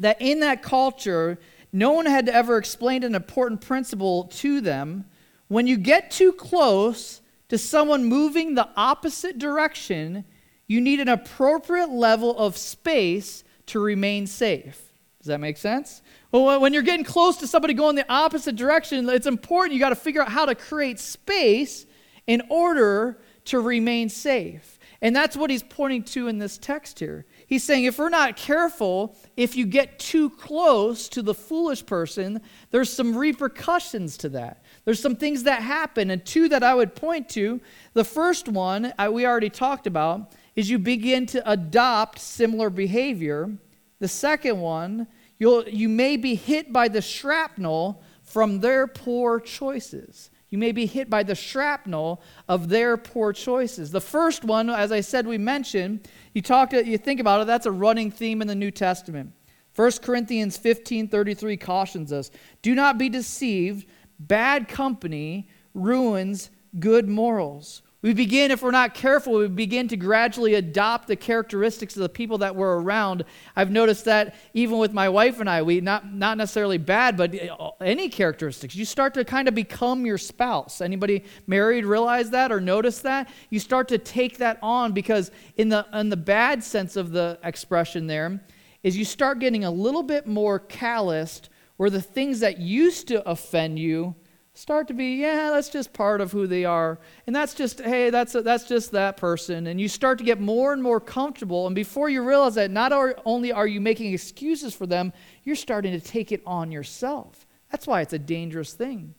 that 0.00 0.20
in 0.20 0.40
that 0.40 0.60
culture, 0.60 1.38
no 1.72 1.92
one 1.92 2.04
had 2.04 2.28
ever 2.28 2.58
explained 2.58 3.04
an 3.04 3.14
important 3.14 3.60
principle 3.60 4.24
to 4.24 4.60
them. 4.60 5.04
When 5.46 5.68
you 5.68 5.76
get 5.76 6.10
too 6.10 6.32
close 6.32 7.20
to 7.48 7.56
someone 7.56 8.04
moving 8.06 8.56
the 8.56 8.68
opposite 8.76 9.38
direction, 9.38 10.24
you 10.66 10.80
need 10.80 10.98
an 10.98 11.08
appropriate 11.08 11.90
level 11.90 12.36
of 12.36 12.56
space 12.56 13.44
to 13.66 13.78
remain 13.78 14.26
safe. 14.26 14.82
Does 15.20 15.28
that 15.28 15.38
make 15.38 15.58
sense? 15.58 16.02
Well, 16.32 16.60
when 16.60 16.72
you're 16.74 16.82
getting 16.82 17.04
close 17.04 17.36
to 17.36 17.46
somebody 17.46 17.74
going 17.74 17.94
the 17.94 18.12
opposite 18.12 18.56
direction, 18.56 19.08
it's 19.08 19.28
important. 19.28 19.74
You 19.74 19.78
got 19.78 19.90
to 19.90 19.94
figure 19.94 20.22
out 20.22 20.30
how 20.30 20.44
to 20.44 20.56
create 20.56 20.98
space 20.98 21.86
in 22.26 22.42
order 22.50 23.20
to 23.46 23.60
remain 23.60 24.08
safe. 24.08 24.78
And 25.02 25.14
that's 25.14 25.36
what 25.36 25.50
he's 25.50 25.62
pointing 25.62 26.02
to 26.04 26.28
in 26.28 26.38
this 26.38 26.56
text 26.56 26.98
here. 26.98 27.26
He's 27.46 27.62
saying 27.62 27.84
if 27.84 27.98
we're 27.98 28.08
not 28.08 28.36
careful, 28.36 29.16
if 29.36 29.54
you 29.54 29.66
get 29.66 29.98
too 29.98 30.30
close 30.30 31.10
to 31.10 31.20
the 31.20 31.34
foolish 31.34 31.84
person, 31.84 32.40
there's 32.70 32.90
some 32.90 33.14
repercussions 33.14 34.16
to 34.18 34.30
that. 34.30 34.62
There's 34.86 35.00
some 35.00 35.16
things 35.16 35.42
that 35.42 35.60
happen, 35.60 36.10
and 36.10 36.24
two 36.24 36.48
that 36.48 36.62
I 36.62 36.74
would 36.74 36.94
point 36.94 37.28
to. 37.30 37.60
The 37.92 38.04
first 38.04 38.48
one 38.48 38.94
I, 38.98 39.10
we 39.10 39.26
already 39.26 39.50
talked 39.50 39.86
about 39.86 40.32
is 40.56 40.70
you 40.70 40.78
begin 40.78 41.26
to 41.26 41.50
adopt 41.50 42.18
similar 42.18 42.70
behavior. 42.70 43.50
The 43.98 44.08
second 44.08 44.58
one, 44.58 45.06
you'll, 45.38 45.68
you 45.68 45.90
may 45.90 46.16
be 46.16 46.34
hit 46.34 46.72
by 46.72 46.88
the 46.88 47.02
shrapnel 47.02 48.02
from 48.22 48.60
their 48.60 48.86
poor 48.86 49.38
choices. 49.38 50.30
You 50.54 50.58
may 50.58 50.70
be 50.70 50.86
hit 50.86 51.10
by 51.10 51.24
the 51.24 51.34
shrapnel 51.34 52.22
of 52.48 52.68
their 52.68 52.96
poor 52.96 53.32
choices. 53.32 53.90
The 53.90 54.00
first 54.00 54.44
one, 54.44 54.70
as 54.70 54.92
I 54.92 55.00
said, 55.00 55.26
we 55.26 55.36
mentioned, 55.36 56.06
you 56.32 56.42
talk, 56.42 56.72
you 56.72 56.96
think 56.96 57.18
about 57.18 57.40
it, 57.40 57.48
that's 57.48 57.66
a 57.66 57.72
running 57.72 58.12
theme 58.12 58.40
in 58.40 58.46
the 58.46 58.54
New 58.54 58.70
Testament. 58.70 59.32
1 59.74 59.90
Corinthians 60.00 60.56
15 60.56 61.08
33 61.08 61.56
cautions 61.56 62.12
us 62.12 62.30
Do 62.62 62.72
not 62.76 62.98
be 62.98 63.08
deceived. 63.08 63.88
Bad 64.20 64.68
company 64.68 65.48
ruins 65.74 66.52
good 66.78 67.08
morals. 67.08 67.82
We 68.04 68.12
begin, 68.12 68.50
if 68.50 68.60
we're 68.60 68.70
not 68.70 68.92
careful, 68.92 69.32
we 69.32 69.48
begin 69.48 69.88
to 69.88 69.96
gradually 69.96 70.56
adopt 70.56 71.08
the 71.08 71.16
characteristics 71.16 71.96
of 71.96 72.02
the 72.02 72.10
people 72.10 72.36
that 72.36 72.54
we're 72.54 72.76
around. 72.76 73.24
I've 73.56 73.70
noticed 73.70 74.04
that 74.04 74.34
even 74.52 74.76
with 74.76 74.92
my 74.92 75.08
wife 75.08 75.40
and 75.40 75.48
I, 75.48 75.62
we 75.62 75.80
not 75.80 76.12
not 76.12 76.36
necessarily 76.36 76.76
bad, 76.76 77.16
but 77.16 77.34
any 77.80 78.10
characteristics. 78.10 78.74
You 78.74 78.84
start 78.84 79.14
to 79.14 79.24
kind 79.24 79.48
of 79.48 79.54
become 79.54 80.04
your 80.04 80.18
spouse. 80.18 80.82
Anybody 80.82 81.24
married 81.46 81.86
realize 81.86 82.28
that 82.28 82.52
or 82.52 82.60
notice 82.60 82.98
that? 83.00 83.30
You 83.48 83.58
start 83.58 83.88
to 83.88 83.96
take 83.96 84.36
that 84.36 84.58
on 84.60 84.92
because 84.92 85.30
in 85.56 85.70
the 85.70 85.86
in 85.94 86.10
the 86.10 86.18
bad 86.18 86.62
sense 86.62 86.96
of 86.96 87.10
the 87.10 87.38
expression 87.42 88.06
there 88.06 88.38
is 88.82 88.98
you 88.98 89.06
start 89.06 89.38
getting 89.38 89.64
a 89.64 89.70
little 89.70 90.02
bit 90.02 90.26
more 90.26 90.58
calloused 90.58 91.48
where 91.78 91.88
the 91.88 92.02
things 92.02 92.40
that 92.40 92.58
used 92.58 93.08
to 93.08 93.26
offend 93.26 93.78
you 93.78 94.14
start 94.54 94.86
to 94.86 94.94
be 94.94 95.16
yeah 95.16 95.50
that's 95.50 95.68
just 95.68 95.92
part 95.92 96.20
of 96.20 96.32
who 96.32 96.46
they 96.46 96.64
are. 96.64 96.98
And 97.26 97.34
that's 97.34 97.54
just 97.54 97.80
hey 97.80 98.10
that's 98.10 98.34
a, 98.34 98.42
that's 98.42 98.64
just 98.64 98.92
that 98.92 99.16
person. 99.16 99.66
And 99.66 99.80
you 99.80 99.88
start 99.88 100.18
to 100.18 100.24
get 100.24 100.40
more 100.40 100.72
and 100.72 100.82
more 100.82 101.00
comfortable. 101.00 101.66
And 101.66 101.74
before 101.74 102.08
you 102.08 102.22
realize 102.22 102.54
that 102.54 102.70
not 102.70 102.92
only 103.24 103.52
are 103.52 103.66
you 103.66 103.80
making 103.80 104.14
excuses 104.14 104.74
for 104.74 104.86
them 104.86 105.12
you're 105.42 105.56
starting 105.56 105.92
to 105.92 106.00
take 106.00 106.32
it 106.32 106.42
on 106.46 106.72
yourself. 106.72 107.46
That's 107.70 107.86
why 107.86 108.00
it's 108.00 108.12
a 108.12 108.18
dangerous 108.18 108.72
thing. 108.72 109.14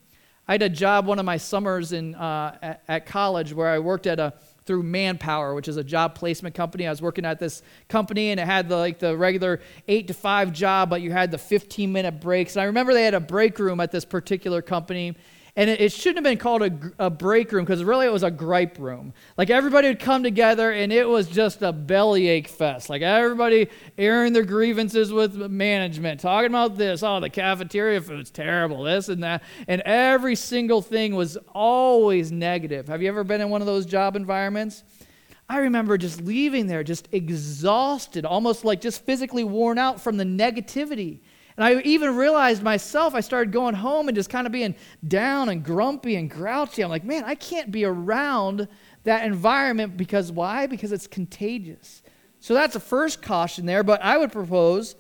I 0.48 0.54
had 0.54 0.62
a 0.62 0.70
job 0.70 1.06
one 1.06 1.20
of 1.20 1.26
my 1.26 1.38
summers 1.38 1.92
in 1.92 2.16
uh, 2.16 2.58
at, 2.62 2.84
at 2.88 3.06
college 3.06 3.54
where 3.54 3.68
i 3.68 3.80
worked 3.80 4.08
at 4.08 4.20
a 4.20 4.34
through 4.66 4.84
Manpower, 4.84 5.54
which 5.54 5.68
is 5.68 5.78
a 5.78 5.84
job 5.84 6.16
placement 6.16 6.56
company. 6.56 6.88
I 6.88 6.90
was 6.90 7.02
working 7.02 7.26
at 7.26 7.40
this 7.40 7.62
company 7.88 8.32
and 8.32 8.40
it 8.40 8.46
had 8.46 8.68
the, 8.68 8.78
like 8.78 9.00
the 9.00 9.16
regular 9.16 9.62
8 9.88 10.08
to 10.08 10.14
5 10.14 10.52
job, 10.52 10.90
but 10.90 11.02
you 11.02 11.12
had 11.12 11.32
the 11.32 11.38
15 11.38 11.92
minute 11.92 12.20
breaks. 12.20 12.56
And 12.56 12.64
I 12.64 12.66
remember 12.66 12.94
they 12.94 13.04
had 13.04 13.14
a 13.14 13.20
break 13.20 13.60
room 13.60 13.80
at 13.80 13.92
this 13.92 14.06
particular 14.06 14.62
company 14.62 15.16
and 15.58 15.70
it, 15.70 15.80
it 15.80 15.92
shouldn't 15.92 16.18
have 16.18 16.24
been 16.24 16.38
called 16.38 16.64
a, 16.64 16.94
a 17.00 17.10
break 17.10 17.52
room 17.52 17.64
because 17.64 17.84
really 17.84 18.06
it 18.06 18.12
was 18.12 18.24
a 18.24 18.32
gripe 18.32 18.78
room. 18.78 19.14
Like 19.38 19.50
everybody 19.50 19.88
would 19.88 20.00
come 20.00 20.22
together 20.22 20.72
and 20.72 20.92
it 20.92 21.08
was 21.08 21.28
just 21.28 21.62
a 21.62 21.72
bellyache 21.72 22.50
fest. 22.50 22.90
Like 22.90 23.02
everybody 23.02 23.70
airing 23.98 24.34
their 24.34 24.44
grievances 24.44 25.14
with 25.14 25.36
management, 25.36 26.20
talking 26.20 26.50
about 26.50 26.78
this. 26.78 27.04
Oh, 27.04 27.20
the 27.20 27.30
cafeteria 27.30 28.02
food's 28.02 28.32
terrible, 28.32 28.84
this 28.84 29.08
and 29.08 29.24
that. 29.24 29.44
And 29.68 29.82
every 29.82 30.36
single 30.36 30.82
thing 30.82 31.16
was 31.16 31.38
always 31.54 32.32
negative. 32.32 32.88
Have 32.88 33.02
you 33.02 33.08
ever 33.08 33.24
been 33.24 33.42
in 33.42 33.50
one 33.50 33.62
of 33.62 33.68
those 33.68 33.86
job 33.86 34.16
environments? 34.16 34.84
I 35.48 35.60
remember 35.60 35.98
just 35.98 36.22
leaving 36.22 36.68
there 36.68 36.84
just 36.84 37.08
exhausted, 37.12 38.26
almost 38.26 38.66
like 38.66 38.82
just 38.82 39.06
physically 39.06 39.44
worn 39.44 39.78
out 39.78 40.02
from 40.02 40.18
the 40.18 40.24
negativity. 40.24 41.20
And 41.58 41.64
I 41.66 41.82
even 41.82 42.16
realized 42.16 42.62
myself, 42.64 43.16
I 43.16 43.22
started 43.22 43.54
going 43.54 43.76
home 43.76 44.10
and 44.10 44.16
just 44.16 44.30
kind 44.30 44.46
of 44.46 44.52
being 44.52 44.76
down 45.08 45.50
and 45.50 45.64
grumpy 45.64 46.16
and 46.16 46.30
grouchy. 46.30 46.84
I'm 46.84 46.90
like, 46.90 47.06
man, 47.06 47.24
I 47.24 47.36
can't 47.36 47.72
be 47.72 47.86
around 47.86 48.68
that 49.04 49.26
environment 49.26 49.96
because 49.96 50.32
why? 50.32 50.68
Because 50.68 50.92
it's 50.92 51.08
contagious. 51.08 52.04
So 52.42 52.54
that's 52.54 52.74
the 52.74 52.80
first 52.80 53.22
caution 53.22 53.66
there, 53.66 53.84
but 53.84 54.02
I 54.02 54.18
would 54.18 54.32
propose 54.32 54.96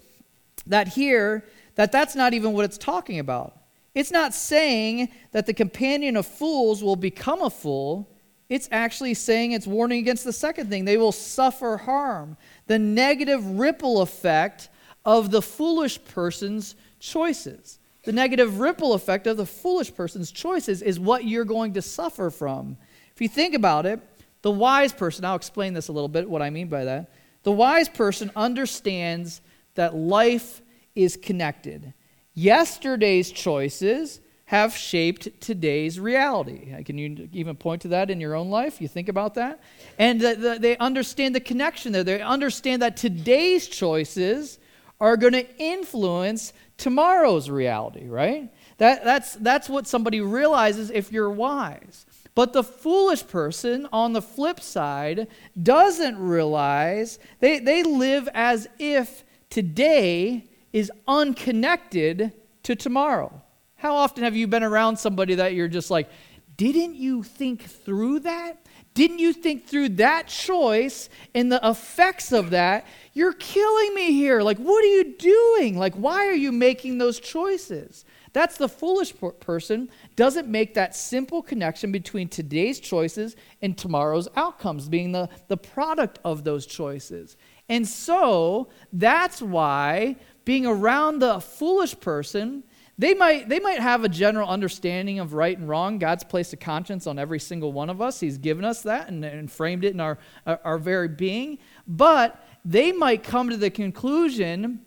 that 0.67 0.87
here, 0.87 1.45
that 1.75 1.91
that's 1.91 2.15
not 2.15 2.33
even 2.33 2.53
what 2.53 2.65
it's 2.65 2.77
talking 2.77 3.19
about. 3.19 3.57
It's 3.93 4.11
not 4.11 4.33
saying 4.33 5.09
that 5.31 5.45
the 5.45 5.53
companion 5.53 6.17
of 6.17 6.25
fools 6.25 6.83
will 6.83 6.95
become 6.95 7.41
a 7.41 7.49
fool. 7.49 8.09
It's 8.49 8.69
actually 8.71 9.13
saying 9.13 9.51
it's 9.51 9.67
warning 9.67 9.99
against 9.99 10.23
the 10.23 10.33
second 10.33 10.69
thing. 10.69 10.85
They 10.85 10.97
will 10.97 11.11
suffer 11.11 11.77
harm. 11.77 12.37
The 12.67 12.79
negative 12.79 13.45
ripple 13.45 14.01
effect 14.01 14.69
of 15.05 15.31
the 15.31 15.41
foolish 15.41 16.03
person's 16.05 16.75
choices. 16.99 17.79
The 18.03 18.11
negative 18.11 18.59
ripple 18.59 18.93
effect 18.93 19.27
of 19.27 19.37
the 19.37 19.45
foolish 19.45 19.93
person's 19.93 20.31
choices 20.31 20.81
is 20.81 20.99
what 20.99 21.25
you're 21.25 21.45
going 21.45 21.73
to 21.73 21.81
suffer 21.81 22.29
from. 22.29 22.77
If 23.13 23.21
you 23.21 23.27
think 23.27 23.55
about 23.55 23.85
it, 23.85 23.99
the 24.41 24.51
wise 24.51 24.93
person, 24.93 25.25
I'll 25.25 25.35
explain 25.35 25.73
this 25.73 25.87
a 25.87 25.91
little 25.91 26.07
bit, 26.07 26.29
what 26.29 26.41
I 26.41 26.49
mean 26.49 26.67
by 26.67 26.85
that. 26.85 27.11
The 27.43 27.51
wise 27.51 27.89
person 27.89 28.31
understands 28.35 29.41
that 29.75 29.95
life 29.95 30.61
is 30.95 31.17
connected. 31.17 31.93
Yesterday's 32.33 33.31
choices 33.31 34.19
have 34.45 34.75
shaped 34.75 35.41
today's 35.41 35.99
reality. 35.99 36.73
Uh, 36.73 36.83
can 36.83 36.97
you 36.97 37.27
even 37.33 37.55
point 37.55 37.81
to 37.81 37.87
that 37.87 38.11
in 38.11 38.21
your 38.21 38.35
own 38.35 38.49
life? 38.49 38.79
You 38.79 38.87
think 38.87 39.09
about 39.09 39.33
that? 39.35 39.59
And 39.97 40.21
they 40.21 40.77
understand 40.77 41.33
the 41.33 41.39
connection 41.39 41.91
there. 41.91 42.03
They 42.03 42.21
understand 42.21 42.83
that 42.83 42.97
today's 42.97 43.67
choices 43.67 44.59
are 44.99 45.17
going 45.17 45.33
to 45.33 45.57
influence 45.57 46.53
tomorrow's 46.77 47.49
reality, 47.49 48.07
right? 48.07 48.51
That, 48.77 49.03
that's, 49.03 49.35
that's 49.35 49.69
what 49.69 49.87
somebody 49.87 50.21
realizes 50.21 50.91
if 50.91 51.11
you're 51.11 51.29
wise. 51.29 52.05
But 52.33 52.51
the 52.51 52.63
foolish 52.63 53.25
person, 53.27 53.87
on 53.93 54.11
the 54.11 54.21
flip 54.21 54.59
side, 54.59 55.27
doesn't 55.61 56.19
realize, 56.19 57.17
they, 57.39 57.59
they 57.59 57.83
live 57.83 58.27
as 58.33 58.67
if 58.77 59.23
today 59.49 60.45
is 60.73 60.91
unconnected 61.07 62.33
to 62.63 62.75
tomorrow. 62.75 63.41
How 63.75 63.95
often 63.95 64.23
have 64.25 64.35
you 64.35 64.47
been 64.47 64.63
around 64.63 64.97
somebody 64.97 65.35
that 65.35 65.53
you're 65.53 65.69
just 65.69 65.89
like, 65.89 66.09
didn't 66.57 66.95
you 66.95 67.23
think 67.23 67.63
through 67.63 68.19
that? 68.21 68.65
Didn't 68.93 69.19
you 69.19 69.33
think 69.33 69.67
through 69.67 69.89
that 69.89 70.27
choice 70.27 71.09
and 71.33 71.51
the 71.51 71.59
effects 71.63 72.31
of 72.31 72.51
that? 72.51 72.85
You're 73.15 73.33
killing 73.33 73.95
me 73.95 74.11
here. 74.11 74.41
Like, 74.41 74.57
what 74.57 74.83
are 74.83 74.87
you 74.87 75.15
doing? 75.17 75.77
Like, 75.77 75.95
why 75.95 76.27
are 76.27 76.33
you 76.33 76.51
making 76.51 76.97
those 76.97 77.17
choices? 77.17 78.03
That's 78.33 78.57
the 78.57 78.67
foolish 78.67 79.13
person, 79.39 79.89
doesn't 80.17 80.49
make 80.49 80.73
that 80.73 80.93
simple 80.93 81.41
connection 81.41 81.93
between 81.93 82.27
today's 82.27 82.81
choices 82.81 83.37
and 83.61 83.77
tomorrow's 83.77 84.27
outcomes, 84.35 84.89
being 84.89 85.13
the, 85.13 85.29
the 85.47 85.55
product 85.55 86.19
of 86.25 86.43
those 86.43 86.65
choices. 86.65 87.37
And 87.69 87.87
so 87.87 88.67
that's 88.91 89.41
why 89.41 90.17
being 90.43 90.65
around 90.65 91.19
the 91.19 91.39
foolish 91.39 91.97
person 91.97 92.63
they 92.97 93.13
might, 93.13 93.49
they 93.49 93.59
might 93.59 93.79
have 93.79 94.05
a 94.05 94.09
general 94.09 94.47
understanding 94.47 95.19
of 95.19 95.33
right 95.33 95.57
and 95.57 95.67
wrong. 95.67 95.99
God's 95.99 96.23
placed 96.23 96.53
a 96.53 96.57
conscience 96.57 97.07
on 97.07 97.19
every 97.19 97.39
single 97.39 97.73
one 97.73 97.89
of 97.89 98.01
us. 98.01 98.21
He's 98.21 98.37
given 98.37 98.63
us 98.63 98.83
that 98.83 99.09
and, 99.09 99.25
and 99.25 99.51
framed 99.51 99.83
it 99.83 99.93
in 99.93 99.99
our, 99.99 100.17
our, 100.45 100.59
our 100.63 100.77
very 100.77 101.09
being. 101.09 101.57
But 101.87 102.41
they 102.65 102.91
might 102.91 103.23
come 103.23 103.49
to 103.51 103.57
the 103.57 103.69
conclusion 103.69 104.81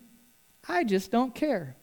I 0.67 0.83
just 0.83 1.09
don't 1.09 1.33
care. 1.33 1.75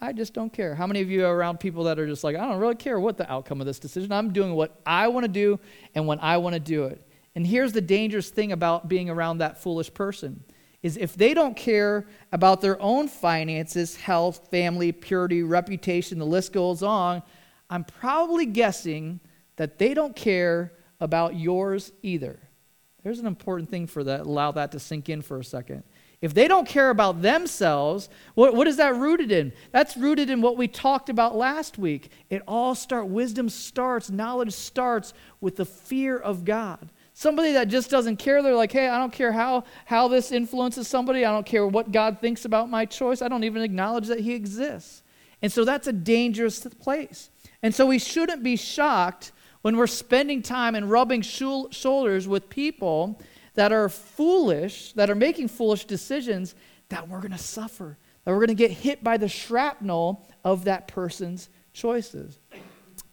I 0.00 0.12
just 0.12 0.34
don't 0.34 0.52
care. 0.52 0.74
How 0.74 0.88
many 0.88 1.00
of 1.00 1.08
you 1.08 1.24
are 1.24 1.32
around 1.32 1.60
people 1.60 1.84
that 1.84 2.00
are 2.00 2.08
just 2.08 2.24
like, 2.24 2.34
I 2.34 2.40
don't 2.40 2.58
really 2.58 2.74
care 2.74 2.98
what 2.98 3.16
the 3.16 3.30
outcome 3.30 3.60
of 3.60 3.66
this 3.68 3.78
decision. 3.78 4.10
I'm 4.10 4.32
doing 4.32 4.54
what 4.54 4.80
I 4.84 5.06
want 5.06 5.24
to 5.24 5.30
do 5.30 5.60
and 5.94 6.08
when 6.08 6.18
I 6.18 6.38
want 6.38 6.54
to 6.54 6.60
do 6.60 6.86
it. 6.86 7.06
And 7.36 7.46
here's 7.46 7.72
the 7.72 7.80
dangerous 7.80 8.28
thing 8.28 8.50
about 8.50 8.88
being 8.88 9.08
around 9.08 9.38
that 9.38 9.62
foolish 9.62 9.94
person 9.94 10.42
is 10.82 10.96
if 10.96 11.14
they 11.14 11.34
don't 11.34 11.56
care 11.56 12.06
about 12.32 12.60
their 12.60 12.80
own 12.82 13.06
finances, 13.06 13.94
health, 13.94 14.48
family, 14.50 14.90
purity, 14.90 15.44
reputation, 15.44 16.18
the 16.18 16.26
list 16.26 16.52
goes 16.52 16.82
on, 16.82 17.22
I'm 17.70 17.84
probably 17.84 18.46
guessing 18.46 19.20
that 19.54 19.78
they 19.78 19.94
don't 19.94 20.16
care 20.16 20.72
about 20.98 21.36
yours 21.36 21.92
either. 22.02 22.40
There's 23.02 23.18
an 23.18 23.26
important 23.26 23.68
thing 23.68 23.86
for 23.86 24.04
that. 24.04 24.20
Allow 24.20 24.52
that 24.52 24.72
to 24.72 24.78
sink 24.78 25.08
in 25.08 25.22
for 25.22 25.38
a 25.38 25.44
second. 25.44 25.82
If 26.20 26.34
they 26.34 26.46
don't 26.46 26.68
care 26.68 26.90
about 26.90 27.20
themselves, 27.20 28.08
what, 28.34 28.54
what 28.54 28.68
is 28.68 28.76
that 28.76 28.94
rooted 28.94 29.32
in? 29.32 29.52
That's 29.72 29.96
rooted 29.96 30.30
in 30.30 30.40
what 30.40 30.56
we 30.56 30.68
talked 30.68 31.08
about 31.08 31.34
last 31.34 31.78
week. 31.78 32.10
It 32.30 32.42
all 32.46 32.76
starts, 32.76 33.10
wisdom 33.10 33.48
starts, 33.48 34.08
knowledge 34.08 34.52
starts 34.52 35.14
with 35.40 35.56
the 35.56 35.64
fear 35.64 36.16
of 36.16 36.44
God. 36.44 36.90
Somebody 37.12 37.52
that 37.52 37.66
just 37.66 37.90
doesn't 37.90 38.18
care, 38.18 38.40
they're 38.40 38.54
like, 38.54 38.70
hey, 38.70 38.88
I 38.88 38.98
don't 38.98 39.12
care 39.12 39.32
how, 39.32 39.64
how 39.84 40.06
this 40.06 40.30
influences 40.30 40.86
somebody. 40.86 41.24
I 41.24 41.32
don't 41.32 41.44
care 41.44 41.66
what 41.66 41.90
God 41.90 42.20
thinks 42.20 42.44
about 42.44 42.70
my 42.70 42.84
choice. 42.84 43.20
I 43.20 43.26
don't 43.26 43.44
even 43.44 43.62
acknowledge 43.62 44.06
that 44.06 44.20
He 44.20 44.32
exists. 44.32 45.02
And 45.42 45.50
so 45.50 45.64
that's 45.64 45.88
a 45.88 45.92
dangerous 45.92 46.60
place. 46.80 47.30
And 47.64 47.74
so 47.74 47.84
we 47.84 47.98
shouldn't 47.98 48.44
be 48.44 48.54
shocked 48.54 49.32
when 49.62 49.76
we're 49.76 49.86
spending 49.86 50.42
time 50.42 50.74
and 50.74 50.90
rubbing 50.90 51.22
shoulders 51.22 52.28
with 52.28 52.48
people 52.48 53.20
that 53.54 53.72
are 53.72 53.88
foolish, 53.88 54.92
that 54.94 55.08
are 55.08 55.14
making 55.14 55.48
foolish 55.48 55.84
decisions, 55.84 56.54
that 56.88 57.08
we're 57.08 57.20
going 57.20 57.32
to 57.32 57.38
suffer, 57.38 57.96
that 58.24 58.30
we're 58.30 58.38
going 58.38 58.48
to 58.48 58.54
get 58.54 58.70
hit 58.70 59.02
by 59.02 59.16
the 59.16 59.28
shrapnel 59.28 60.26
of 60.44 60.64
that 60.64 60.88
person's 60.88 61.48
choices. 61.72 62.38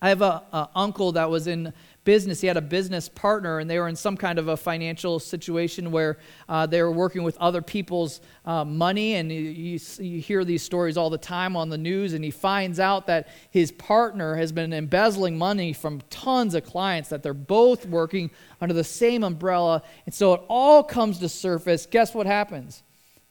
I 0.01 0.09
have 0.09 0.21
a, 0.21 0.43
a 0.53 0.69
uncle 0.75 1.11
that 1.13 1.29
was 1.29 1.47
in 1.47 1.73
business. 2.03 2.41
He 2.41 2.47
had 2.47 2.57
a 2.57 2.61
business 2.61 3.09
partner, 3.09 3.59
and 3.59 3.69
they 3.69 3.79
were 3.79 3.87
in 3.87 3.95
some 3.95 4.17
kind 4.17 4.39
of 4.39 4.47
a 4.47 4.57
financial 4.57 5.19
situation 5.19 5.91
where 5.91 6.17
uh, 6.47 6.65
they 6.65 6.81
were 6.81 6.91
working 6.91 7.23
with 7.23 7.37
other 7.37 7.61
people's 7.61 8.21
uh, 8.45 8.65
money. 8.65 9.15
And 9.15 9.31
you, 9.31 9.39
you, 9.39 9.79
you, 9.99 10.19
hear 10.19 10.43
these 10.43 10.63
stories 10.63 10.97
all 10.97 11.09
the 11.09 11.17
time 11.17 11.55
on 11.55 11.69
the 11.69 11.77
news, 11.77 12.13
and 12.13 12.23
he 12.23 12.31
finds 12.31 12.79
out 12.79 13.07
that 13.07 13.27
his 13.51 13.71
partner 13.71 14.35
has 14.35 14.51
been 14.51 14.73
embezzling 14.73 15.37
money 15.37 15.73
from 15.73 16.01
tons 16.09 16.55
of 16.55 16.63
clients, 16.63 17.09
that 17.09 17.23
they're 17.23 17.33
both 17.33 17.85
working 17.85 18.31
under 18.61 18.73
the 18.73 18.83
same 18.83 19.23
umbrella. 19.23 19.83
And 20.05 20.13
so 20.13 20.33
it 20.33 20.41
all 20.47 20.83
comes 20.83 21.19
to 21.19 21.29
surface. 21.29 21.85
Guess 21.85 22.13
what 22.13 22.25
happens? 22.25 22.83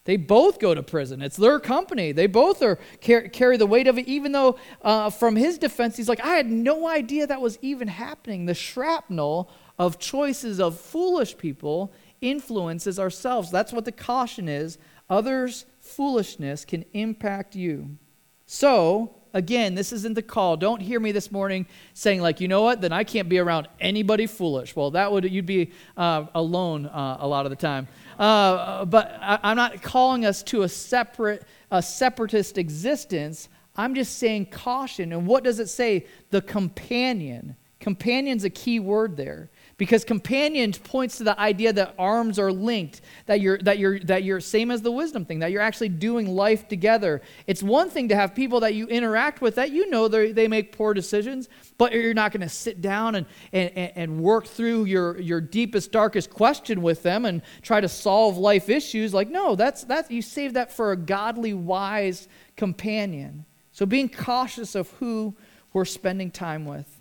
They 0.05 0.17
both 0.17 0.59
go 0.59 0.73
to 0.73 0.81
prison. 0.81 1.21
It's 1.21 1.35
their 1.35 1.59
company. 1.59 2.11
They 2.11 2.27
both 2.27 2.61
are 2.61 2.77
carry 3.01 3.57
the 3.57 3.67
weight 3.67 3.87
of 3.87 3.97
it. 3.97 4.07
Even 4.07 4.31
though, 4.31 4.57
uh, 4.81 5.09
from 5.09 5.35
his 5.35 5.57
defense, 5.57 5.97
he's 5.97 6.09
like, 6.09 6.21
I 6.21 6.35
had 6.35 6.49
no 6.49 6.87
idea 6.87 7.27
that 7.27 7.41
was 7.41 7.59
even 7.61 7.87
happening. 7.87 8.45
The 8.45 8.53
shrapnel 8.53 9.51
of 9.77 9.99
choices 9.99 10.59
of 10.59 10.79
foolish 10.79 11.37
people 11.37 11.93
influences 12.21 12.99
ourselves. 12.99 13.51
That's 13.51 13.71
what 13.71 13.85
the 13.85 13.91
caution 13.91 14.49
is. 14.49 14.77
Others' 15.09 15.65
foolishness 15.79 16.65
can 16.65 16.85
impact 16.93 17.55
you. 17.55 17.97
So, 18.45 19.15
again, 19.33 19.75
this 19.75 19.93
isn't 19.93 20.15
the 20.15 20.21
call. 20.21 20.57
Don't 20.57 20.81
hear 20.81 20.99
me 20.99 21.11
this 21.11 21.31
morning 21.31 21.67
saying, 21.93 22.21
like, 22.21 22.41
you 22.41 22.47
know 22.47 22.61
what? 22.61 22.81
Then 22.81 22.91
I 22.91 23.03
can't 23.03 23.29
be 23.29 23.39
around 23.39 23.67
anybody 23.79 24.27
foolish. 24.27 24.75
Well, 24.75 24.91
that 24.91 25.11
would 25.11 25.29
you'd 25.31 25.45
be 25.45 25.71
uh, 25.95 26.25
alone 26.33 26.87
uh, 26.87 27.17
a 27.19 27.27
lot 27.27 27.45
of 27.45 27.51
the 27.51 27.55
time. 27.55 27.87
Uh, 28.19 28.83
but 28.83 29.17
I, 29.21 29.51
am 29.51 29.55
not 29.55 29.81
calling 29.81 30.25
us 30.25 30.43
to 30.43 30.63
a 30.63 30.69
separate, 30.69 31.43
a 31.71 31.81
separatist 31.81 32.57
existence. 32.57 33.47
I'm 33.77 33.95
just 33.95 34.17
saying 34.17 34.47
caution. 34.47 35.13
And 35.13 35.25
what 35.25 35.45
does 35.45 35.59
it 35.59 35.69
say? 35.69 36.05
The 36.29 36.41
companion. 36.41 37.55
Companion's 37.79 38.43
a 38.43 38.49
key 38.49 38.81
word 38.81 39.15
there 39.15 39.49
because 39.79 40.03
companion 40.03 40.71
points 40.73 41.17
to 41.17 41.23
the 41.23 41.39
idea 41.39 41.73
that 41.73 41.95
arms 41.97 42.37
are 42.37 42.51
linked 42.51 43.01
that 43.25 43.41
you're 43.41 43.57
that 43.59 43.79
you're 43.79 43.99
that 44.01 44.23
you're 44.23 44.39
same 44.39 44.69
as 44.69 44.83
the 44.83 44.91
wisdom 44.91 45.25
thing 45.25 45.39
that 45.39 45.51
you're 45.51 45.61
actually 45.61 45.89
doing 45.89 46.27
life 46.27 46.67
together. 46.67 47.21
It's 47.47 47.63
one 47.63 47.89
thing 47.89 48.09
to 48.09 48.15
have 48.15 48.35
people 48.35 48.59
that 48.59 48.75
you 48.75 48.85
interact 48.87 49.41
with 49.41 49.55
that 49.55 49.71
you 49.71 49.89
know 49.89 50.07
they 50.07 50.47
make 50.47 50.77
poor 50.77 50.93
decisions 50.93 51.49
but 51.79 51.93
you're 51.93 52.13
not 52.13 52.33
going 52.33 52.41
to 52.41 52.49
sit 52.49 52.81
down 52.81 53.15
and, 53.15 53.25
and, 53.53 53.71
and 53.95 54.19
work 54.19 54.45
through 54.45 54.83
your, 54.83 55.17
your 55.19 55.39
deepest 55.39 55.93
darkest 55.93 56.29
question 56.29 56.81
with 56.81 57.01
them 57.03 57.23
and 57.23 57.41
try 57.61 57.79
to 57.79 57.87
solve 57.87 58.37
life 58.37 58.69
issues. 58.69 59.13
Like 59.13 59.29
no 59.29 59.55
that's 59.55 59.85
that's 59.85 60.11
you 60.11 60.21
save 60.21 60.53
that 60.53 60.71
for 60.71 60.91
a 60.91 60.97
godly 60.97 61.53
wise 61.53 62.27
companion. 62.57 63.45
So 63.71 63.85
being 63.85 64.09
cautious 64.09 64.75
of 64.75 64.91
who 64.93 65.35
we're 65.71 65.85
spending 65.85 66.31
time 66.31 66.65
with 66.65 66.98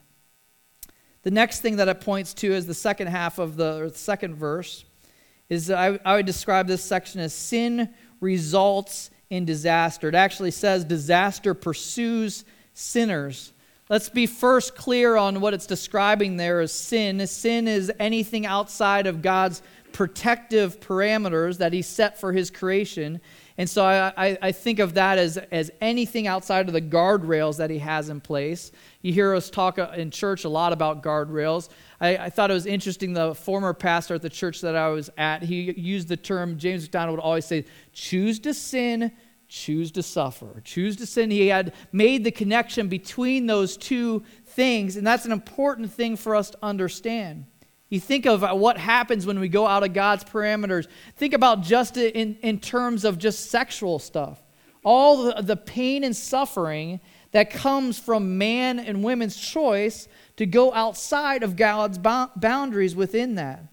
the 1.23 1.31
next 1.31 1.61
thing 1.61 1.77
that 1.77 1.89
it 1.89 2.01
points 2.01 2.35
to 2.35 2.53
is 2.53 2.67
the 2.67 2.75
second 2.75 3.09
half 3.09 3.39
of 3.39 3.57
the, 3.57 3.89
the 3.91 3.99
second 3.99 4.37
verse. 4.37 4.85
Is 5.49 5.71
I, 5.71 5.99
I 6.05 6.17
would 6.17 6.27
describe 6.27 6.67
this 6.67 6.85
section 6.85 7.21
as 7.21 7.33
sin 7.33 7.89
results 8.21 9.11
in 9.31 9.45
disaster. 9.45 10.09
It 10.09 10.15
actually 10.15 10.51
says 10.51 10.85
disaster 10.85 11.55
pursues 11.55 12.45
sinners. 12.75 13.53
Let's 13.89 14.11
be 14.11 14.27
first 14.27 14.77
clear 14.77 15.17
on 15.17 15.41
what 15.41 15.55
it's 15.55 15.67
describing 15.67 16.37
there 16.37 16.61
as 16.61 16.73
sin. 16.73 17.27
Sin 17.27 17.67
is 17.67 17.91
anything 17.99 18.45
outside 18.45 19.07
of 19.07 19.23
God's 19.23 19.63
protective 19.93 20.81
parameters 20.81 21.59
that 21.59 21.73
He 21.73 21.81
set 21.81 22.21
for 22.21 22.33
His 22.33 22.51
creation. 22.51 23.21
And 23.59 23.69
so 23.69 23.85
I, 23.85 24.13
I, 24.17 24.39
I, 24.41 24.53
think 24.53 24.79
of 24.79 24.95
that 24.95 25.19
as, 25.19 25.37
as 25.37 25.73
anything 25.81 26.29
outside 26.29 26.69
of 26.69 26.73
the 26.73 26.81
guardrails 26.81 27.57
that 27.57 27.71
he 27.71 27.79
has 27.79 28.09
in 28.09 28.21
place. 28.21 28.71
You 29.01 29.13
hear 29.13 29.35
us 29.35 29.49
talk 29.49 29.79
uh, 29.79 29.93
in 29.97 30.11
church 30.11 30.45
a 30.45 30.49
lot 30.49 30.73
about 30.73 31.03
guardrails. 31.03 31.69
I, 32.01 32.17
I 32.17 32.31
thought 32.31 32.51
it 32.51 32.55
was 32.55 32.67
interesting. 32.67 33.13
The 33.13 33.35
former 33.35 33.73
pastor 33.73 34.15
at 34.15 34.23
the 34.23 34.31
church 34.31 34.61
that 34.63 34.75
I 34.75 34.89
was 34.89 35.09
at, 35.17 35.43
he 35.43 35.73
used 35.73 36.09
the 36.09 36.17
term, 36.17 36.59
James 36.59 36.83
MacDonald 36.83 37.19
would 37.19 37.23
always 37.23 37.45
say, 37.45 37.65
choose 37.93 38.41
to 38.41 38.53
sin, 38.53 39.13
choose 39.47 39.93
to 39.93 40.03
suffer. 40.03 40.61
Choose 40.65 40.97
to 40.97 41.07
sin. 41.07 41.31
He 41.31 41.47
had 41.47 41.75
made 41.93 42.25
the 42.25 42.33
connection 42.33 42.89
between 42.89 43.47
those 43.47 43.77
two 43.77 44.25
things, 44.47 44.97
and 44.97 45.07
that's 45.07 45.25
an 45.25 45.33
important 45.33 45.93
thing 45.93 46.17
for 46.17 46.35
us 46.35 46.51
to 46.51 46.59
understand. 46.63 47.47
You 47.91 48.01
think 48.01 48.27
of 48.27 48.43
what 48.43 48.77
happens 48.77 49.25
when 49.25 49.39
we 49.39 49.49
go 49.49 49.67
out 49.67 49.83
of 49.83 49.95
God's 49.95 50.25
parameters. 50.25 50.89
Think 51.17 51.33
about 51.33 51.63
just 51.63 51.97
in, 51.97 52.37
in 52.43 52.61
terms 52.61 53.05
of 53.05 53.17
just 53.17 53.51
sexual 53.51 53.99
stuff. 53.99 54.43
All 54.85 55.25
the, 55.25 55.43
the 55.43 55.57
pain 55.57 56.05
and 56.05 56.15
suffering 56.15 57.01
that 57.33 57.51
comes 57.51 57.99
from 57.99 58.39
man 58.39 58.79
and 58.79 59.05
women's 59.05 59.37
choice 59.37 60.09
to 60.37 60.47
go 60.47 60.73
outside 60.73 61.43
of 61.43 61.57
God's 61.57 61.99
boundaries 61.99 62.97
within 62.97 63.35
that. 63.35 63.65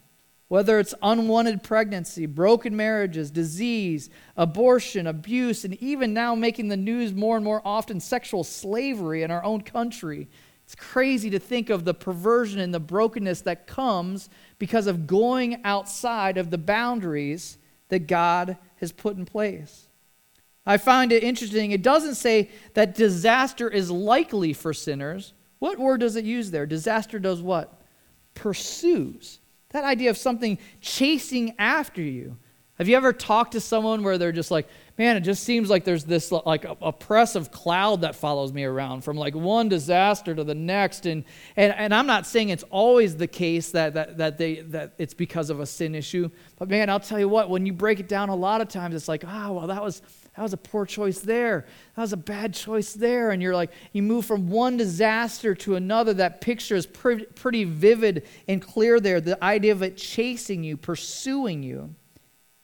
Whether 0.47 0.79
it's 0.79 0.93
unwanted 1.01 1.63
pregnancy, 1.63 2.27
broken 2.27 2.75
marriages, 2.75 3.31
disease, 3.31 4.09
abortion, 4.37 5.07
abuse, 5.07 5.65
and 5.65 5.73
even 5.81 6.13
now 6.13 6.35
making 6.35 6.67
the 6.67 6.77
news 6.77 7.13
more 7.13 7.35
and 7.35 7.43
more 7.43 7.61
often 7.65 7.99
sexual 7.99 8.43
slavery 8.43 9.23
in 9.23 9.31
our 9.31 9.43
own 9.43 9.61
country 9.61 10.27
it's 10.65 10.75
crazy 10.75 11.29
to 11.29 11.37
think 11.37 11.69
of 11.69 11.85
the 11.85 11.93
perversion 11.93 12.59
and 12.59 12.73
the 12.73 12.79
brokenness 12.79 13.41
that 13.41 13.67
comes 13.67 14.29
because 14.57 14.87
of 14.87 15.05
going 15.05 15.61
outside 15.63 16.39
of 16.39 16.49
the 16.49 16.57
boundaries 16.57 17.59
that 17.89 18.07
God 18.07 18.57
has 18.77 18.91
put 18.91 19.15
in 19.15 19.25
place. 19.25 19.84
I 20.65 20.78
find 20.78 21.12
it 21.12 21.23
interesting. 21.23 21.71
It 21.71 21.82
doesn't 21.82 22.15
say 22.15 22.49
that 22.73 22.95
disaster 22.95 23.69
is 23.69 23.91
likely 23.91 24.54
for 24.54 24.73
sinners. 24.73 25.34
What 25.60 25.78
word 25.78 25.99
does 25.99 26.15
it 26.15 26.25
use 26.25 26.51
there? 26.51 26.65
Disaster 26.65 27.19
does 27.19 27.41
what? 27.41 27.82
Pursues. 28.34 29.39
That 29.69 29.84
idea 29.84 30.10
of 30.10 30.17
something 30.17 30.58
chasing 30.82 31.54
after 31.60 32.01
you. 32.01 32.38
Have 32.78 32.89
you 32.89 32.97
ever 32.97 33.13
talked 33.13 33.54
to 33.54 33.62
someone 33.62 34.04
where 34.04 34.17
they're 34.17 34.34
just 34.34 34.51
like, 34.51 34.67
man, 34.97 35.15
it 35.15 35.21
just 35.21 35.43
seems 35.43 35.69
like 35.69 35.86
there's 35.86 36.04
this 36.04 36.30
like 36.32 36.65
oppressive 36.82 37.51
cloud 37.51 38.01
that 38.01 38.15
follows 38.15 38.51
me 38.51 38.65
around 38.65 39.01
from 39.01 39.15
like 39.15 39.34
one 39.34 39.69
disaster 39.69 40.36
to 40.36 40.43
the 40.43 40.56
next. 40.56 41.06
And, 41.06 41.23
and, 41.56 41.73
and 41.73 41.93
I'm 41.93 42.06
not 42.06 42.25
saying 42.25 42.49
it's 42.49 42.63
always 42.69 43.15
the 43.15 43.28
case 43.28 43.71
that, 43.71 43.93
that, 43.93 44.17
that, 44.17 44.38
they, 44.38 44.56
that 44.56 44.93
it's 44.97 45.13
because 45.13 45.49
of 45.49 45.62
a 45.62 45.65
sin 45.65 45.95
issue. 45.95 46.30
But 46.58 46.69
man, 46.69 46.89
I'll 46.89 46.99
tell 46.99 47.19
you 47.19 47.30
what, 47.30 47.49
when 47.49 47.65
you 47.65 47.71
break 47.71 48.01
it 48.01 48.10
down 48.10 48.28
a 48.28 48.36
lot 48.36 48.60
of 48.60 48.67
times, 48.67 48.93
it's 48.93 49.08
like, 49.08 49.23
oh, 49.25 49.54
well, 49.54 49.67
that 49.67 49.82
was, 49.82 50.01
that 50.35 50.43
was 50.43 50.53
a 50.53 50.57
poor 50.57 50.85
choice 50.85 51.19
there. 51.19 51.65
That 51.95 52.01
was 52.01 52.13
a 52.13 52.17
bad 52.17 52.53
choice 52.53 52.93
there. 52.93 53.31
And 53.31 53.41
you're 53.41 53.55
like, 53.55 53.71
you 53.93 54.01
move 54.03 54.25
from 54.25 54.49
one 54.49 54.75
disaster 54.75 55.55
to 55.55 55.75
another. 55.75 56.13
That 56.13 56.41
picture 56.41 56.75
is 56.75 56.85
pretty, 56.85 57.25
pretty 57.25 57.63
vivid 57.63 58.27
and 58.47 58.61
clear 58.61 58.99
there. 58.99 59.21
The 59.21 59.41
idea 59.43 59.71
of 59.71 59.81
it 59.81 59.95
chasing 59.95 60.63
you, 60.63 60.75
pursuing 60.75 61.63
you. 61.63 61.95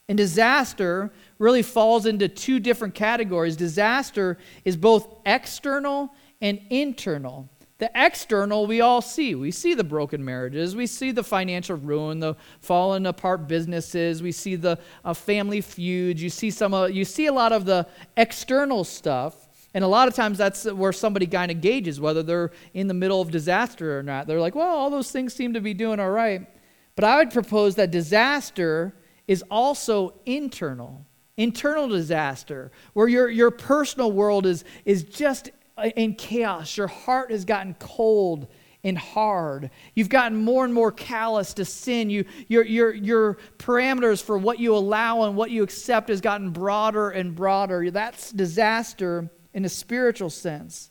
And 0.10 0.18
disaster 0.18 1.14
really 1.40 1.62
falls 1.62 2.06
into 2.06 2.28
two 2.28 2.60
different 2.60 2.94
categories. 2.94 3.56
Disaster 3.56 4.38
is 4.66 4.76
both 4.76 5.08
external 5.26 6.14
and 6.42 6.60
internal. 6.70 7.50
The 7.82 7.90
external 7.96 8.68
we 8.68 8.82
all 8.82 9.02
see. 9.02 9.34
We 9.34 9.50
see 9.50 9.74
the 9.74 9.84
broken 9.84 10.24
marriages. 10.24 10.76
We 10.76 10.86
see 10.86 11.10
the 11.10 11.24
financial 11.24 11.78
ruin, 11.78 12.20
the 12.20 12.36
falling 12.60 13.08
apart 13.08 13.48
businesses. 13.48 14.22
We 14.22 14.32
see 14.32 14.56
the 14.56 14.78
uh, 15.04 15.16
family 15.16 15.62
feuds. 15.62 16.22
You 16.22 16.30
see 16.30 16.52
some. 16.52 16.76
Uh, 16.76 16.86
you 16.86 17.04
see 17.04 17.26
a 17.26 17.34
lot 17.34 17.52
of 17.52 17.66
the 17.66 17.88
external 18.16 18.84
stuff, 18.84 19.50
and 19.74 19.84
a 19.84 19.88
lot 19.88 20.08
of 20.08 20.14
times 20.14 20.38
that's 20.38 20.66
where 20.66 20.94
somebody 20.94 21.26
kind 21.26 21.50
of 21.50 21.60
gauges 21.60 22.00
whether 22.00 22.22
they're 22.22 22.52
in 22.76 22.88
the 22.88 22.94
middle 22.94 23.20
of 23.20 23.32
disaster 23.32 23.98
or 23.98 24.04
not. 24.04 24.28
They're 24.28 24.40
like, 24.40 24.54
well, 24.54 24.78
all 24.78 24.92
those 24.92 25.12
things 25.12 25.34
seem 25.34 25.54
to 25.54 25.60
be 25.60 25.74
doing 25.74 26.00
all 26.00 26.12
right. 26.12 26.48
But 26.94 27.04
I 27.04 27.18
would 27.18 27.32
propose 27.32 27.74
that 27.76 27.90
disaster 27.90 28.94
is 29.28 29.44
also 29.50 30.14
internal. 30.28 31.04
Internal 31.36 31.88
disaster, 31.88 32.72
where 32.94 33.08
your, 33.08 33.28
your 33.28 33.50
personal 33.50 34.12
world 34.12 34.46
is, 34.46 34.66
is 34.86 35.02
just 35.02 35.50
Uh, 35.82 35.90
in 35.96 36.14
chaos. 36.16 36.78
Your 36.78 36.88
heart 36.88 37.32
has 37.32 37.46
gotten 37.46 37.74
cold 37.76 38.48
and 38.84 38.98
hard. 38.98 39.70
You've 39.96 40.10
gotten 40.10 40.38
more 40.38 40.66
and 40.66 40.74
more 40.74 40.92
callous 40.92 41.54
to 41.56 41.66
sin. 41.66 42.10
You, 42.10 42.26
your, 42.48 42.66
your, 42.66 42.94
your 42.94 43.38
parameters 43.58 44.22
for 44.22 44.38
what 44.38 44.60
you 44.60 44.76
allow 44.76 45.24
and 45.24 45.36
what 45.36 45.52
you 45.52 45.64
accept 45.64 46.10
has 46.10 46.22
gotten 46.22 46.52
broader 46.52 47.10
and 47.10 47.36
broader. 47.36 47.90
That's 47.90 48.32
disaster 48.32 49.30
in 49.54 49.66
a 49.66 49.70
spiritual 49.70 50.30
sense. 50.30 50.90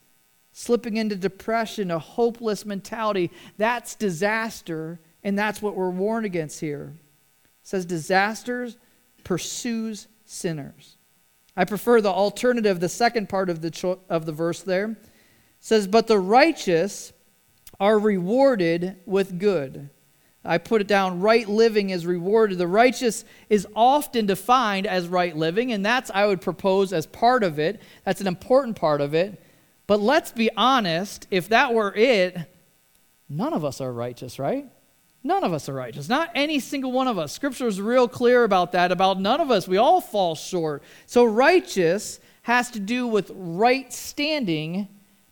Slipping 0.53 0.97
into 0.97 1.17
depression, 1.17 1.91
a 1.91 1.99
hopeless 1.99 2.67
mentality, 2.67 3.31
that's 3.57 3.95
disaster, 3.95 5.01
and 5.23 5.39
that's 5.39 5.63
what 5.63 5.77
we're 5.77 5.91
warned 5.91 6.27
against 6.27 6.61
here 6.61 6.95
says 7.63 7.85
disasters 7.85 8.77
pursues 9.23 10.09
sinners. 10.25 10.97
I 11.61 11.67
prefer 11.67 12.01
the 12.01 12.09
alternative, 12.09 12.81
the 12.81 12.89
second 12.89 13.29
part 13.29 13.51
of 13.51 13.61
the, 13.61 13.71
cho- 13.71 14.01
of 14.09 14.25
the 14.25 14.33
verse 14.33 14.63
there. 14.63 14.93
It 14.93 14.97
says, 15.61 15.87
But 15.87 16.07
the 16.07 16.19
righteous 16.19 17.13
are 17.79 17.99
rewarded 17.99 18.97
with 19.05 19.39
good. 19.39 19.91
I 20.43 20.57
put 20.57 20.81
it 20.81 20.87
down, 20.87 21.21
right 21.21 21.47
living 21.47 21.91
is 21.91 22.07
rewarded. 22.07 22.57
The 22.57 22.67
righteous 22.67 23.27
is 23.51 23.67
often 23.77 24.25
defined 24.25 24.87
as 24.87 25.07
right 25.07 25.37
living, 25.37 25.71
and 25.71 25.85
that's, 25.85 26.11
I 26.15 26.25
would 26.25 26.41
propose, 26.41 26.95
as 26.95 27.05
part 27.05 27.45
of 27.45 27.59
it. 27.59 27.79
That's 28.07 28.23
an 28.23 28.27
important 28.27 28.77
part 28.77 29.03
of 29.03 29.13
it. 29.13 29.39
But 29.87 30.01
let's 30.01 30.33
be 30.33 30.49
honest, 30.57 31.27
if 31.31 31.51
that 31.51 31.75
were 31.75 31.93
it, 31.95 32.39
none 33.29 33.53
of 33.53 33.67
us 33.67 33.83
are 33.83 33.93
righteous, 33.93 34.39
right? 34.39 34.67
None 35.23 35.45
of 35.45 35.53
us 35.53 35.69
are 35.69 35.75
righteous. 35.75 36.09
Not 36.09 36.31
any 36.35 36.61
single 36.61 36.93
one 36.93 37.07
of 37.07 37.19
us. 37.19 37.33
Scripture 37.33 37.67
is 37.67 37.81
real 37.81 38.09
clear 38.09 38.45
about 38.45 38.73
that, 38.73 38.91
about 38.91 39.21
none 39.21 39.41
of 39.41 39.51
us. 39.51 39.69
We 39.69 39.77
all 39.77 40.01
fall 40.01 40.35
short. 40.35 40.83
So, 41.07 41.25
righteous 41.25 42.21
has 42.43 42.71
to 42.71 42.81
do 42.81 43.07
with 43.07 43.31
right 43.35 43.93
standing 43.93 44.89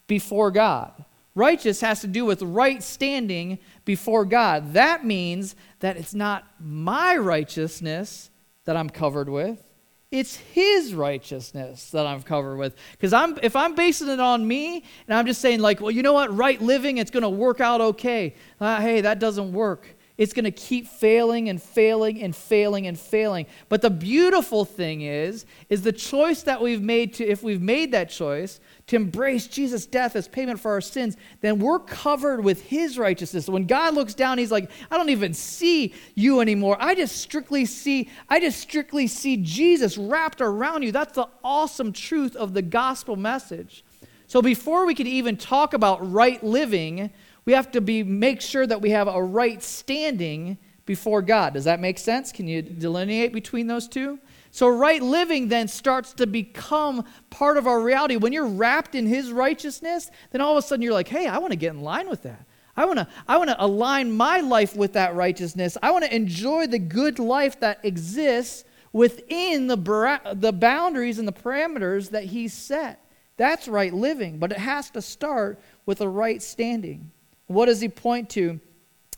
before 0.07 0.51
God. 0.51 0.92
Righteous 1.35 1.81
has 1.81 2.01
to 2.01 2.07
do 2.07 2.24
with 2.24 2.42
right 2.42 2.83
standing 2.83 3.59
before 3.85 4.24
God. 4.24 4.74
That 4.74 5.07
means 5.07 5.55
that 5.81 5.96
it's 5.96 6.14
not 6.14 6.44
my 6.61 7.16
righteousness 7.16 8.31
that 8.64 8.77
I'm 8.77 8.90
covered 8.90 9.29
with. 9.29 9.62
It's 10.11 10.37
his 10.37 10.94
righteousness 10.94 11.90
that 11.90 12.07
I'm 12.07 12.23
covered 12.23 12.57
with. 12.57 12.75
Because 12.92 13.12
I'm 13.12 13.38
if 13.42 13.55
I'm 13.55 13.75
basing 13.75 14.09
it 14.09 14.21
on 14.21 14.47
me 14.47 14.83
and 15.07 15.14
I'm 15.14 15.27
just 15.27 15.40
saying, 15.40 15.61
like, 15.61 15.81
well, 15.81 15.90
you 15.90 16.03
know 16.03 16.14
what, 16.14 16.35
right 16.35 16.61
living, 16.62 16.97
it's 16.97 17.11
gonna 17.11 17.29
work 17.29 17.61
out 17.61 17.81
okay. 17.81 18.35
Uh, 18.59 18.81
hey, 18.81 19.03
that 19.03 19.18
doesn't 19.18 19.53
work. 19.53 19.97
It's 20.18 20.33
going 20.33 20.46
to 20.46 20.50
keep 20.50 20.88
failing 20.88 21.48
and 21.48 21.62
failing 21.62 22.20
and 22.20 22.35
failing 22.35 22.88
and 22.88 22.98
failing. 22.98 23.46
But 23.68 23.83
the 23.83 23.90
beautiful 23.90 24.64
thing 24.64 25.02
is, 25.02 25.46
is 25.68 25.83
the 25.83 25.92
choice 25.92 26.42
that 26.42 26.61
we've 26.61 26.83
made 26.83 27.14
to, 27.14 27.24
if 27.24 27.44
we've 27.44 27.62
made 27.62 27.92
that 27.92 28.11
choice 28.11 28.59
to 28.88 28.96
embrace 28.96 29.46
Jesus' 29.46 29.87
death 29.87 30.16
as 30.16 30.26
payment 30.26 30.59
for 30.59 30.72
our 30.72 30.81
sins, 30.81 31.16
then 31.40 31.61
we're 31.61 31.78
covered 31.78 32.42
with 32.42 32.62
his 32.62 32.98
righteousness. 32.98 33.48
When 33.48 33.68
God 33.68 33.94
looks 33.94 34.12
down, 34.12 34.38
he's 34.38 34.50
like, 34.50 34.72
I 34.90 34.96
don't 34.96 35.11
even 35.11 35.35
see 35.35 35.94
you 36.16 36.40
anymore. 36.40 36.76
I 36.81 36.96
just 36.96 37.18
strictly 37.18 37.64
see, 37.64 38.11
I 38.28 38.40
just 38.40 38.59
strictly 38.59 39.07
see 39.07 39.37
Jesus 39.37 39.96
wrapped 39.96 40.40
around 40.40 40.83
you. 40.83 40.90
That's 40.90 41.14
the 41.14 41.28
awesome 41.44 41.92
truth 41.92 42.35
of 42.35 42.54
the 42.54 42.62
gospel 42.62 43.14
message. 43.14 43.85
So 44.26 44.42
before 44.42 44.85
we 44.85 44.96
could 44.96 45.07
even 45.07 45.37
talk 45.37 45.74
about 45.74 46.12
right 46.12 46.42
living, 46.42 47.11
we 47.48 47.54
have 47.54 47.70
to 47.70 47.80
be 47.80 48.02
make 48.02 48.42
sure 48.42 48.66
that 48.66 48.82
we 48.82 48.90
have 48.90 49.08
a 49.08 49.22
right 49.22 49.62
standing 49.62 50.58
before 50.84 51.22
God. 51.22 51.54
Does 51.54 51.64
that 51.64 51.80
make 51.80 51.98
sense? 51.98 52.30
Can 52.30 52.46
you 52.46 52.61
delineate 52.61 53.32
between 53.32 53.66
those 53.66 53.88
two? 53.88 54.18
So, 54.50 54.68
right 54.68 55.00
living 55.00 55.48
then 55.48 55.66
starts 55.66 56.12
to 56.12 56.26
become 56.26 57.06
part 57.30 57.56
of 57.56 57.66
our 57.66 57.80
reality. 57.80 58.16
When 58.16 58.34
you're 58.34 58.46
wrapped 58.46 58.94
in 58.94 59.06
His 59.06 59.32
righteousness, 59.32 60.11
then 60.30 60.42
all 60.42 60.58
of 60.58 60.62
a 60.62 60.66
sudden 60.66 60.82
you're 60.82 60.92
like, 60.92 61.08
hey, 61.08 61.26
I 61.26 61.38
want 61.38 61.52
to 61.52 61.56
get 61.56 61.72
in 61.72 61.80
line 61.80 62.11
with 62.11 62.24
that. 62.24 62.44
I 62.76 62.84
want 62.84 62.98
to 62.98 63.08
I 63.26 63.38
want 63.38 63.48
to 63.48 63.64
align 63.64 64.12
my 64.12 64.40
life 64.40 64.76
with 64.76 64.92
that 64.92 65.14
righteousness. 65.14 65.78
I 65.82 65.90
want 65.90 66.04
to 66.04 66.14
enjoy 66.14 66.66
the 66.66 66.78
good 66.78 67.18
life 67.18 67.58
that 67.61 67.82
exists 67.82 68.64
within 68.92 69.68
the, 69.68 70.34
the 70.34 70.52
boundaries 70.52 71.18
and 71.18 71.26
the 71.26 71.32
parameters 71.32 72.11
that 72.11 72.24
he 72.24 72.46
set. 72.46 73.02
That's 73.38 73.68
right 73.68 73.94
living, 73.94 74.37
but 74.38 74.52
it 74.52 74.58
has 74.58 74.90
to 74.90 75.00
start 75.00 75.58
with 75.87 76.02
a 76.02 76.08
right 76.11 76.42
standing. 76.42 77.11
What 77.48 77.66
does 77.66 77.80
he 77.80 77.88
point 77.88 78.30
to? 78.30 78.61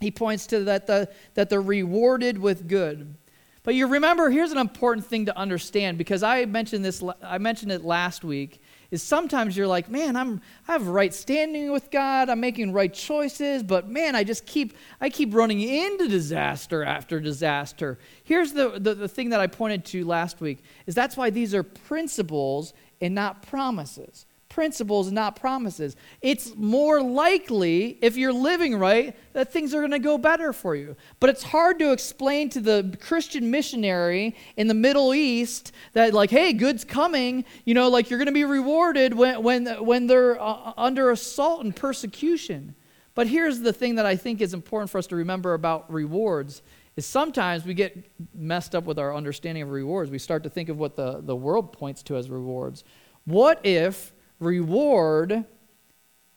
He 0.00 0.10
points 0.10 0.46
to 0.48 0.64
that, 0.64 0.86
the, 0.86 1.10
that 1.34 1.50
they're 1.50 1.60
rewarded 1.60 2.38
with 2.38 2.66
good. 2.66 3.16
But 3.62 3.74
you 3.74 3.86
remember, 3.86 4.30
here's 4.30 4.52
an 4.52 4.58
important 4.58 5.06
thing 5.06 5.26
to 5.26 5.36
understand 5.36 5.98
because 5.98 6.22
I 6.22 6.46
mentioned 6.46 6.82
this. 6.82 7.02
I 7.22 7.36
mentioned 7.36 7.70
it 7.72 7.84
last 7.84 8.24
week. 8.24 8.62
Is 8.90 9.02
sometimes 9.02 9.56
you're 9.56 9.68
like, 9.68 9.88
man, 9.88 10.16
I'm 10.16 10.40
I 10.66 10.72
have 10.72 10.88
right 10.88 11.12
standing 11.14 11.70
with 11.70 11.90
God. 11.90 12.28
I'm 12.28 12.40
making 12.40 12.72
right 12.72 12.92
choices, 12.92 13.62
but 13.62 13.88
man, 13.88 14.16
I 14.16 14.24
just 14.24 14.46
keep 14.46 14.74
I 15.00 15.10
keep 15.10 15.34
running 15.34 15.60
into 15.60 16.08
disaster 16.08 16.82
after 16.82 17.20
disaster. 17.20 17.98
Here's 18.24 18.52
the, 18.52 18.80
the, 18.80 18.94
the 18.94 19.08
thing 19.08 19.28
that 19.28 19.40
I 19.40 19.46
pointed 19.46 19.84
to 19.86 20.04
last 20.04 20.40
week 20.40 20.64
is 20.86 20.94
that's 20.94 21.16
why 21.16 21.30
these 21.30 21.54
are 21.54 21.62
principles 21.62 22.72
and 23.00 23.14
not 23.14 23.42
promises 23.42 24.26
principles, 24.50 25.10
not 25.10 25.36
promises. 25.36 25.96
It's 26.20 26.54
more 26.56 27.00
likely, 27.00 27.98
if 28.02 28.18
you're 28.18 28.32
living 28.32 28.76
right, 28.76 29.16
that 29.32 29.50
things 29.50 29.72
are 29.74 29.78
going 29.80 29.92
to 29.92 29.98
go 29.98 30.18
better 30.18 30.52
for 30.52 30.76
you. 30.76 30.96
But 31.20 31.30
it's 31.30 31.42
hard 31.42 31.78
to 31.78 31.92
explain 31.92 32.50
to 32.50 32.60
the 32.60 32.98
Christian 33.00 33.50
missionary 33.50 34.36
in 34.58 34.68
the 34.68 34.74
Middle 34.74 35.14
East 35.14 35.72
that, 35.94 36.12
like, 36.12 36.30
hey, 36.30 36.52
good's 36.52 36.84
coming. 36.84 37.46
You 37.64 37.72
know, 37.72 37.88
like 37.88 38.10
you're 38.10 38.18
going 38.18 38.26
to 38.26 38.32
be 38.32 38.44
rewarded 38.44 39.14
when, 39.14 39.42
when, 39.42 39.66
when 39.84 40.06
they're 40.06 40.38
uh, 40.38 40.74
under 40.76 41.10
assault 41.10 41.64
and 41.64 41.74
persecution. 41.74 42.74
But 43.14 43.28
here's 43.28 43.60
the 43.60 43.72
thing 43.72 43.94
that 43.94 44.06
I 44.06 44.16
think 44.16 44.40
is 44.40 44.52
important 44.52 44.90
for 44.90 44.98
us 44.98 45.06
to 45.08 45.16
remember 45.16 45.54
about 45.54 45.90
rewards 45.90 46.62
is 46.96 47.06
sometimes 47.06 47.64
we 47.64 47.74
get 47.74 48.10
messed 48.34 48.74
up 48.74 48.84
with 48.84 48.98
our 48.98 49.14
understanding 49.14 49.62
of 49.62 49.70
rewards. 49.70 50.10
We 50.10 50.18
start 50.18 50.42
to 50.42 50.50
think 50.50 50.68
of 50.68 50.78
what 50.78 50.96
the, 50.96 51.20
the 51.22 51.36
world 51.36 51.72
points 51.72 52.02
to 52.04 52.16
as 52.16 52.28
rewards. 52.28 52.84
What 53.24 53.64
if 53.64 54.12
reward 54.40 55.44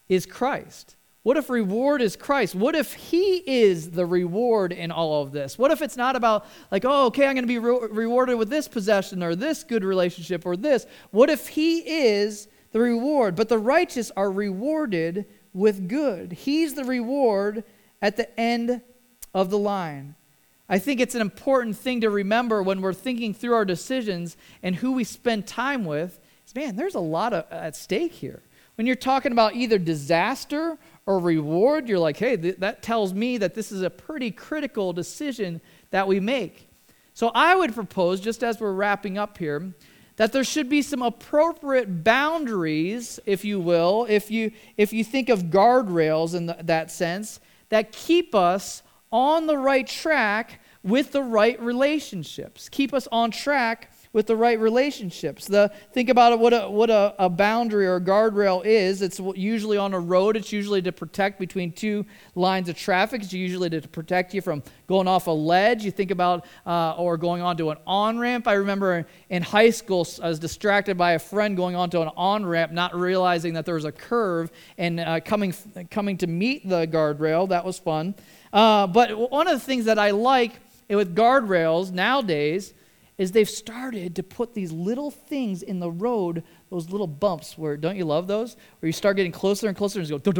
is 0.08 0.26
Christ? 0.26 0.96
What 1.24 1.38
if 1.38 1.48
reward 1.48 2.02
is 2.02 2.16
Christ? 2.16 2.54
What 2.54 2.74
if 2.74 2.92
He 2.92 3.42
is 3.46 3.92
the 3.92 4.04
reward 4.04 4.72
in 4.72 4.90
all 4.90 5.22
of 5.22 5.32
this? 5.32 5.58
What 5.58 5.70
if 5.70 5.80
it's 5.80 5.96
not 5.96 6.16
about, 6.16 6.46
like, 6.70 6.84
oh, 6.84 7.06
okay, 7.06 7.26
I'm 7.26 7.34
going 7.34 7.44
to 7.44 7.48
be 7.48 7.58
re- 7.58 7.88
rewarded 7.90 8.36
with 8.36 8.50
this 8.50 8.68
possession 8.68 9.22
or 9.22 9.34
this 9.34 9.64
good 9.64 9.84
relationship 9.84 10.44
or 10.44 10.54
this? 10.54 10.86
What 11.12 11.30
if 11.30 11.48
He 11.48 11.78
is 11.78 12.46
the 12.72 12.80
reward? 12.80 13.36
But 13.36 13.48
the 13.48 13.58
righteous 13.58 14.12
are 14.16 14.30
rewarded 14.30 15.24
with 15.54 15.88
good. 15.88 16.32
He's 16.32 16.74
the 16.74 16.84
reward 16.84 17.64
at 18.02 18.18
the 18.18 18.38
end 18.38 18.82
of 19.32 19.48
the 19.48 19.58
line. 19.58 20.16
I 20.68 20.78
think 20.78 21.00
it's 21.00 21.14
an 21.14 21.20
important 21.22 21.76
thing 21.76 22.02
to 22.02 22.10
remember 22.10 22.62
when 22.62 22.82
we're 22.82 22.92
thinking 22.92 23.32
through 23.32 23.54
our 23.54 23.64
decisions 23.64 24.36
and 24.62 24.76
who 24.76 24.92
we 24.92 25.04
spend 25.04 25.46
time 25.46 25.86
with 25.86 26.20
man, 26.54 26.76
there's 26.76 26.94
a 26.94 27.00
lot 27.00 27.32
of, 27.32 27.44
at 27.50 27.76
stake 27.76 28.12
here. 28.12 28.42
When 28.76 28.86
you're 28.86 28.96
talking 28.96 29.32
about 29.32 29.54
either 29.54 29.78
disaster 29.78 30.78
or 31.06 31.18
reward, 31.18 31.88
you're 31.88 31.98
like, 31.98 32.16
hey, 32.16 32.36
th- 32.36 32.56
that 32.58 32.82
tells 32.82 33.14
me 33.14 33.38
that 33.38 33.54
this 33.54 33.70
is 33.70 33.82
a 33.82 33.90
pretty 33.90 34.30
critical 34.30 34.92
decision 34.92 35.60
that 35.90 36.08
we 36.08 36.18
make. 36.18 36.68
So 37.12 37.30
I 37.34 37.54
would 37.54 37.74
propose, 37.74 38.20
just 38.20 38.42
as 38.42 38.58
we're 38.58 38.72
wrapping 38.72 39.16
up 39.16 39.38
here, 39.38 39.72
that 40.16 40.32
there 40.32 40.44
should 40.44 40.68
be 40.68 40.82
some 40.82 41.02
appropriate 41.02 42.02
boundaries, 42.04 43.20
if 43.26 43.44
you 43.44 43.60
will, 43.60 44.06
if 44.08 44.30
you, 44.30 44.52
if 44.76 44.92
you 44.92 45.04
think 45.04 45.28
of 45.28 45.44
guardrails 45.44 46.34
in 46.34 46.46
the, 46.46 46.56
that 46.62 46.90
sense, 46.90 47.40
that 47.68 47.92
keep 47.92 48.34
us 48.34 48.82
on 49.12 49.46
the 49.46 49.58
right 49.58 49.86
track 49.86 50.60
with 50.82 51.12
the 51.12 51.22
right 51.22 51.60
relationships, 51.60 52.68
keep 52.68 52.92
us 52.92 53.08
on 53.10 53.30
track 53.30 53.90
with 54.14 54.28
the 54.28 54.36
right 54.36 54.60
relationships. 54.60 55.46
The, 55.46 55.70
think 55.92 56.08
about 56.08 56.38
what, 56.38 56.54
a, 56.54 56.70
what 56.70 56.88
a, 56.88 57.14
a 57.18 57.28
boundary 57.28 57.84
or 57.86 57.96
a 57.96 58.00
guardrail 58.00 58.64
is. 58.64 59.02
It's 59.02 59.20
usually 59.34 59.76
on 59.76 59.92
a 59.92 59.98
road. 59.98 60.36
It's 60.36 60.52
usually 60.52 60.80
to 60.82 60.92
protect 60.92 61.40
between 61.40 61.72
two 61.72 62.06
lines 62.36 62.68
of 62.68 62.78
traffic. 62.78 63.22
It's 63.22 63.32
usually 63.32 63.68
to 63.70 63.80
protect 63.82 64.32
you 64.32 64.40
from 64.40 64.62
going 64.86 65.08
off 65.08 65.26
a 65.26 65.32
ledge. 65.32 65.84
You 65.84 65.90
think 65.90 66.12
about, 66.12 66.46
uh, 66.64 66.94
or 66.96 67.16
going 67.16 67.42
onto 67.42 67.70
an 67.70 67.78
on 67.88 68.16
ramp. 68.20 68.46
I 68.46 68.52
remember 68.52 69.04
in 69.30 69.42
high 69.42 69.70
school, 69.70 70.06
I 70.22 70.28
was 70.28 70.38
distracted 70.38 70.96
by 70.96 71.12
a 71.12 71.18
friend 71.18 71.56
going 71.56 71.74
onto 71.74 72.00
an 72.00 72.08
on 72.16 72.46
ramp, 72.46 72.70
not 72.70 72.94
realizing 72.94 73.54
that 73.54 73.66
there 73.66 73.74
was 73.74 73.84
a 73.84 73.92
curve 73.92 74.52
and 74.78 75.00
uh, 75.00 75.18
coming, 75.20 75.52
coming 75.90 76.16
to 76.18 76.28
meet 76.28 76.68
the 76.68 76.86
guardrail. 76.86 77.48
That 77.48 77.64
was 77.64 77.80
fun. 77.80 78.14
Uh, 78.52 78.86
but 78.86 79.32
one 79.32 79.48
of 79.48 79.54
the 79.54 79.64
things 79.64 79.86
that 79.86 79.98
I 79.98 80.12
like 80.12 80.52
with 80.88 81.16
guardrails 81.16 81.90
nowadays 81.90 82.74
is 83.16 83.30
they've 83.30 83.48
started 83.48 84.16
to 84.16 84.22
put 84.22 84.54
these 84.54 84.72
little 84.72 85.10
things 85.10 85.62
in 85.62 85.78
the 85.78 85.90
road, 85.90 86.42
those 86.68 86.90
little 86.90 87.06
bumps 87.06 87.56
where, 87.56 87.76
don't 87.76 87.96
you 87.96 88.04
love 88.04 88.26
those? 88.26 88.56
Where 88.80 88.88
you 88.88 88.92
start 88.92 89.16
getting 89.16 89.30
closer 89.30 89.68
and 89.68 89.76
closer 89.76 90.00
and 90.00 90.10
you 90.10 90.18
go, 90.18 90.32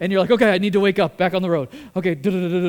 and 0.00 0.12
you're 0.12 0.20
like, 0.20 0.30
okay, 0.30 0.50
I 0.50 0.58
need 0.58 0.72
to 0.72 0.80
wake 0.80 0.98
up, 0.98 1.18
back 1.18 1.34
on 1.34 1.42
the 1.42 1.50
road. 1.50 1.68
Okay, 1.94 2.12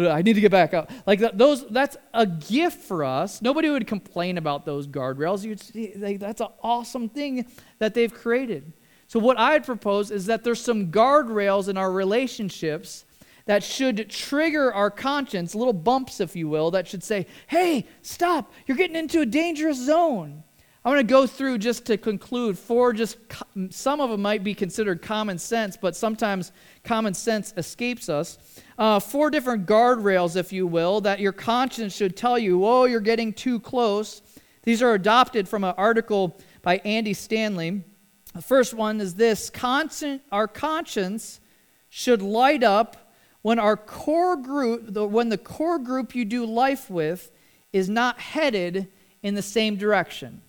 I 0.10 0.22
need 0.22 0.34
to 0.34 0.42
get 0.42 0.52
back 0.52 0.74
up. 0.74 0.92
Like 1.06 1.22
those, 1.38 1.66
that's 1.70 1.96
a 2.14 2.26
gift 2.26 2.84
for 2.84 3.06
us. 3.06 3.42
Nobody 3.42 3.70
would 3.70 3.88
complain 3.88 4.38
about 4.38 4.66
those 4.66 4.86
guardrails. 4.86 5.46
You'd 5.46 5.62
see, 5.62 5.94
like, 5.96 6.20
that's 6.20 6.42
an 6.42 6.50
awesome 6.62 7.08
thing 7.08 7.46
that 7.80 7.94
they've 7.94 8.14
created. 8.14 8.74
So 9.08 9.20
what 9.20 9.40
I'd 9.40 9.66
propose 9.66 10.12
is 10.12 10.26
that 10.26 10.44
there's 10.44 10.62
some 10.62 10.92
guardrails 10.92 11.70
in 11.70 11.78
our 11.78 11.90
relationships 11.90 13.06
that 13.48 13.64
should 13.64 14.10
trigger 14.10 14.74
our 14.74 14.92
conscience, 14.92 15.56
little 15.56 15.74
bumps, 15.74 16.20
if 16.20 16.36
you 16.36 16.48
will, 16.48 16.70
that 16.72 16.88
should 16.88 17.04
say, 17.04 17.26
hey, 17.48 17.88
stop, 18.02 18.54
you're 18.68 18.78
getting 18.78 18.96
into 18.96 19.22
a 19.22 19.26
dangerous 19.26 19.84
zone. 19.84 20.44
I 20.86 20.90
want 20.90 21.00
to 21.00 21.14
go 21.14 21.28
through 21.28 21.58
just 21.58 21.86
to 21.88 21.98
conclude 21.98 22.58
four 22.58 22.94
just 22.94 23.18
some 23.72 24.00
of 24.00 24.10
them 24.10 24.22
might 24.22 24.44
be 24.44 24.54
considered 24.54 25.02
common 25.02 25.38
sense, 25.38 25.76
but 25.76 25.96
sometimes 25.96 26.54
common 26.84 27.14
sense 27.14 27.54
escapes 27.58 28.08
us. 28.08 28.38
Uh, 28.78 29.00
four 29.00 29.30
different 29.30 29.66
guardrails, 29.66 30.38
if 30.38 30.54
you 30.54 30.66
will, 30.66 31.02
that 31.02 31.20
your 31.20 31.34
conscience 31.34 31.94
should 31.94 32.16
tell 32.16 32.38
you, 32.40 32.66
oh, 32.66 32.86
you're 32.86 33.02
getting 33.02 33.34
too 33.34 33.60
close. 33.60 34.22
These 34.64 34.82
are 34.82 34.94
adopted 34.94 35.50
from 35.50 35.64
an 35.64 35.74
article 35.78 36.40
by 36.62 36.78
Andy 36.86 37.14
Stanley. 37.14 37.84
The 38.34 38.42
first 38.42 38.74
one 38.74 39.02
is 39.02 39.16
this 39.16 39.50
constant, 39.50 40.22
our 40.32 40.48
conscience 40.48 41.42
should 41.90 42.22
light 42.22 42.64
up 42.64 43.07
when 43.48 43.60
our 43.60 43.78
core 43.78 44.36
group, 44.36 44.94
the, 44.94 45.08
when 45.08 45.30
the 45.30 45.38
core 45.38 45.80
group 45.80 46.14
you 46.14 46.26
do 46.26 46.46
life 46.46 46.90
with 46.90 47.32
is 47.72 47.88
not 47.88 48.20
headed 48.20 48.90
in 49.24 49.36
the 49.36 49.42
same 49.42 49.78
direction. 49.78 50.42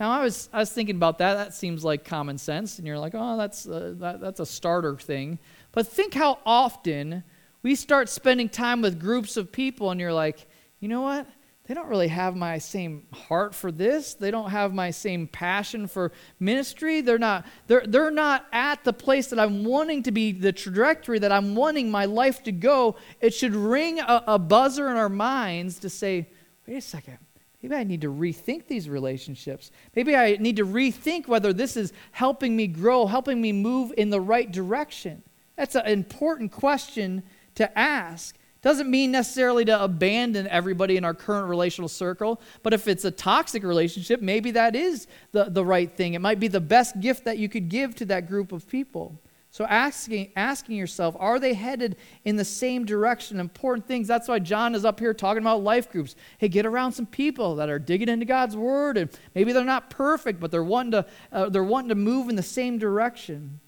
Now, 0.00 0.10
I 0.12 0.24
was, 0.24 0.48
I 0.50 0.60
was 0.60 0.72
thinking 0.72 0.96
about 0.96 1.18
that. 1.18 1.34
That 1.34 1.52
seems 1.52 1.84
like 1.84 2.06
common 2.06 2.38
sense. 2.38 2.78
And 2.78 2.86
you're 2.86 2.98
like, 2.98 3.12
oh, 3.14 3.36
that's, 3.36 3.68
uh, 3.68 3.92
that, 3.98 4.22
that's 4.22 4.40
a 4.40 4.46
starter 4.46 4.96
thing. 4.96 5.38
But 5.72 5.88
think 5.88 6.14
how 6.14 6.38
often 6.46 7.22
we 7.62 7.74
start 7.74 8.08
spending 8.08 8.48
time 8.48 8.80
with 8.80 8.98
groups 8.98 9.36
of 9.36 9.52
people, 9.52 9.90
and 9.90 10.00
you're 10.00 10.14
like, 10.14 10.46
you 10.80 10.88
know 10.88 11.02
what? 11.02 11.26
They 11.68 11.74
don't 11.74 11.88
really 11.88 12.08
have 12.08 12.34
my 12.34 12.58
same 12.58 13.06
heart 13.12 13.54
for 13.54 13.70
this. 13.70 14.14
They 14.14 14.30
don't 14.30 14.50
have 14.50 14.72
my 14.72 14.90
same 14.90 15.26
passion 15.26 15.86
for 15.86 16.12
ministry. 16.40 17.02
They're 17.02 17.18
not, 17.18 17.46
they're, 17.66 17.84
they're 17.86 18.10
not 18.10 18.46
at 18.52 18.84
the 18.84 18.92
place 18.94 19.28
that 19.28 19.38
I'm 19.38 19.64
wanting 19.64 20.02
to 20.04 20.10
be, 20.10 20.32
the 20.32 20.52
trajectory 20.52 21.18
that 21.18 21.30
I'm 21.30 21.54
wanting 21.54 21.90
my 21.90 22.06
life 22.06 22.42
to 22.44 22.52
go. 22.52 22.96
It 23.20 23.34
should 23.34 23.54
ring 23.54 24.00
a, 24.00 24.24
a 24.26 24.38
buzzer 24.38 24.88
in 24.88 24.96
our 24.96 25.10
minds 25.10 25.78
to 25.80 25.90
say, 25.90 26.28
wait 26.66 26.76
a 26.76 26.80
second 26.80 27.18
Maybe 27.62 27.74
I 27.74 27.84
need 27.84 28.02
to 28.02 28.12
rethink 28.12 28.68
these 28.68 28.88
relationships. 28.88 29.72
Maybe 29.96 30.14
I 30.14 30.36
need 30.36 30.56
to 30.56 30.66
rethink 30.66 31.26
whether 31.26 31.52
this 31.52 31.76
is 31.76 31.92
helping 32.12 32.56
me 32.56 32.68
grow, 32.68 33.06
helping 33.06 33.40
me 33.40 33.52
move 33.52 33.92
in 33.96 34.10
the 34.10 34.20
right 34.20 34.50
direction. 34.50 35.22
That's 35.56 35.74
an 35.74 35.86
important 35.86 36.52
question 36.52 37.24
to 37.56 37.76
ask. 37.76 38.37
Doesn't 38.60 38.90
mean 38.90 39.12
necessarily 39.12 39.64
to 39.66 39.84
abandon 39.84 40.48
everybody 40.48 40.96
in 40.96 41.04
our 41.04 41.14
current 41.14 41.48
relational 41.48 41.88
circle, 41.88 42.40
but 42.62 42.74
if 42.74 42.88
it's 42.88 43.04
a 43.04 43.10
toxic 43.10 43.62
relationship, 43.62 44.20
maybe 44.20 44.50
that 44.52 44.74
is 44.74 45.06
the, 45.32 45.44
the 45.44 45.64
right 45.64 45.90
thing. 45.90 46.14
It 46.14 46.20
might 46.20 46.40
be 46.40 46.48
the 46.48 46.60
best 46.60 46.98
gift 47.00 47.24
that 47.24 47.38
you 47.38 47.48
could 47.48 47.68
give 47.68 47.94
to 47.96 48.04
that 48.06 48.28
group 48.28 48.50
of 48.50 48.66
people. 48.66 49.20
So 49.50 49.64
asking, 49.64 50.32
asking 50.36 50.76
yourself, 50.76 51.16
are 51.18 51.38
they 51.38 51.54
headed 51.54 51.96
in 52.24 52.36
the 52.36 52.44
same 52.44 52.84
direction? 52.84 53.40
Important 53.40 53.86
things. 53.86 54.06
That's 54.06 54.28
why 54.28 54.40
John 54.40 54.74
is 54.74 54.84
up 54.84 55.00
here 55.00 55.14
talking 55.14 55.42
about 55.42 55.62
life 55.62 55.90
groups. 55.90 56.16
Hey, 56.36 56.48
get 56.48 56.66
around 56.66 56.92
some 56.92 57.06
people 57.06 57.56
that 57.56 57.70
are 57.70 57.78
digging 57.78 58.08
into 58.08 58.26
God's 58.26 58.56
word, 58.56 58.98
and 58.98 59.10
maybe 59.34 59.52
they're 59.52 59.64
not 59.64 59.88
perfect, 59.88 60.38
but 60.38 60.50
they're 60.50 60.62
wanting 60.62 60.92
to, 60.92 61.06
uh, 61.32 61.48
they're 61.48 61.64
wanting 61.64 61.88
to 61.88 61.94
move 61.94 62.28
in 62.28 62.36
the 62.36 62.42
same 62.42 62.78
direction. 62.78 63.60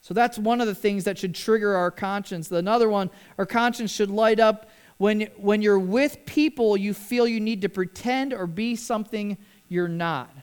So 0.00 0.14
that's 0.14 0.38
one 0.38 0.60
of 0.60 0.66
the 0.66 0.74
things 0.74 1.04
that 1.04 1.18
should 1.18 1.34
trigger 1.34 1.74
our 1.74 1.90
conscience. 1.90 2.50
Another 2.50 2.88
one, 2.88 3.10
our 3.38 3.46
conscience 3.46 3.90
should 3.90 4.10
light 4.10 4.40
up 4.40 4.70
when, 4.96 5.28
when 5.36 5.62
you're 5.62 5.78
with 5.78 6.24
people 6.26 6.76
you 6.76 6.94
feel 6.94 7.26
you 7.26 7.40
need 7.40 7.62
to 7.62 7.68
pretend 7.68 8.32
or 8.32 8.46
be 8.46 8.76
something 8.76 9.36
you're 9.68 9.88
not. 9.88 10.34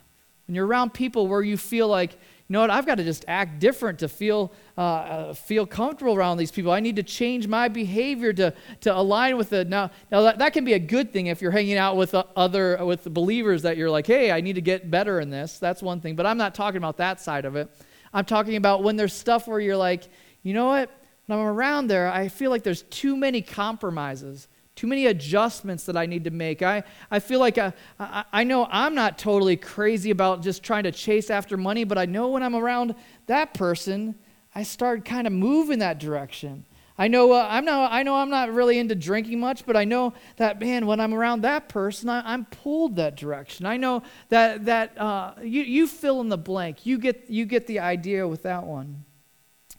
When 0.47 0.55
you're 0.55 0.67
around 0.67 0.93
people 0.93 1.27
where 1.27 1.41
you 1.41 1.57
feel 1.57 1.87
like 1.87 2.17
you 2.47 2.53
know 2.53 2.61
what, 2.61 2.69
I've 2.69 2.85
got 2.85 2.95
to 2.95 3.03
just 3.03 3.25
act 3.27 3.59
different 3.59 3.99
to 3.99 4.07
feel, 4.07 4.53
uh, 4.77 4.81
uh, 4.81 5.33
feel 5.33 5.65
comfortable 5.65 6.15
around 6.15 6.37
these 6.37 6.49
people. 6.49 6.71
I 6.71 6.79
need 6.79 6.95
to 6.95 7.03
change 7.03 7.45
my 7.45 7.67
behavior 7.67 8.31
to, 8.31 8.53
to 8.81 8.97
align 8.97 9.35
with 9.35 9.51
it. 9.51 9.67
Now, 9.67 9.91
now 10.09 10.21
that, 10.21 10.37
that 10.37 10.53
can 10.53 10.63
be 10.63 10.71
a 10.71 10.79
good 10.79 11.11
thing 11.11 11.27
if 11.27 11.41
you're 11.41 11.51
hanging 11.51 11.75
out 11.75 11.97
with 11.97 12.15
uh, 12.15 12.23
other 12.37 12.85
with 12.85 13.03
believers 13.13 13.63
that 13.63 13.75
you're 13.75 13.89
like, 13.89 14.07
hey, 14.07 14.31
I 14.31 14.39
need 14.39 14.53
to 14.53 14.61
get 14.61 14.89
better 14.89 15.19
in 15.19 15.29
this. 15.29 15.59
That's 15.59 15.83
one 15.83 15.99
thing. 15.99 16.15
But 16.15 16.25
I'm 16.25 16.37
not 16.37 16.55
talking 16.55 16.77
about 16.77 16.95
that 16.97 17.19
side 17.19 17.43
of 17.43 17.57
it. 17.57 17.69
I'm 18.13 18.25
talking 18.25 18.55
about 18.55 18.83
when 18.83 18.95
there's 18.95 19.13
stuff 19.13 19.47
where 19.47 19.59
you're 19.59 19.77
like, 19.77 20.07
you 20.43 20.53
know 20.53 20.67
what, 20.67 20.89
when 21.25 21.39
I'm 21.39 21.45
around 21.45 21.87
there, 21.87 22.11
I 22.11 22.27
feel 22.27 22.51
like 22.51 22.63
there's 22.63 22.83
too 22.83 23.15
many 23.15 23.41
compromises 23.41 24.47
too 24.77 24.87
many 24.87 25.07
adjustments 25.07 25.85
that 25.85 25.97
I 25.97 26.05
need 26.05 26.23
to 26.25 26.29
make. 26.29 26.61
I, 26.61 26.83
I 27.09 27.19
feel 27.19 27.39
like 27.39 27.57
I, 27.57 27.73
I, 27.99 28.23
I, 28.31 28.43
know 28.43 28.67
I'm 28.69 28.93
not 28.93 29.17
totally 29.17 29.57
crazy 29.57 30.11
about 30.11 30.43
just 30.43 30.61
trying 30.61 30.83
to 30.83 30.91
chase 30.91 31.31
after 31.31 31.57
money, 31.57 31.83
but 31.83 31.97
I 31.97 32.05
know 32.05 32.29
when 32.29 32.43
I'm 32.43 32.55
around 32.55 32.93
that 33.25 33.55
person, 33.55 34.13
I 34.53 34.61
start 34.61 35.03
kind 35.03 35.25
of 35.25 35.33
moving 35.33 35.79
that 35.79 35.99
direction. 35.99 36.63
I 36.97 37.07
know 37.07 37.31
uh, 37.31 37.47
I'm 37.47 37.63
not, 37.63 37.91
I 37.91 38.01
know 38.01 38.15
I'm 38.15 38.29
not 38.31 38.51
really 38.51 38.79
into 38.79 38.95
drinking 38.95 39.39
much, 39.39 39.65
but 39.65 39.77
I 39.77 39.85
know 39.85 40.13
that 40.37 40.59
man 40.59 40.87
when 40.87 40.99
I'm 40.99 41.13
around 41.13 41.41
that 41.41 41.69
person, 41.69 42.09
I, 42.09 42.33
am 42.33 42.45
pulled 42.45 42.95
that 42.95 43.15
direction. 43.15 43.67
I 43.67 43.77
know 43.77 44.01
that 44.29 44.65
that 44.65 44.99
uh, 44.99 45.33
you 45.41 45.61
you 45.61 45.87
fill 45.87 46.21
in 46.21 46.29
the 46.29 46.37
blank. 46.37 46.85
You 46.85 46.97
get 46.97 47.25
you 47.29 47.45
get 47.45 47.67
the 47.67 47.79
idea 47.79 48.27
with 48.27 48.43
that 48.43 48.63
one. 48.63 49.05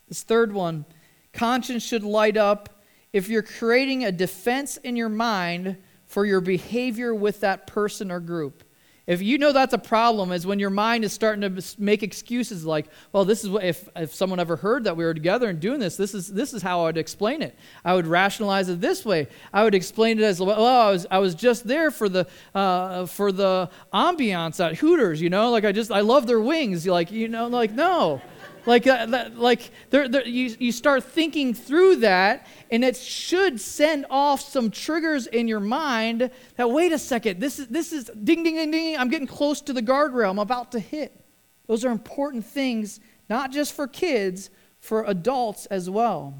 This 0.06 0.22
third 0.22 0.52
one, 0.52 0.84
conscience 1.32 1.82
should 1.82 2.04
light 2.04 2.36
up 2.36 2.82
if 3.12 3.28
you're 3.28 3.42
creating 3.42 4.04
a 4.04 4.12
defense 4.12 4.76
in 4.76 4.94
your 4.94 5.08
mind 5.08 5.76
for 6.06 6.24
your 6.24 6.40
behavior 6.40 7.14
with 7.14 7.40
that 7.40 7.66
person 7.66 8.10
or 8.10 8.20
group. 8.20 8.62
If 9.08 9.22
you 9.22 9.38
know 9.38 9.52
that's 9.52 9.72
a 9.72 9.78
problem, 9.78 10.32
is 10.32 10.46
when 10.46 10.58
your 10.58 10.68
mind 10.68 11.02
is 11.02 11.14
starting 11.14 11.40
to 11.40 11.64
make 11.78 12.02
excuses 12.02 12.66
like, 12.66 12.88
well, 13.10 13.24
this 13.24 13.42
is 13.42 13.48
what, 13.48 13.64
if, 13.64 13.88
if 13.96 14.14
someone 14.14 14.38
ever 14.38 14.54
heard 14.54 14.84
that 14.84 14.98
we 14.98 15.04
were 15.04 15.14
together 15.14 15.48
and 15.48 15.58
doing 15.58 15.80
this, 15.80 15.96
this 15.96 16.14
is, 16.14 16.28
this 16.28 16.52
is 16.52 16.60
how 16.60 16.82
I 16.82 16.84
would 16.84 16.98
explain 16.98 17.40
it. 17.40 17.56
I 17.86 17.94
would 17.94 18.06
rationalize 18.06 18.68
it 18.68 18.82
this 18.82 19.06
way. 19.06 19.26
I 19.50 19.64
would 19.64 19.74
explain 19.74 20.18
it 20.18 20.24
as, 20.24 20.42
well, 20.42 20.62
I 20.62 20.90
was, 20.90 21.06
I 21.10 21.18
was 21.20 21.34
just 21.34 21.66
there 21.66 21.90
for 21.90 22.10
the, 22.10 22.26
uh, 22.54 23.06
for 23.06 23.32
the 23.32 23.70
ambiance 23.94 24.62
at 24.62 24.76
Hooters, 24.76 25.22
you 25.22 25.30
know, 25.30 25.50
like 25.52 25.64
I 25.64 25.72
just, 25.72 25.90
I 25.90 26.00
love 26.00 26.26
their 26.26 26.40
wings. 26.40 26.86
Like, 26.86 27.10
you 27.10 27.28
know, 27.28 27.46
like, 27.46 27.72
no. 27.72 28.20
Like, 28.68 28.86
uh, 28.86 29.30
like 29.34 29.70
they're, 29.88 30.08
they're, 30.10 30.28
you, 30.28 30.54
you 30.58 30.72
start 30.72 31.02
thinking 31.02 31.54
through 31.54 31.96
that, 32.00 32.46
and 32.70 32.84
it 32.84 32.98
should 32.98 33.62
send 33.62 34.04
off 34.10 34.42
some 34.42 34.70
triggers 34.70 35.26
in 35.26 35.48
your 35.48 35.58
mind 35.58 36.30
that, 36.56 36.70
wait 36.70 36.92
a 36.92 36.98
second, 36.98 37.40
this 37.40 37.58
is, 37.58 37.68
this 37.68 37.94
is 37.94 38.10
ding, 38.22 38.42
ding, 38.42 38.56
ding, 38.56 38.70
ding, 38.70 38.98
I'm 38.98 39.08
getting 39.08 39.26
close 39.26 39.62
to 39.62 39.72
the 39.72 39.80
guardrail, 39.80 40.28
I'm 40.28 40.38
about 40.38 40.72
to 40.72 40.80
hit. 40.80 41.18
Those 41.66 41.82
are 41.86 41.90
important 41.90 42.44
things, 42.44 43.00
not 43.30 43.52
just 43.52 43.72
for 43.72 43.86
kids, 43.86 44.50
for 44.80 45.02
adults 45.04 45.64
as 45.64 45.88
well. 45.88 46.34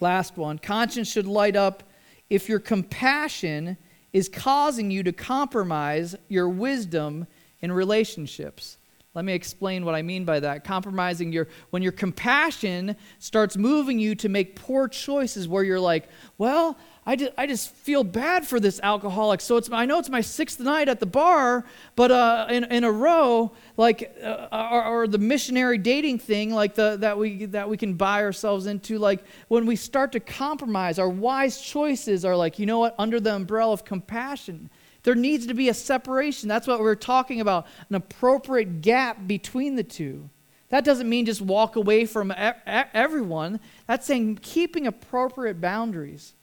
Last 0.00 0.38
one 0.38 0.58
conscience 0.58 1.12
should 1.12 1.26
light 1.26 1.54
up 1.54 1.82
if 2.30 2.48
your 2.48 2.60
compassion 2.60 3.76
is 4.14 4.30
causing 4.30 4.90
you 4.90 5.02
to 5.02 5.12
compromise 5.12 6.16
your 6.28 6.48
wisdom 6.48 7.26
in 7.60 7.70
relationships. 7.70 8.78
Let 9.12 9.24
me 9.24 9.32
explain 9.32 9.84
what 9.84 9.96
I 9.96 10.02
mean 10.02 10.24
by 10.24 10.38
that. 10.38 10.62
Compromising 10.62 11.32
your, 11.32 11.48
when 11.70 11.82
your 11.82 11.90
compassion 11.90 12.94
starts 13.18 13.56
moving 13.56 13.98
you 13.98 14.14
to 14.14 14.28
make 14.28 14.54
poor 14.54 14.86
choices 14.86 15.48
where 15.48 15.64
you're 15.64 15.80
like, 15.80 16.08
well, 16.38 16.78
I 17.04 17.16
just, 17.16 17.32
I 17.36 17.48
just 17.48 17.74
feel 17.74 18.04
bad 18.04 18.46
for 18.46 18.60
this 18.60 18.78
alcoholic. 18.84 19.40
So 19.40 19.56
it's, 19.56 19.68
I 19.72 19.84
know 19.84 19.98
it's 19.98 20.10
my 20.10 20.20
sixth 20.20 20.60
night 20.60 20.88
at 20.88 21.00
the 21.00 21.06
bar, 21.06 21.64
but 21.96 22.12
uh, 22.12 22.46
in, 22.50 22.62
in 22.64 22.84
a 22.84 22.92
row, 22.92 23.50
like, 23.76 24.16
uh, 24.22 24.46
or, 24.52 24.84
or, 24.84 25.08
the 25.08 25.18
missionary 25.18 25.78
dating 25.78 26.20
thing, 26.20 26.54
like 26.54 26.76
the, 26.76 26.96
that, 27.00 27.18
we, 27.18 27.46
that 27.46 27.68
we 27.68 27.76
can 27.76 27.94
buy 27.94 28.22
ourselves 28.22 28.66
into, 28.66 28.96
like 28.98 29.24
when 29.48 29.66
we 29.66 29.74
start 29.74 30.12
to 30.12 30.20
compromise, 30.20 31.00
our 31.00 31.08
wise 31.08 31.60
choices 31.60 32.24
are 32.24 32.36
like, 32.36 32.60
you 32.60 32.66
know 32.66 32.78
what, 32.78 32.94
under 32.96 33.18
the 33.18 33.34
umbrella 33.34 33.72
of 33.72 33.84
compassion. 33.84 34.70
There 35.02 35.14
needs 35.14 35.46
to 35.46 35.54
be 35.54 35.68
a 35.68 35.74
separation. 35.74 36.48
That's 36.48 36.66
what 36.66 36.80
we're 36.80 36.94
talking 36.94 37.40
about 37.40 37.66
an 37.88 37.94
appropriate 37.94 38.82
gap 38.82 39.26
between 39.26 39.76
the 39.76 39.84
two. 39.84 40.28
That 40.68 40.84
doesn't 40.84 41.08
mean 41.08 41.26
just 41.26 41.40
walk 41.42 41.76
away 41.76 42.06
from 42.06 42.32
everyone. 42.66 43.60
That's 43.86 44.06
saying 44.06 44.38
keeping 44.40 44.86
appropriate 44.86 45.60
boundaries. 45.60 46.34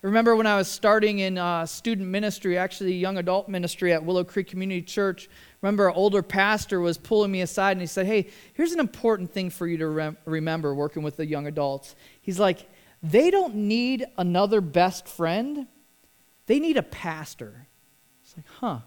remember 0.00 0.34
when 0.34 0.46
I 0.46 0.56
was 0.56 0.68
starting 0.68 1.18
in 1.18 1.36
uh, 1.36 1.66
student 1.66 2.08
ministry, 2.08 2.56
actually 2.56 2.94
young 2.94 3.18
adult 3.18 3.50
ministry 3.50 3.92
at 3.92 4.02
Willow 4.02 4.24
Creek 4.24 4.46
Community 4.46 4.80
Church. 4.80 5.28
Remember, 5.60 5.88
an 5.88 5.94
older 5.94 6.22
pastor 6.22 6.80
was 6.80 6.96
pulling 6.96 7.30
me 7.30 7.42
aside 7.42 7.72
and 7.72 7.82
he 7.82 7.86
said, 7.86 8.06
Hey, 8.06 8.30
here's 8.54 8.72
an 8.72 8.80
important 8.80 9.30
thing 9.30 9.50
for 9.50 9.66
you 9.66 9.76
to 9.78 9.88
rem- 9.88 10.16
remember 10.24 10.74
working 10.74 11.02
with 11.02 11.16
the 11.16 11.26
young 11.26 11.46
adults. 11.46 11.96
He's 12.22 12.38
like, 12.38 12.70
They 13.02 13.30
don't 13.30 13.54
need 13.54 14.06
another 14.16 14.62
best 14.62 15.06
friend, 15.06 15.66
they 16.46 16.60
need 16.60 16.78
a 16.78 16.82
pastor 16.82 17.66
like, 18.36 18.46
huh, 18.60 18.80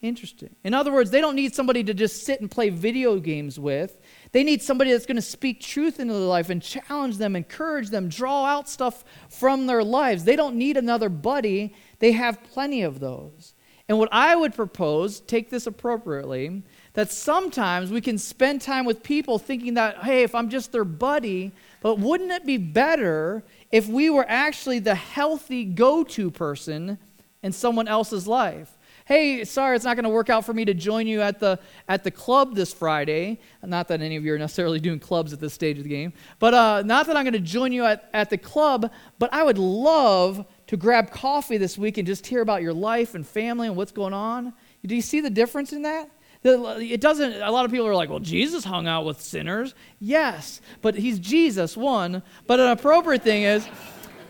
interesting. 0.00 0.54
In 0.64 0.74
other 0.74 0.92
words, 0.92 1.10
they 1.10 1.20
don't 1.20 1.36
need 1.36 1.54
somebody 1.54 1.84
to 1.84 1.94
just 1.94 2.24
sit 2.24 2.40
and 2.40 2.50
play 2.50 2.70
video 2.70 3.18
games 3.18 3.58
with. 3.58 4.00
They 4.32 4.44
need 4.44 4.62
somebody 4.62 4.92
that's 4.92 5.06
going 5.06 5.16
to 5.16 5.22
speak 5.22 5.60
truth 5.60 6.00
into 6.00 6.14
their 6.14 6.22
life 6.22 6.50
and 6.50 6.62
challenge 6.62 7.18
them, 7.18 7.36
encourage 7.36 7.90
them, 7.90 8.08
draw 8.08 8.44
out 8.46 8.68
stuff 8.68 9.04
from 9.28 9.66
their 9.66 9.84
lives. 9.84 10.24
They 10.24 10.36
don't 10.36 10.56
need 10.56 10.76
another 10.76 11.08
buddy, 11.08 11.74
they 11.98 12.12
have 12.12 12.42
plenty 12.44 12.82
of 12.82 13.00
those. 13.00 13.54
And 13.88 13.98
what 13.98 14.08
I 14.12 14.34
would 14.36 14.54
propose, 14.54 15.20
take 15.20 15.50
this 15.50 15.66
appropriately, 15.66 16.62
that 16.94 17.10
sometimes 17.10 17.90
we 17.90 18.00
can 18.00 18.16
spend 18.16 18.60
time 18.60 18.84
with 18.84 19.02
people 19.02 19.38
thinking 19.38 19.74
that, 19.74 19.98
hey, 19.98 20.22
if 20.22 20.34
I'm 20.34 20.48
just 20.48 20.72
their 20.72 20.84
buddy, 20.84 21.52
but 21.80 21.98
wouldn't 21.98 22.30
it 22.30 22.46
be 22.46 22.58
better 22.58 23.42
if 23.70 23.88
we 23.88 24.08
were 24.08 24.24
actually 24.28 24.78
the 24.78 24.94
healthy 24.94 25.64
go 25.64 26.04
to 26.04 26.30
person 26.30 26.98
in 27.42 27.52
someone 27.52 27.88
else's 27.88 28.26
life? 28.26 28.78
Hey, 29.04 29.44
sorry, 29.44 29.76
it's 29.76 29.84
not 29.84 29.96
going 29.96 30.04
to 30.04 30.10
work 30.10 30.30
out 30.30 30.44
for 30.44 30.52
me 30.52 30.64
to 30.64 30.74
join 30.74 31.06
you 31.06 31.20
at 31.20 31.38
the, 31.40 31.58
at 31.88 32.04
the 32.04 32.10
club 32.10 32.54
this 32.54 32.72
Friday. 32.72 33.40
Not 33.62 33.88
that 33.88 34.00
any 34.00 34.16
of 34.16 34.24
you 34.24 34.34
are 34.34 34.38
necessarily 34.38 34.80
doing 34.80 34.98
clubs 34.98 35.32
at 35.32 35.40
this 35.40 35.52
stage 35.52 35.78
of 35.78 35.84
the 35.84 35.90
game, 35.90 36.12
but 36.38 36.54
uh, 36.54 36.82
not 36.82 37.06
that 37.06 37.16
I'm 37.16 37.24
going 37.24 37.32
to 37.32 37.40
join 37.40 37.72
you 37.72 37.84
at, 37.84 38.08
at 38.12 38.30
the 38.30 38.38
club, 38.38 38.90
but 39.18 39.32
I 39.32 39.42
would 39.42 39.58
love 39.58 40.44
to 40.68 40.76
grab 40.76 41.10
coffee 41.10 41.56
this 41.56 41.76
week 41.76 41.98
and 41.98 42.06
just 42.06 42.26
hear 42.26 42.40
about 42.40 42.62
your 42.62 42.72
life 42.72 43.14
and 43.14 43.26
family 43.26 43.66
and 43.66 43.76
what's 43.76 43.92
going 43.92 44.14
on. 44.14 44.52
Do 44.84 44.94
you 44.94 45.02
see 45.02 45.20
the 45.20 45.30
difference 45.30 45.72
in 45.72 45.82
that? 45.82 46.10
It 46.44 47.00
doesn't, 47.00 47.40
a 47.40 47.50
lot 47.52 47.64
of 47.64 47.70
people 47.70 47.86
are 47.86 47.94
like, 47.94 48.10
well, 48.10 48.18
Jesus 48.18 48.64
hung 48.64 48.88
out 48.88 49.04
with 49.04 49.20
sinners. 49.20 49.76
Yes, 50.00 50.60
but 50.80 50.96
he's 50.96 51.20
Jesus, 51.20 51.76
one. 51.76 52.20
But 52.48 52.58
an 52.58 52.68
appropriate 52.68 53.22
thing 53.22 53.44
is, 53.44 53.64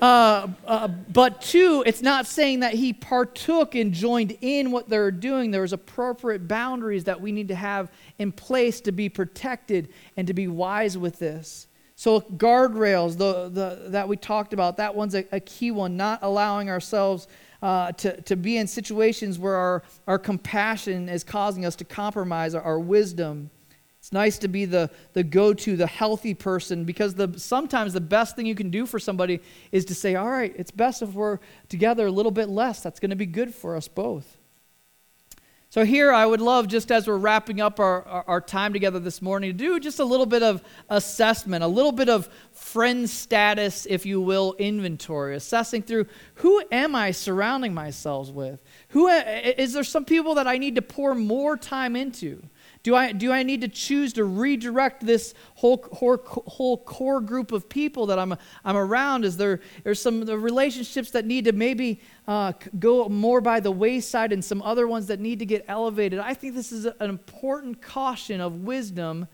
Uh, 0.02 0.48
uh, 0.66 0.88
but 0.88 1.40
two, 1.40 1.84
it's 1.86 2.02
not 2.02 2.26
saying 2.26 2.58
that 2.58 2.74
he 2.74 2.92
partook 2.92 3.76
and 3.76 3.92
joined 3.94 4.36
in 4.40 4.72
what 4.72 4.88
they're 4.88 5.12
doing. 5.12 5.52
There's 5.52 5.72
appropriate 5.72 6.48
boundaries 6.48 7.04
that 7.04 7.20
we 7.20 7.30
need 7.30 7.46
to 7.48 7.54
have 7.54 7.88
in 8.18 8.32
place 8.32 8.80
to 8.80 8.90
be 8.90 9.08
protected 9.08 9.90
and 10.16 10.26
to 10.26 10.34
be 10.34 10.48
wise 10.48 10.98
with 10.98 11.20
this. 11.20 11.68
So 11.94 12.20
guardrails, 12.20 13.16
the, 13.16 13.48
the, 13.48 13.90
that 13.90 14.08
we 14.08 14.16
talked 14.16 14.52
about, 14.52 14.76
that 14.78 14.92
one's 14.92 15.14
a, 15.14 15.24
a 15.30 15.38
key 15.38 15.70
one. 15.70 15.96
Not 15.96 16.18
allowing 16.22 16.68
ourselves 16.68 17.28
uh, 17.62 17.92
to, 17.92 18.20
to 18.22 18.34
be 18.34 18.56
in 18.56 18.66
situations 18.66 19.38
where 19.38 19.54
our, 19.54 19.84
our 20.08 20.18
compassion 20.18 21.08
is 21.08 21.22
causing 21.22 21.64
us 21.64 21.76
to 21.76 21.84
compromise 21.84 22.56
our, 22.56 22.62
our 22.62 22.80
wisdom. 22.80 23.50
It's 24.02 24.12
nice 24.12 24.36
to 24.38 24.48
be 24.48 24.64
the, 24.64 24.90
the 25.12 25.22
go 25.22 25.54
to, 25.54 25.76
the 25.76 25.86
healthy 25.86 26.34
person, 26.34 26.82
because 26.82 27.14
the, 27.14 27.38
sometimes 27.38 27.92
the 27.92 28.00
best 28.00 28.34
thing 28.34 28.46
you 28.46 28.56
can 28.56 28.68
do 28.68 28.84
for 28.84 28.98
somebody 28.98 29.40
is 29.70 29.84
to 29.84 29.94
say, 29.94 30.16
All 30.16 30.28
right, 30.28 30.52
it's 30.56 30.72
best 30.72 31.02
if 31.02 31.10
we're 31.10 31.38
together 31.68 32.06
a 32.06 32.10
little 32.10 32.32
bit 32.32 32.48
less. 32.48 32.82
That's 32.82 32.98
going 32.98 33.10
to 33.10 33.16
be 33.16 33.26
good 33.26 33.54
for 33.54 33.76
us 33.76 33.86
both. 33.86 34.38
So, 35.70 35.84
here 35.84 36.12
I 36.12 36.26
would 36.26 36.40
love, 36.40 36.66
just 36.66 36.90
as 36.90 37.06
we're 37.06 37.16
wrapping 37.16 37.60
up 37.60 37.78
our, 37.78 38.02
our, 38.02 38.24
our, 38.26 38.40
time 38.40 38.72
together 38.72 38.98
this 38.98 39.22
morning, 39.22 39.50
to 39.50 39.56
do 39.56 39.78
just 39.78 40.00
a 40.00 40.04
little 40.04 40.26
bit 40.26 40.42
of 40.42 40.64
assessment, 40.90 41.62
a 41.62 41.68
little 41.68 41.92
bit 41.92 42.08
of 42.08 42.28
friend 42.50 43.08
status, 43.08 43.86
if 43.88 44.04
you 44.04 44.20
will, 44.20 44.56
inventory, 44.58 45.36
assessing 45.36 45.80
through 45.80 46.06
who 46.34 46.60
am 46.72 46.96
I 46.96 47.12
surrounding 47.12 47.72
myself 47.72 48.30
with? 48.30 48.60
Who, 48.88 49.06
is 49.06 49.74
there 49.74 49.84
some 49.84 50.04
people 50.04 50.34
that 50.34 50.48
I 50.48 50.58
need 50.58 50.74
to 50.74 50.82
pour 50.82 51.14
more 51.14 51.56
time 51.56 51.94
into? 51.94 52.42
Do 52.82 52.96
I, 52.96 53.12
do 53.12 53.30
I 53.30 53.44
need 53.44 53.60
to 53.60 53.68
choose 53.68 54.12
to 54.14 54.24
redirect 54.24 55.06
this 55.06 55.34
whole, 55.54 55.86
whole, 55.92 56.16
whole 56.16 56.78
core 56.78 57.20
group 57.20 57.52
of 57.52 57.68
people 57.68 58.06
that 58.06 58.18
I'm, 58.18 58.34
I'm 58.64 58.76
around? 58.76 59.24
Is 59.24 59.36
there 59.36 59.60
there's 59.84 60.02
some 60.02 60.24
the 60.24 60.36
relationships 60.36 61.12
that 61.12 61.24
need 61.24 61.44
to 61.44 61.52
maybe 61.52 62.00
uh, 62.26 62.52
go 62.80 63.08
more 63.08 63.40
by 63.40 63.60
the 63.60 63.70
wayside 63.70 64.32
and 64.32 64.44
some 64.44 64.62
other 64.62 64.88
ones 64.88 65.06
that 65.06 65.20
need 65.20 65.38
to 65.38 65.46
get 65.46 65.64
elevated? 65.68 66.18
I 66.18 66.34
think 66.34 66.54
this 66.54 66.72
is 66.72 66.86
an 66.86 67.08
important 67.08 67.80
caution 67.80 68.40
of 68.40 68.62
wisdom 68.62 69.28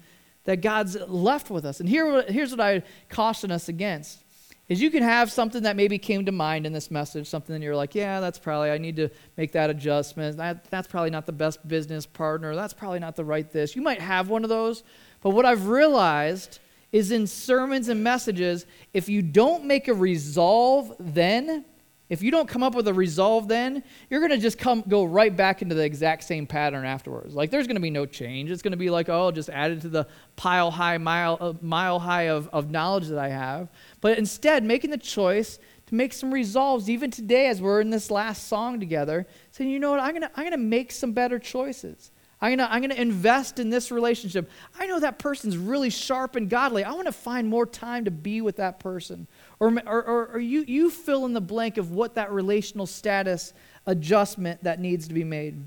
that 0.44 0.60
God's 0.60 0.96
left 1.08 1.48
with 1.48 1.64
us. 1.64 1.80
And 1.80 1.88
here, 1.88 2.22
here's 2.28 2.50
what 2.50 2.60
I 2.60 2.82
caution 3.08 3.50
us 3.50 3.70
against 3.70 4.24
is 4.68 4.82
you 4.82 4.90
can 4.90 5.02
have 5.02 5.32
something 5.32 5.62
that 5.62 5.76
maybe 5.76 5.98
came 5.98 6.26
to 6.26 6.32
mind 6.32 6.66
in 6.66 6.72
this 6.72 6.90
message, 6.90 7.26
something 7.26 7.54
that 7.54 7.64
you're 7.64 7.76
like, 7.76 7.94
yeah, 7.94 8.20
that's 8.20 8.38
probably, 8.38 8.70
I 8.70 8.78
need 8.78 8.96
to 8.96 9.08
make 9.36 9.52
that 9.52 9.70
adjustment. 9.70 10.36
That, 10.36 10.70
that's 10.70 10.86
probably 10.86 11.10
not 11.10 11.24
the 11.24 11.32
best 11.32 11.66
business 11.66 12.04
partner. 12.04 12.54
That's 12.54 12.74
probably 12.74 12.98
not 12.98 13.16
the 13.16 13.24
right 13.24 13.50
this. 13.50 13.74
You 13.74 13.82
might 13.82 14.00
have 14.00 14.28
one 14.28 14.44
of 14.44 14.50
those. 14.50 14.82
But 15.22 15.30
what 15.30 15.46
I've 15.46 15.68
realized 15.68 16.58
is 16.92 17.10
in 17.10 17.26
sermons 17.26 17.88
and 17.88 18.04
messages, 18.04 18.66
if 18.92 19.08
you 19.08 19.22
don't 19.22 19.64
make 19.64 19.88
a 19.88 19.94
resolve 19.94 20.94
then, 20.98 21.64
if 22.08 22.22
you 22.22 22.30
don't 22.30 22.48
come 22.48 22.62
up 22.62 22.74
with 22.74 22.88
a 22.88 22.94
resolve 22.94 23.48
then, 23.48 23.82
you're 24.08 24.20
going 24.20 24.32
to 24.32 24.38
just 24.38 24.58
come 24.58 24.82
go 24.88 25.04
right 25.04 25.34
back 25.34 25.60
into 25.60 25.74
the 25.74 25.84
exact 25.84 26.24
same 26.24 26.46
pattern 26.46 26.86
afterwards. 26.86 27.34
Like 27.34 27.50
there's 27.50 27.66
going 27.66 27.76
to 27.76 27.82
be 27.82 27.90
no 27.90 28.06
change. 28.06 28.50
It's 28.50 28.62
going 28.62 28.72
to 28.72 28.78
be 28.78 28.90
like, 28.90 29.08
oh, 29.08 29.30
just 29.30 29.50
added 29.50 29.82
to 29.82 29.88
the 29.88 30.06
pile 30.36 30.70
high, 30.70 30.98
mile, 30.98 31.36
uh, 31.40 31.52
mile 31.60 31.98
high 31.98 32.28
of, 32.28 32.48
of 32.48 32.70
knowledge 32.70 33.08
that 33.08 33.18
I 33.18 33.28
have. 33.28 33.68
But 34.00 34.18
instead, 34.18 34.64
making 34.64 34.90
the 34.90 34.98
choice 34.98 35.58
to 35.86 35.94
make 35.94 36.12
some 36.12 36.32
resolves, 36.32 36.88
even 36.88 37.10
today 37.10 37.48
as 37.48 37.60
we're 37.60 37.80
in 37.80 37.90
this 37.90 38.10
last 38.10 38.48
song 38.48 38.80
together, 38.80 39.26
saying, 39.50 39.70
you 39.70 39.78
know 39.78 39.90
what, 39.90 40.00
I'm 40.00 40.10
going 40.10 40.22
to 40.22 40.30
I'm 40.34 40.44
going 40.44 40.52
to 40.52 40.58
make 40.58 40.92
some 40.92 41.12
better 41.12 41.38
choices. 41.38 42.10
I'm 42.40 42.50
going 42.50 42.58
to 42.58 42.72
I'm 42.72 42.80
going 42.80 42.90
to 42.90 43.00
invest 43.00 43.58
in 43.58 43.70
this 43.70 43.90
relationship. 43.90 44.50
I 44.78 44.86
know 44.86 45.00
that 45.00 45.18
person's 45.18 45.56
really 45.56 45.90
sharp 45.90 46.36
and 46.36 46.48
godly. 46.48 46.84
I 46.84 46.92
want 46.92 47.06
to 47.06 47.12
find 47.12 47.48
more 47.48 47.66
time 47.66 48.04
to 48.04 48.10
be 48.10 48.40
with 48.40 48.56
that 48.56 48.80
person. 48.80 49.26
Or, 49.60 49.76
or, 49.86 50.26
or, 50.34 50.38
you, 50.38 50.64
you 50.68 50.88
fill 50.88 51.24
in 51.24 51.32
the 51.32 51.40
blank 51.40 51.78
of 51.78 51.90
what 51.90 52.14
that 52.14 52.30
relational 52.30 52.86
status 52.86 53.52
adjustment 53.86 54.62
that 54.62 54.78
needs 54.78 55.08
to 55.08 55.14
be 55.14 55.24
made. 55.24 55.60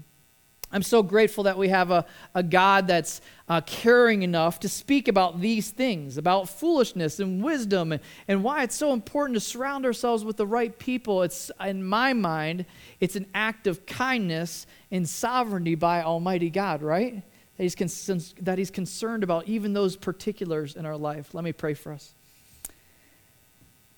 I'm 0.74 0.84
so 0.84 1.04
grateful 1.04 1.44
that 1.44 1.58
we 1.58 1.68
have 1.68 1.92
a, 1.92 2.06
a 2.34 2.44
God 2.44 2.88
that's 2.88 3.20
uh, 3.50 3.60
caring 3.62 4.24
enough 4.24 4.62
to 4.62 4.70
speak 4.70 5.10
about 5.10 5.42
these 5.42 5.70
things, 5.70 6.18
about 6.18 6.48
foolishness 6.48 7.20
and 7.20 7.44
wisdom, 7.44 7.92
and, 7.92 8.02
and 8.28 8.44
why 8.44 8.64
it's 8.64 8.76
so 8.76 8.94
important 8.94 9.36
to 9.36 9.42
surround 9.42 9.86
ourselves 9.86 10.24
with 10.24 10.38
the 10.38 10.48
right 10.48 10.78
people. 10.80 11.24
It's, 11.24 11.52
in 11.60 11.84
my 11.84 12.14
mind, 12.14 12.66
it's 13.02 13.18
an 13.18 13.28
act 13.34 13.68
of 13.68 13.86
kindness 13.86 14.66
and 14.92 15.08
sovereignty 15.08 15.76
by 15.76 16.04
Almighty 16.04 16.50
God, 16.50 16.82
right? 16.82 17.22
That 17.58 17.64
he's, 17.64 17.76
con- 17.76 18.22
that 18.42 18.58
he's 18.58 18.72
concerned 18.72 19.24
about 19.24 19.50
even 19.50 19.74
those 19.74 19.98
particulars 19.98 20.78
in 20.78 20.86
our 20.86 20.98
life. 20.98 21.34
Let 21.34 21.44
me 21.44 21.52
pray 21.52 21.74
for 21.74 21.92
us. 21.92 22.14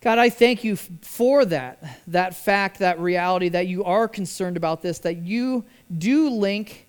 God, 0.03 0.19
I 0.19 0.29
thank 0.29 0.65
you 0.65 0.75
for 0.75 1.45
that, 1.45 2.01
that 2.07 2.35
fact, 2.35 2.79
that 2.79 2.99
reality, 2.99 3.47
that 3.47 3.67
you 3.67 3.85
are 3.85 4.09
concerned 4.09 4.57
about 4.57 4.81
this, 4.81 4.99
that 4.99 5.19
you 5.19 5.63
do 5.97 6.29
link, 6.29 6.87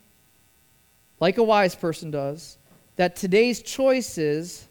like 1.20 1.38
a 1.38 1.42
wise 1.44 1.76
person 1.76 2.10
does, 2.10 2.58
that 2.96 3.14
today's 3.14 3.62
choices 3.62 4.66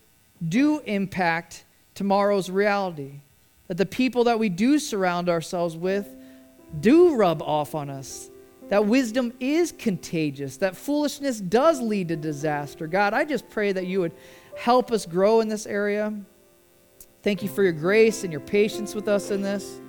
do 0.45 0.79
impact 0.79 1.63
tomorrow's 1.95 2.49
reality. 2.49 3.21
That 3.67 3.77
the 3.77 3.85
people 3.85 4.25
that 4.25 4.39
we 4.39 4.49
do 4.49 4.77
surround 4.77 5.29
ourselves 5.29 5.77
with 5.77 6.13
do 6.81 7.15
rub 7.15 7.41
off 7.41 7.73
on 7.73 7.89
us. 7.89 8.29
That 8.67 8.85
wisdom 8.85 9.31
is 9.39 9.71
contagious. 9.71 10.57
That 10.57 10.75
foolishness 10.75 11.39
does 11.39 11.79
lead 11.79 12.09
to 12.09 12.17
disaster. 12.17 12.87
God, 12.87 13.13
I 13.13 13.23
just 13.23 13.49
pray 13.49 13.71
that 13.71 13.87
you 13.87 14.01
would 14.01 14.11
help 14.57 14.91
us 14.91 15.05
grow 15.05 15.39
in 15.39 15.47
this 15.47 15.65
area. 15.65 16.13
Thank 17.23 17.41
you 17.41 17.47
for 17.47 17.63
your 17.63 17.71
grace 17.71 18.23
and 18.23 18.33
your 18.33 18.41
patience 18.41 18.93
with 18.93 19.07
us 19.07 19.31
in 19.31 19.41
this. 19.41 19.79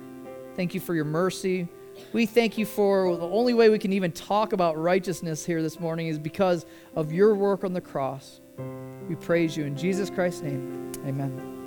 Thank 0.55 0.73
you 0.73 0.79
for 0.79 0.95
your 0.95 1.05
mercy. 1.05 1.67
We 2.13 2.25
thank 2.25 2.57
you 2.57 2.65
for 2.65 3.15
the 3.15 3.27
only 3.27 3.53
way 3.53 3.69
we 3.69 3.77
can 3.77 3.91
even 3.91 4.13
talk 4.13 4.53
about 4.53 4.77
righteousness 4.77 5.45
here 5.45 5.61
this 5.61 5.79
morning 5.79 6.07
is 6.07 6.17
because 6.17 6.65
of 6.95 7.11
your 7.11 7.35
work 7.35 7.63
on 7.65 7.73
the 7.73 7.81
cross. 7.81 8.39
We 9.09 9.15
praise 9.15 9.55
you 9.55 9.65
in 9.65 9.75
Jesus 9.75 10.09
Christ's 10.09 10.43
name. 10.43 10.91
Amen. 11.05 11.64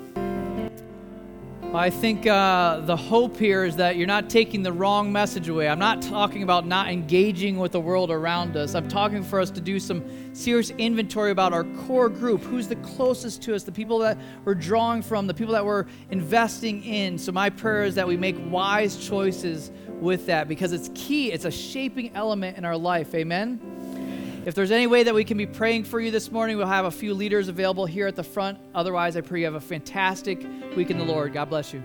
I 1.73 1.91
think 1.91 2.25
uh, 2.25 2.79
the 2.79 2.97
hope 2.97 3.37
here 3.37 3.63
is 3.63 3.75
that 3.75 3.95
you're 3.95 4.07
not 4.07 4.27
taking 4.27 4.63
the 4.63 4.73
wrong 4.73 5.11
message 5.11 5.49
away. 5.49 5.69
I'm 5.69 5.77
not 5.77 6.01
talking 6.01 6.41
about 6.41 6.65
not 6.65 6.89
engaging 6.89 7.57
with 7.57 7.73
the 7.73 7.79
world 7.79 8.09
around 8.09 8.57
us. 8.57 8.73
I'm 8.73 8.87
talking 8.87 9.21
for 9.21 9.39
us 9.39 9.51
to 9.51 9.61
do 9.61 9.79
some 9.79 10.03
serious 10.33 10.71
inventory 10.71 11.29
about 11.29 11.53
our 11.53 11.65
core 11.85 12.09
group 12.09 12.41
who's 12.41 12.67
the 12.67 12.75
closest 12.77 13.43
to 13.43 13.53
us, 13.53 13.61
the 13.61 13.71
people 13.71 13.99
that 13.99 14.17
we're 14.45 14.55
drawing 14.55 15.03
from, 15.03 15.27
the 15.27 15.33
people 15.33 15.53
that 15.53 15.63
we're 15.63 15.85
investing 16.09 16.83
in. 16.83 17.19
So, 17.19 17.31
my 17.31 17.51
prayer 17.51 17.83
is 17.83 17.93
that 17.95 18.07
we 18.07 18.17
make 18.17 18.37
wise 18.49 18.97
choices 18.97 19.69
with 19.99 20.25
that 20.25 20.47
because 20.47 20.73
it's 20.73 20.89
key, 20.95 21.31
it's 21.31 21.45
a 21.45 21.51
shaping 21.51 22.15
element 22.15 22.57
in 22.57 22.65
our 22.65 22.77
life. 22.77 23.13
Amen. 23.13 23.59
If 24.49 24.55
there's 24.55 24.71
any 24.71 24.87
way 24.87 25.03
that 25.03 25.13
we 25.13 25.23
can 25.23 25.37
be 25.37 25.45
praying 25.45 25.83
for 25.83 25.99
you 25.99 26.09
this 26.09 26.31
morning, 26.31 26.57
we'll 26.57 26.65
have 26.65 26.85
a 26.85 26.89
few 26.89 27.13
leaders 27.13 27.49
available 27.49 27.85
here 27.85 28.07
at 28.07 28.15
the 28.15 28.23
front. 28.23 28.57
Otherwise, 28.73 29.15
I 29.15 29.21
pray 29.21 29.41
you 29.41 29.45
have 29.45 29.53
a 29.53 29.61
fantastic 29.61 30.43
week 30.75 30.89
in 30.89 30.97
the 30.97 31.05
Lord. 31.05 31.33
God 31.33 31.51
bless 31.51 31.71
you. 31.71 31.83